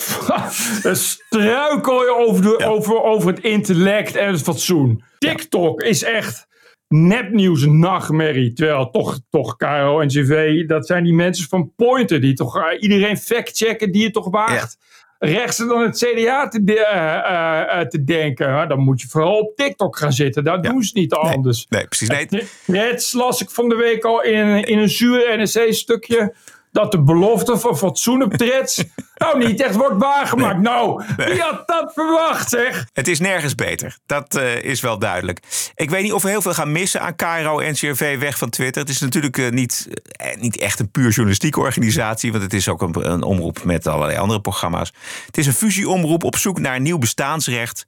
struikel 0.92 2.02
je 2.02 2.14
over, 2.26 2.42
de, 2.42 2.54
Ja. 2.58 2.66
over, 2.66 3.02
over 3.02 3.28
het 3.28 3.40
intellect 3.42 4.16
en 4.16 4.32
het 4.32 4.42
fatsoen. 4.42 5.04
TikTok 5.18 5.82
is 5.82 6.02
echt 6.02 6.46
nepnieuws, 6.88 7.64
nachtmerrie. 7.66 8.52
Terwijl 8.52 8.90
toch, 8.90 9.18
toch 9.30 9.56
KRO 9.56 10.00
en 10.00 10.08
CV, 10.08 10.64
dat 10.66 10.86
zijn 10.86 11.04
die 11.04 11.12
mensen 11.14 11.48
van 11.48 11.72
Pointer 11.76 12.20
die 12.20 12.34
toch 12.34 12.56
eh, 12.58 12.82
iedereen 12.82 13.16
factchecken 13.16 13.92
die 13.92 14.04
het 14.04 14.12
toch 14.12 14.30
waagt. 14.30 14.78
Rechtser 15.18 15.66
dan 15.68 15.82
het 15.82 15.96
CDA 15.96 16.48
te, 16.48 16.64
de- 16.64 16.86
eh, 16.86 17.80
eh, 17.80 17.86
te 17.86 18.04
denken. 18.04 18.50
Maar 18.50 18.68
dan 18.68 18.78
moet 18.80 19.00
je 19.00 19.08
vooral 19.08 19.38
op 19.38 19.56
TikTok 19.56 19.96
gaan 19.96 20.12
zitten. 20.12 20.44
Daar 20.44 20.62
doen 20.62 20.82
ze 20.82 20.90
niet 20.94 21.12
anders. 21.12 21.66
Nee, 21.68 21.86
precies. 21.86 22.08
Nee, 22.08 22.28
Net 22.66 23.12
las 23.12 23.42
ik 23.42 23.50
van 23.50 23.68
de 23.68 23.76
week 23.76 24.04
al 24.04 24.22
in, 24.22 24.62
in 24.64 24.78
een 24.78 24.88
zuur 24.88 25.36
NRC-stukje 25.38 26.34
dat 26.74 26.92
de 26.92 27.02
belofte 27.02 27.58
van 27.58 27.76
fatsoen 27.76 28.22
op 28.22 28.34
threads 28.34 28.84
nou 29.14 29.46
niet 29.46 29.62
echt 29.62 29.74
wordt 29.74 29.96
waargemaakt. 29.98 30.60
Nou, 30.60 31.02
wie 31.16 31.40
had 31.40 31.66
dat 31.66 31.92
verwacht, 31.94 32.48
zeg? 32.48 32.86
Het 32.92 33.08
is 33.08 33.20
nergens 33.20 33.54
beter. 33.54 33.98
Dat 34.06 34.36
eh, 34.36 34.62
is 34.62 34.80
wel 34.80 34.98
duidelijk. 34.98 35.40
Ik 35.74 35.90
weet 35.90 36.02
niet 36.02 36.12
of 36.12 36.22
we 36.22 36.28
heel 36.28 36.42
veel 36.42 36.54
gaan 36.54 36.72
missen 36.72 37.00
aan 37.00 37.16
KRO 37.16 37.58
en 37.58 37.74
CRV 37.74 38.18
weg 38.18 38.38
van 38.38 38.50
Twitter. 38.50 38.82
Het 38.82 38.90
is 38.90 39.00
natuurlijk 39.00 39.38
eh, 39.38 39.50
niet, 39.50 39.88
eh, 40.10 40.36
niet 40.36 40.58
echt 40.58 40.80
een 40.80 40.90
puur 40.90 41.10
journalistieke 41.10 41.60
organisatie. 41.60 42.30
Want 42.30 42.42
het 42.42 42.52
is 42.52 42.68
ook 42.68 42.82
een, 42.82 43.10
een 43.10 43.22
omroep 43.22 43.64
met 43.64 43.86
allerlei 43.86 44.18
andere 44.18 44.40
programma's. 44.40 44.92
Het 45.26 45.38
is 45.38 45.46
een 45.46 45.52
fusieomroep 45.52 46.24
op 46.24 46.36
zoek 46.36 46.58
naar 46.58 46.76
een 46.76 46.82
nieuw 46.82 46.98
bestaansrecht. 46.98 47.86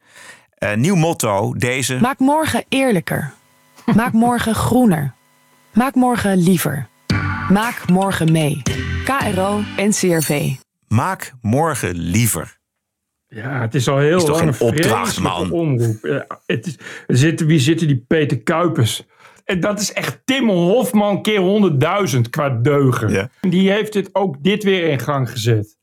Eh, 0.59 0.75
nieuw 0.75 0.94
motto, 0.94 1.55
deze. 1.55 1.99
Maak 2.01 2.18
morgen 2.18 2.64
eerlijker. 2.68 3.33
Maak 3.94 4.12
morgen 4.12 4.55
groener. 4.55 5.14
Maak 5.72 5.94
morgen 5.94 6.37
liever. 6.37 6.88
Maak 7.50 7.88
morgen 7.88 8.32
mee. 8.32 8.62
KRO 9.04 9.61
NCRV. 9.76 10.54
Maak 10.88 11.32
morgen 11.40 11.94
liever. 11.94 12.59
Ja, 13.28 13.61
het 13.61 13.74
is 13.74 13.88
al 13.88 13.98
heel 13.98 14.16
Is 14.16 14.24
toch 14.24 14.40
lang 14.42 14.61
een 14.61 14.66
opdracht, 14.66 15.20
man? 15.20 15.50
omroep. 15.50 15.98
Ja, 16.02 16.26
het 16.46 16.66
is, 16.66 16.78
zitten, 17.06 17.46
wie 17.46 17.59
zitten 17.59 17.87
die 17.87 18.04
Peter 18.06 18.42
Kuipers? 18.42 19.02
En 19.44 19.61
dat 19.61 19.80
is 19.80 19.92
echt 19.92 20.20
Tim 20.24 20.48
Hofman 20.48 21.22
keer 21.22 21.70
100.000 22.14 22.20
qua 22.30 22.48
deugen. 22.48 23.11
Ja. 23.11 23.30
Die 23.40 23.70
heeft 23.70 23.92
dit 23.92 24.09
ook 24.12 24.42
dit 24.42 24.64
weer 24.64 24.88
in 24.88 24.98
gang 25.00 25.30
gezet. 25.30 25.76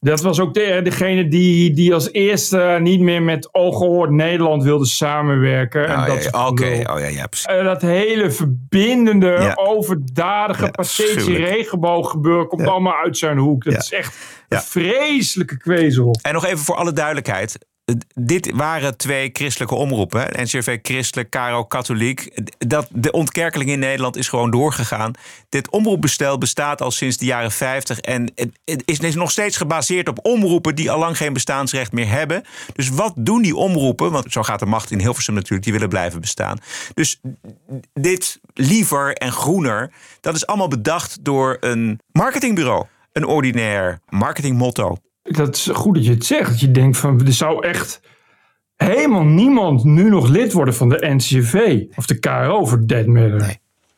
Dat 0.00 0.20
was 0.20 0.40
ook 0.40 0.54
de, 0.54 0.80
degene 0.82 1.28
die, 1.28 1.72
die 1.72 1.94
als 1.94 2.12
eerste 2.12 2.78
niet 2.80 3.00
meer 3.00 3.22
met 3.22 3.48
Ooggehoord 3.54 4.10
Nederland 4.10 4.62
wilde 4.62 4.86
samenwerken. 4.86 5.86
en 5.88 5.98
Oh, 5.98 6.06
dat 6.06 6.24
ja, 6.24 6.46
Oké, 6.48 6.64
gelul. 6.66 6.94
oh 6.94 7.00
ja, 7.00 7.06
ja, 7.06 7.26
precies. 7.26 7.46
Eh, 7.46 7.64
dat 7.64 7.82
hele 7.82 8.30
verbindende, 8.30 9.26
Ja. 9.26 9.52
overdadige 9.54 10.64
Ja, 10.64 10.70
pathetische 10.70 11.02
afschuwelijk. 11.14 11.48
regenbooggebeuren 11.48 12.48
komt 12.48 12.66
allemaal 12.66 12.94
uit 13.04 13.18
zijn 13.18 13.38
hoek. 13.38 13.64
Dat 13.64 13.74
is 13.74 13.92
echt 13.92 14.16
een 14.48 14.58
vreselijke 14.60 15.56
kwezel. 15.58 16.18
En 16.22 16.32
nog 16.32 16.44
even 16.46 16.58
voor 16.58 16.74
alle 16.76 16.92
duidelijkheid. 16.92 17.58
Dit 18.14 18.50
waren 18.54 18.96
twee 18.96 19.30
christelijke 19.32 19.74
omroepen. 19.74 20.20
hè. 20.20 20.78
Christelijk, 20.82 21.30
KRO 21.30 21.64
katholiek. 21.64 22.40
Dat, 22.58 22.88
de 22.90 23.10
ontkerkeling 23.10 23.70
in 23.70 23.78
Nederland 23.78 24.16
is 24.16 24.28
gewoon 24.28 24.50
doorgegaan. 24.50 25.12
Dit 25.48 25.70
omroepbestel 25.70 26.38
bestaat 26.38 26.80
al 26.80 26.90
sinds 26.90 27.16
de 27.16 27.24
jaren 27.24 27.52
50. 27.52 28.00
En 28.00 28.32
het 28.64 28.82
is 28.84 29.14
nog 29.14 29.30
steeds 29.30 29.56
gebaseerd 29.56 30.08
op 30.08 30.26
omroepen 30.26 30.74
die 30.74 30.90
al 30.90 30.98
lang 30.98 31.16
geen 31.16 31.32
bestaansrecht 31.32 31.92
meer 31.92 32.08
hebben. 32.08 32.42
Dus 32.72 32.88
wat 32.88 33.12
doen 33.16 33.42
die 33.42 33.56
omroepen? 33.56 34.10
Want 34.10 34.32
zo 34.32 34.42
gaat 34.42 34.58
de 34.58 34.66
macht 34.66 34.90
in 34.90 35.00
Hilversum 35.00 35.34
natuurlijk. 35.34 35.64
Die 35.64 35.72
willen 35.72 35.88
blijven 35.88 36.20
bestaan. 36.20 36.58
Dus 36.94 37.20
dit 37.92 38.40
liever 38.54 39.12
en 39.12 39.32
groener. 39.32 39.92
Dat 40.20 40.34
is 40.34 40.46
allemaal 40.46 40.68
bedacht 40.68 41.24
door 41.24 41.56
een 41.60 42.00
marketingbureau. 42.12 42.86
Een 43.12 43.26
ordinair 43.26 44.00
marketingmotto. 44.08 44.96
Dat 45.28 45.54
is 45.54 45.68
goed 45.72 45.94
dat 45.94 46.04
je 46.04 46.10
het 46.10 46.26
zegt. 46.26 46.50
Dat 46.50 46.60
je 46.60 46.70
denkt 46.70 46.96
van, 46.96 47.20
er 47.26 47.32
zou 47.32 47.66
echt 47.66 48.00
helemaal 48.76 49.24
niemand 49.24 49.84
nu 49.84 50.08
nog 50.08 50.28
lid 50.28 50.52
worden 50.52 50.74
van 50.74 50.88
de 50.88 51.06
NCV. 51.14 51.84
Of 51.96 52.06
de 52.06 52.18
KRO 52.18 52.64
voor 52.64 52.86
that 52.86 53.06
matter. 53.06 53.56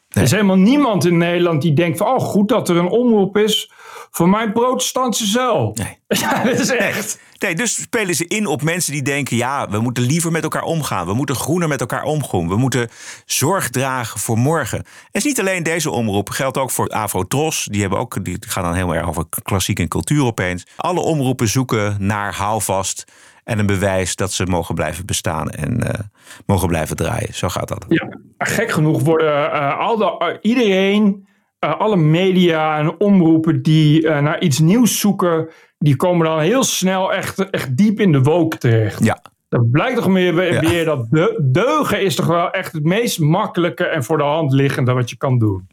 Er 0.09 0.23
is 0.23 0.31
helemaal 0.31 0.57
niemand 0.57 1.05
in 1.05 1.19
Nederland 1.19 1.62
die 1.62 1.73
denkt 1.73 1.99
van, 1.99 2.07
oh 2.07 2.19
goed 2.19 2.49
dat 2.49 2.69
er 2.69 2.77
een 2.77 2.88
omroep 2.88 3.37
is 3.37 3.73
voor 4.11 4.29
mijn 4.29 4.53
protestantse 4.53 5.27
zuil. 5.27 5.70
Nee. 5.75 5.99
Ja, 6.20 6.44
dat 6.44 6.59
is 6.59 6.70
echt. 6.70 7.18
Nee, 7.38 7.55
dus 7.55 7.83
spelen 7.83 8.14
ze 8.14 8.27
in 8.27 8.46
op 8.46 8.62
mensen 8.62 8.92
die 8.92 9.03
denken: 9.03 9.37
ja, 9.37 9.68
we 9.68 9.81
moeten 9.81 10.03
liever 10.03 10.33
met 10.33 10.42
elkaar 10.42 10.62
omgaan. 10.62 11.07
We 11.07 11.14
moeten 11.14 11.35
groener 11.37 11.68
met 11.68 11.81
elkaar 11.81 12.03
omgaan. 12.03 12.49
We 12.49 12.57
moeten 12.57 12.88
zorg 13.25 13.70
dragen 13.70 14.20
voor 14.20 14.38
morgen. 14.38 14.79
En 14.79 14.85
het 15.05 15.16
is 15.16 15.25
niet 15.25 15.40
alleen 15.40 15.62
deze 15.62 15.90
omroep, 15.90 16.29
geldt 16.29 16.59
ook 16.59 16.70
voor 16.70 16.88
Afro-Tros. 16.88 17.68
Die, 17.70 17.81
hebben 17.81 17.99
ook, 17.99 18.25
die 18.25 18.37
gaan 18.40 18.62
dan 18.62 18.75
heel 18.75 18.94
erg 18.94 19.09
over 19.09 19.25
klassiek 19.42 19.79
en 19.79 19.88
cultuur 19.88 20.25
opeens. 20.25 20.66
Alle 20.77 21.01
omroepen 21.01 21.49
zoeken 21.49 21.96
naar 21.99 22.35
houvast 22.35 23.05
en 23.44 23.59
een 23.59 23.66
bewijs 23.66 24.16
dat 24.16 24.33
ze 24.33 24.46
mogen 24.46 24.75
blijven 24.75 25.07
bestaan 25.07 25.51
en 25.51 25.92
eh, 25.92 26.01
mogen 26.46 26.68
blijven 26.68 26.96
draaien. 26.96 27.35
Zo 27.35 27.49
gaat 27.49 27.68
dat. 27.68 27.85
Ja, 27.88 28.09
gek 28.38 28.70
genoeg 28.70 29.03
worden 29.03 29.53
eh, 29.53 29.79
al 29.79 29.96
de, 29.96 30.18
eh, 30.18 30.37
iedereen, 30.40 31.29
eh, 31.61 31.81
alle 31.81 31.96
media 31.96 32.79
en 32.79 33.01
omroepen 33.01 33.62
die 33.62 34.09
eh, 34.09 34.20
naar 34.23 34.40
iets 34.40 34.59
nieuws 34.59 35.01
zoeken, 35.01 35.49
die 35.79 35.96
komen 35.96 36.27
dan 36.27 36.40
heel 36.40 36.64
snel 36.64 37.12
echt, 37.12 37.51
echt 37.51 37.77
diep 37.77 38.01
in 38.01 38.12
de 38.12 38.23
woke 38.23 38.59
terecht. 38.59 39.05
Ja. 39.05 39.23
Dat 39.49 39.70
blijkt 39.70 39.96
toch 39.96 40.09
meer 40.09 40.35
weer, 40.35 40.73
Ja. 40.73 40.85
dat 40.85 41.07
de, 41.11 41.49
deugen 41.53 42.03
is 42.03 42.14
toch 42.14 42.27
wel 42.27 42.51
echt 42.51 42.73
het 42.73 42.85
meest 42.85 43.18
makkelijke 43.18 43.85
en 43.85 44.05
voor 44.05 44.18
de 44.18 44.25
hand 44.25 44.53
liggende 44.53 44.92
wat 44.92 45.11
je 45.11 45.16
kan 45.16 45.38
doen. 45.38 45.68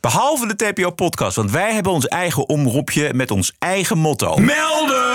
Behalve 0.00 0.54
de 0.54 0.56
TPO-podcast, 0.56 1.36
want 1.36 1.50
wij 1.50 1.72
hebben 1.72 1.92
ons 1.92 2.06
eigen 2.06 2.48
omroepje 2.48 3.14
met 3.14 3.30
ons 3.30 3.54
eigen 3.58 3.98
motto. 3.98 4.36
Melden! 4.36 5.09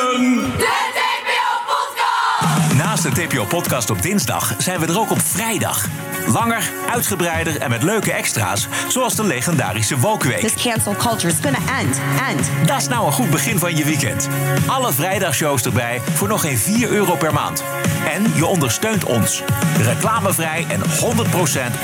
Naast 3.06 3.18
de 3.18 3.28
TPO-podcast 3.28 3.90
op 3.90 4.02
dinsdag 4.02 4.54
zijn 4.58 4.80
we 4.80 4.86
er 4.86 5.00
ook 5.00 5.12
op 5.12 5.22
vrijdag. 5.22 5.86
Langer, 6.28 6.72
uitgebreider 6.90 7.62
en 7.62 7.70
met 7.70 7.84
leuke 7.84 8.12
extra's, 8.12 8.68
zoals 8.88 9.16
de 9.16 9.24
legendarische 9.24 9.98
Wokweek. 9.98 10.40
This 10.40 10.64
cancel 10.64 10.96
culture 10.96 11.28
is 11.28 11.40
gonna 11.42 11.80
end. 11.80 12.00
End. 12.30 12.68
Dat 12.68 12.78
is 12.78 12.88
nou 12.88 13.06
een 13.06 13.12
goed 13.12 13.30
begin 13.30 13.60
van 13.60 13.76
je 13.76 13.86
weekend. 13.86 14.30
Alle 14.68 14.94
vrijdagshows 14.94 15.66
erbij 15.66 16.02
voor 16.14 16.28
nog 16.28 16.42
geen 16.42 16.58
4 16.58 16.90
euro 16.90 17.16
per 17.16 17.34
maand. 17.34 17.64
En 18.08 18.24
je 18.36 18.46
ondersteunt 18.46 19.04
ons. 19.04 19.44
Reclamevrij 19.78 20.66
en 20.70 20.82
100% 20.82 20.84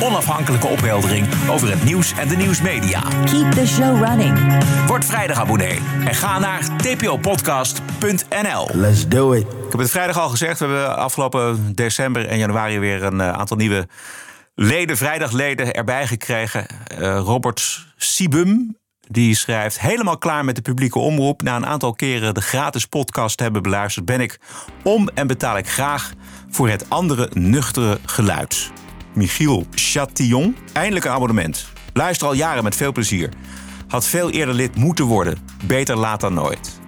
onafhankelijke 0.01 0.67
opheldering 0.67 1.27
over 1.49 1.69
het 1.69 1.83
nieuws 1.83 2.13
en 2.13 2.27
de 2.27 2.35
nieuwsmedia. 2.35 3.01
Keep 3.25 3.51
the 3.51 3.67
show 3.67 4.03
running. 4.03 4.63
Word 4.87 5.05
vrijdag 5.05 5.39
abonnee 5.39 5.79
en 6.05 6.15
ga 6.15 6.39
naar 6.39 6.77
tpopodcast.nl. 6.77 8.67
Let's 8.73 9.07
do 9.07 9.31
it. 9.31 9.41
Ik 9.41 9.71
heb 9.71 9.79
het 9.79 9.89
vrijdag 9.91 10.19
al 10.19 10.29
gezegd. 10.29 10.59
We 10.59 10.65
hebben 10.65 10.97
afgelopen 10.97 11.75
december 11.75 12.27
en 12.27 12.37
januari 12.37 12.79
weer 12.79 13.03
een 13.03 13.21
eh, 13.21 13.31
aantal 13.31 13.57
nieuwe 13.57 13.87
leden, 14.55 14.97
vrijdagleden 14.97 15.73
erbij 15.73 16.07
gekregen. 16.07 16.65
Eh, 16.87 17.19
Robert 17.23 17.85
Sibum, 17.95 18.77
die 19.11 19.35
schrijft... 19.35 19.79
helemaal 19.79 20.17
klaar 20.17 20.45
met 20.45 20.55
de 20.55 20.61
publieke 20.61 20.99
omroep. 20.99 21.41
Na 21.41 21.55
een 21.55 21.65
aantal 21.65 21.93
keren 21.93 22.33
de 22.33 22.41
gratis 22.41 22.85
podcast 22.85 23.39
hebben 23.39 23.61
beluisterd... 23.61 24.05
ben 24.05 24.19
ik 24.19 24.39
om 24.83 25.09
en 25.13 25.27
betaal 25.27 25.57
ik 25.57 25.69
graag 25.69 26.13
voor 26.49 26.69
het 26.69 26.89
andere 26.89 27.29
nuchtere 27.33 27.99
geluid. 28.05 28.71
Michiel 29.13 29.65
Chatillon, 29.71 30.57
eindelijk 30.73 31.05
een 31.05 31.11
abonnement. 31.11 31.67
Luister 31.93 32.27
al 32.27 32.33
jaren 32.33 32.63
met 32.63 32.75
veel 32.75 32.91
plezier. 32.91 33.29
Had 33.87 34.07
veel 34.07 34.29
eerder 34.29 34.55
lid 34.55 34.75
moeten 34.75 35.05
worden. 35.05 35.37
Beter 35.65 35.97
laat 35.97 36.21
dan 36.21 36.33
nooit. 36.33 36.79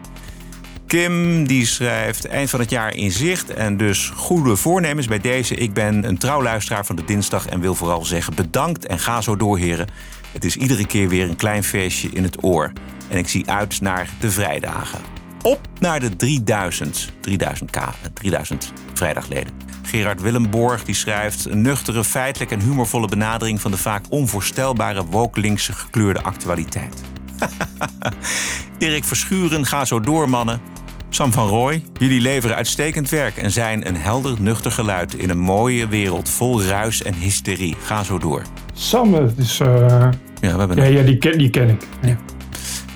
Kim 0.88 1.48
die 1.48 1.66
schrijft 1.66 2.26
eind 2.26 2.50
van 2.50 2.60
het 2.60 2.70
jaar 2.70 2.96
in 2.96 3.12
zicht 3.12 3.50
en 3.50 3.78
dus 3.78 4.12
goede 4.16 4.56
voornemens 4.56 5.08
bij 5.08 5.20
deze. 5.20 5.56
Ik 5.56 5.74
ben 5.74 6.08
een 6.08 6.18
trouwluisteraar 6.18 6.86
van 6.86 6.96
de 6.96 7.04
dinsdag 7.06 7.48
en 7.48 7.60
wil 7.60 7.76
vooral 7.76 8.06
zeggen 8.06 8.36
bedankt 8.36 8.86
en 8.86 9.00
ga 9.00 9.22
zo 9.22 9.36
door 9.36 9.58
heren. 9.58 9.88
Het 10.34 10.46
is 10.46 10.56
iedere 10.56 10.86
keer 10.86 11.10
weer 11.10 11.30
een 11.30 11.36
klein 11.36 11.64
feestje 11.64 12.10
in 12.10 12.24
het 12.24 12.44
oor. 12.44 12.72
En 13.10 13.18
ik 13.18 13.28
zie 13.28 13.50
uit 13.50 13.82
naar 13.82 14.10
de 14.20 14.32
vrijdagen. 14.32 15.00
Op 15.42 15.60
naar 15.80 16.00
de 16.00 16.16
3000, 16.16 17.12
3000k, 17.30 18.12
3000 18.14 18.74
vrijdagleden. 18.94 19.54
Gerard 19.84 20.22
Willemborg 20.22 20.84
die 20.84 20.96
schrijft 20.96 21.46
een 21.46 21.62
nuchtere, 21.62 22.04
feitelijk 22.04 22.52
en 22.52 22.62
humorvolle 22.62 23.08
benadering 23.08 23.62
van 23.62 23.72
de 23.72 23.78
vaak 23.78 24.06
onvoorstelbare 24.10 25.06
woke-linkse 25.06 25.74
gekleurde 25.74 26.22
actualiteit. 26.22 27.02
Erik 28.78 29.04
Verschuren, 29.04 29.66
ga 29.66 29.86
zo 29.86 30.00
door, 30.00 30.30
mannen. 30.30 30.62
Sam 31.10 31.32
van 31.32 31.48
Rooij, 31.48 31.84
jullie 31.94 32.22
leveren 32.22 32.56
uitstekend 32.56 33.10
werk 33.10 33.38
en 33.38 33.52
zijn 33.52 33.88
een 33.88 33.96
helder, 33.98 34.42
nuchter 34.42 34.72
geluid 34.72 35.14
in 35.14 35.30
een 35.30 35.40
mooie 35.40 35.88
wereld 35.88 36.30
vol 36.30 36.64
ruis 36.64 37.04
en 37.04 37.14
hysterie. 37.14 37.76
Ga 37.84 38.04
zo 38.04 38.18
door. 38.18 38.42
Sam, 38.74 39.14
het 39.14 39.38
is... 39.38 39.60
eh, 39.60 40.10
Ja, 40.44 40.52
we 40.54 40.60
hebben 40.60 40.78
ja, 40.78 40.84
ja 40.84 41.04
die, 41.04 41.18
ken, 41.18 41.38
die 41.38 41.50
ken 41.50 41.70
ik. 41.70 41.88
Ja. 42.02 42.18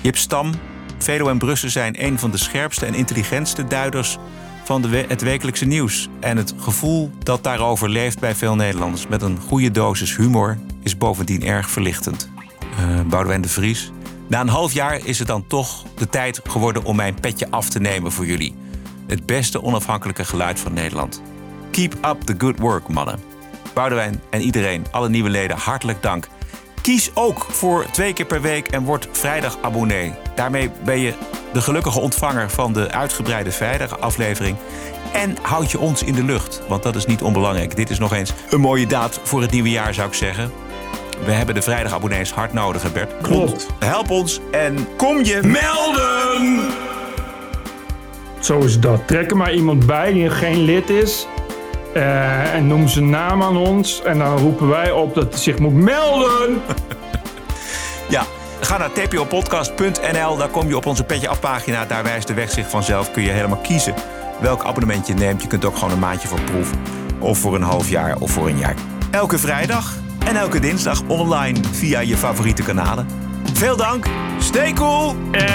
Jip 0.02 0.16
Stam, 0.16 0.50
Velo 0.98 1.28
en 1.28 1.38
Brussen 1.38 1.70
zijn 1.70 2.04
een 2.04 2.18
van 2.18 2.30
de 2.30 2.36
scherpste 2.36 2.86
en 2.86 2.94
intelligentste 2.94 3.64
duiders 3.64 4.18
van 4.64 4.82
de 4.82 4.88
we- 4.88 5.04
het 5.08 5.22
wekelijkse 5.22 5.64
nieuws. 5.64 6.08
En 6.20 6.36
het 6.36 6.54
gevoel 6.58 7.10
dat 7.22 7.44
daarover 7.44 7.88
leeft 7.88 8.18
bij 8.20 8.34
veel 8.34 8.54
Nederlanders 8.54 9.06
met 9.06 9.22
een 9.22 9.38
goede 9.46 9.70
dosis 9.70 10.16
humor 10.16 10.58
is 10.82 10.96
bovendien 10.96 11.44
erg 11.44 11.70
verlichtend. 11.70 12.30
Eh 12.78 13.00
Boudewijn 13.06 13.40
de 13.40 13.48
Vries. 13.48 13.90
Na 14.26 14.40
een 14.40 14.48
half 14.48 14.72
jaar 14.72 15.00
is 15.06 15.18
het 15.18 15.28
dan 15.28 15.46
toch 15.46 15.84
de 15.96 16.08
tijd 16.08 16.40
geworden 16.44 16.84
om 16.84 16.96
mijn 16.96 17.14
petje 17.20 17.50
af 17.50 17.68
te 17.68 17.80
nemen 17.80 18.12
voor 18.12 18.26
jullie. 18.26 18.54
Het 19.06 19.26
beste 19.26 19.62
onafhankelijke 19.62 20.24
geluid 20.24 20.60
van 20.60 20.72
Nederland. 20.72 21.22
Keep 21.70 21.94
up 21.94 22.20
the 22.20 22.34
good 22.38 22.58
work, 22.58 22.88
mannen. 22.88 23.18
Boudewijn 23.74 24.20
en 24.30 24.40
iedereen, 24.40 24.84
alle 24.90 25.08
nieuwe 25.08 25.30
leden, 25.30 25.56
hartelijk 25.56 26.02
dank. 26.02 26.28
Kies 26.88 27.10
ook 27.14 27.46
voor 27.50 27.86
twee 27.90 28.12
keer 28.12 28.26
per 28.26 28.40
week 28.40 28.68
en 28.68 28.84
word 28.84 29.08
vrijdag 29.10 29.58
abonnee. 29.60 30.12
Daarmee 30.34 30.70
ben 30.84 30.98
je 30.98 31.14
de 31.52 31.60
gelukkige 31.60 32.00
ontvanger 32.00 32.50
van 32.50 32.72
de 32.72 32.90
uitgebreide 32.90 33.52
vrijdagaflevering. 33.52 34.56
En 35.12 35.36
houd 35.42 35.70
je 35.70 35.78
ons 35.78 36.02
in 36.02 36.12
de 36.12 36.24
lucht, 36.24 36.62
want 36.68 36.82
dat 36.82 36.96
is 36.96 37.06
niet 37.06 37.22
onbelangrijk. 37.22 37.76
Dit 37.76 37.90
is 37.90 37.98
nog 37.98 38.12
eens 38.12 38.32
een 38.50 38.60
mooie 38.60 38.86
daad 38.86 39.20
voor 39.22 39.40
het 39.40 39.50
nieuwe 39.50 39.70
jaar, 39.70 39.94
zou 39.94 40.08
ik 40.08 40.14
zeggen. 40.14 40.52
We 41.24 41.32
hebben 41.32 41.54
de 41.54 41.62
vrijdagabonnees 41.62 42.32
hard 42.32 42.52
nodig, 42.52 42.92
Bert. 42.92 43.12
Klopt. 43.22 43.66
Help 43.78 44.10
ons 44.10 44.40
en 44.50 44.88
kom 44.96 45.24
je 45.24 45.40
melden! 45.42 46.70
Zo 48.40 48.58
is 48.58 48.80
dat. 48.80 49.06
Trek 49.06 49.30
er 49.30 49.36
maar 49.36 49.54
iemand 49.54 49.86
bij 49.86 50.12
die 50.12 50.30
geen 50.30 50.58
lid 50.64 50.90
is. 50.90 51.26
Eh, 51.94 52.54
en 52.54 52.66
noem 52.66 52.88
zijn 52.88 53.10
naam 53.10 53.42
aan 53.42 53.56
ons. 53.56 54.02
En 54.02 54.18
dan 54.18 54.38
roepen 54.38 54.68
wij 54.68 54.90
op 54.90 55.14
dat 55.14 55.32
hij 55.32 55.42
zich 55.42 55.58
moet 55.58 55.74
melden. 55.74 56.60
Ja, 58.08 58.22
ga 58.60 58.78
naar 58.78 58.92
tpopodcast.nl. 58.92 60.36
Daar 60.36 60.48
kom 60.48 60.68
je 60.68 60.76
op 60.76 60.86
onze 60.86 61.04
petje 61.04 61.28
afpagina. 61.28 61.84
Daar 61.84 62.02
wijst 62.02 62.26
de 62.26 62.34
weg 62.34 62.50
zich 62.50 62.70
vanzelf. 62.70 63.10
Kun 63.10 63.22
je 63.22 63.30
helemaal 63.30 63.58
kiezen 63.58 63.94
welk 64.40 64.64
abonnement 64.64 65.06
je 65.06 65.14
neemt. 65.14 65.42
Je 65.42 65.48
kunt 65.48 65.64
ook 65.64 65.74
gewoon 65.76 65.92
een 65.92 65.98
maandje 65.98 66.28
voor 66.28 66.40
proeven. 66.40 66.78
Of 67.18 67.38
voor 67.38 67.54
een 67.54 67.62
half 67.62 67.88
jaar 67.88 68.16
of 68.18 68.30
voor 68.30 68.48
een 68.48 68.58
jaar. 68.58 68.74
Elke 69.10 69.38
vrijdag 69.38 69.94
en 70.26 70.36
elke 70.36 70.60
dinsdag 70.60 71.02
online 71.06 71.58
via 71.72 72.00
je 72.00 72.16
favoriete 72.16 72.62
kanalen. 72.62 73.08
Veel 73.52 73.76
dank. 73.76 74.06
Stay 74.38 74.72
cool. 74.72 75.16
En 75.30 75.54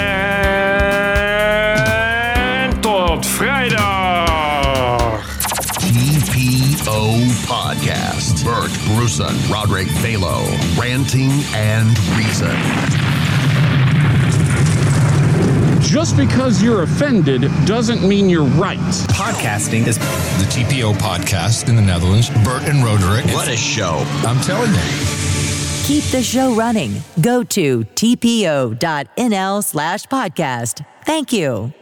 tot 2.80 3.26
vrijdag. 3.26 4.63
TPO 6.94 7.26
Podcast. 7.44 8.44
Bert 8.44 8.70
Bruson, 8.86 9.34
Roderick 9.50 9.88
Balo, 9.98 10.46
Ranting 10.78 11.30
and 11.52 11.88
Reason. 12.16 12.54
Just 15.82 16.16
because 16.16 16.62
you're 16.62 16.82
offended 16.82 17.42
doesn't 17.66 18.06
mean 18.06 18.28
you're 18.30 18.44
right. 18.44 18.78
Podcasting 19.08 19.88
is 19.88 19.98
the 19.98 20.46
TPO 20.50 20.94
podcast 20.94 21.68
in 21.68 21.74
the 21.74 21.82
Netherlands. 21.82 22.30
Bert 22.44 22.62
and 22.68 22.84
Roderick. 22.84 23.24
What 23.34 23.48
a 23.48 23.56
show. 23.56 24.04
I'm 24.24 24.40
telling 24.42 24.70
you. 24.70 24.80
Keep 25.84 26.04
the 26.12 26.22
show 26.22 26.54
running. 26.54 27.02
Go 27.20 27.42
to 27.42 27.80
tpo.nl 27.80 29.64
slash 29.64 30.06
podcast. 30.06 30.86
Thank 31.04 31.32
you. 31.32 31.72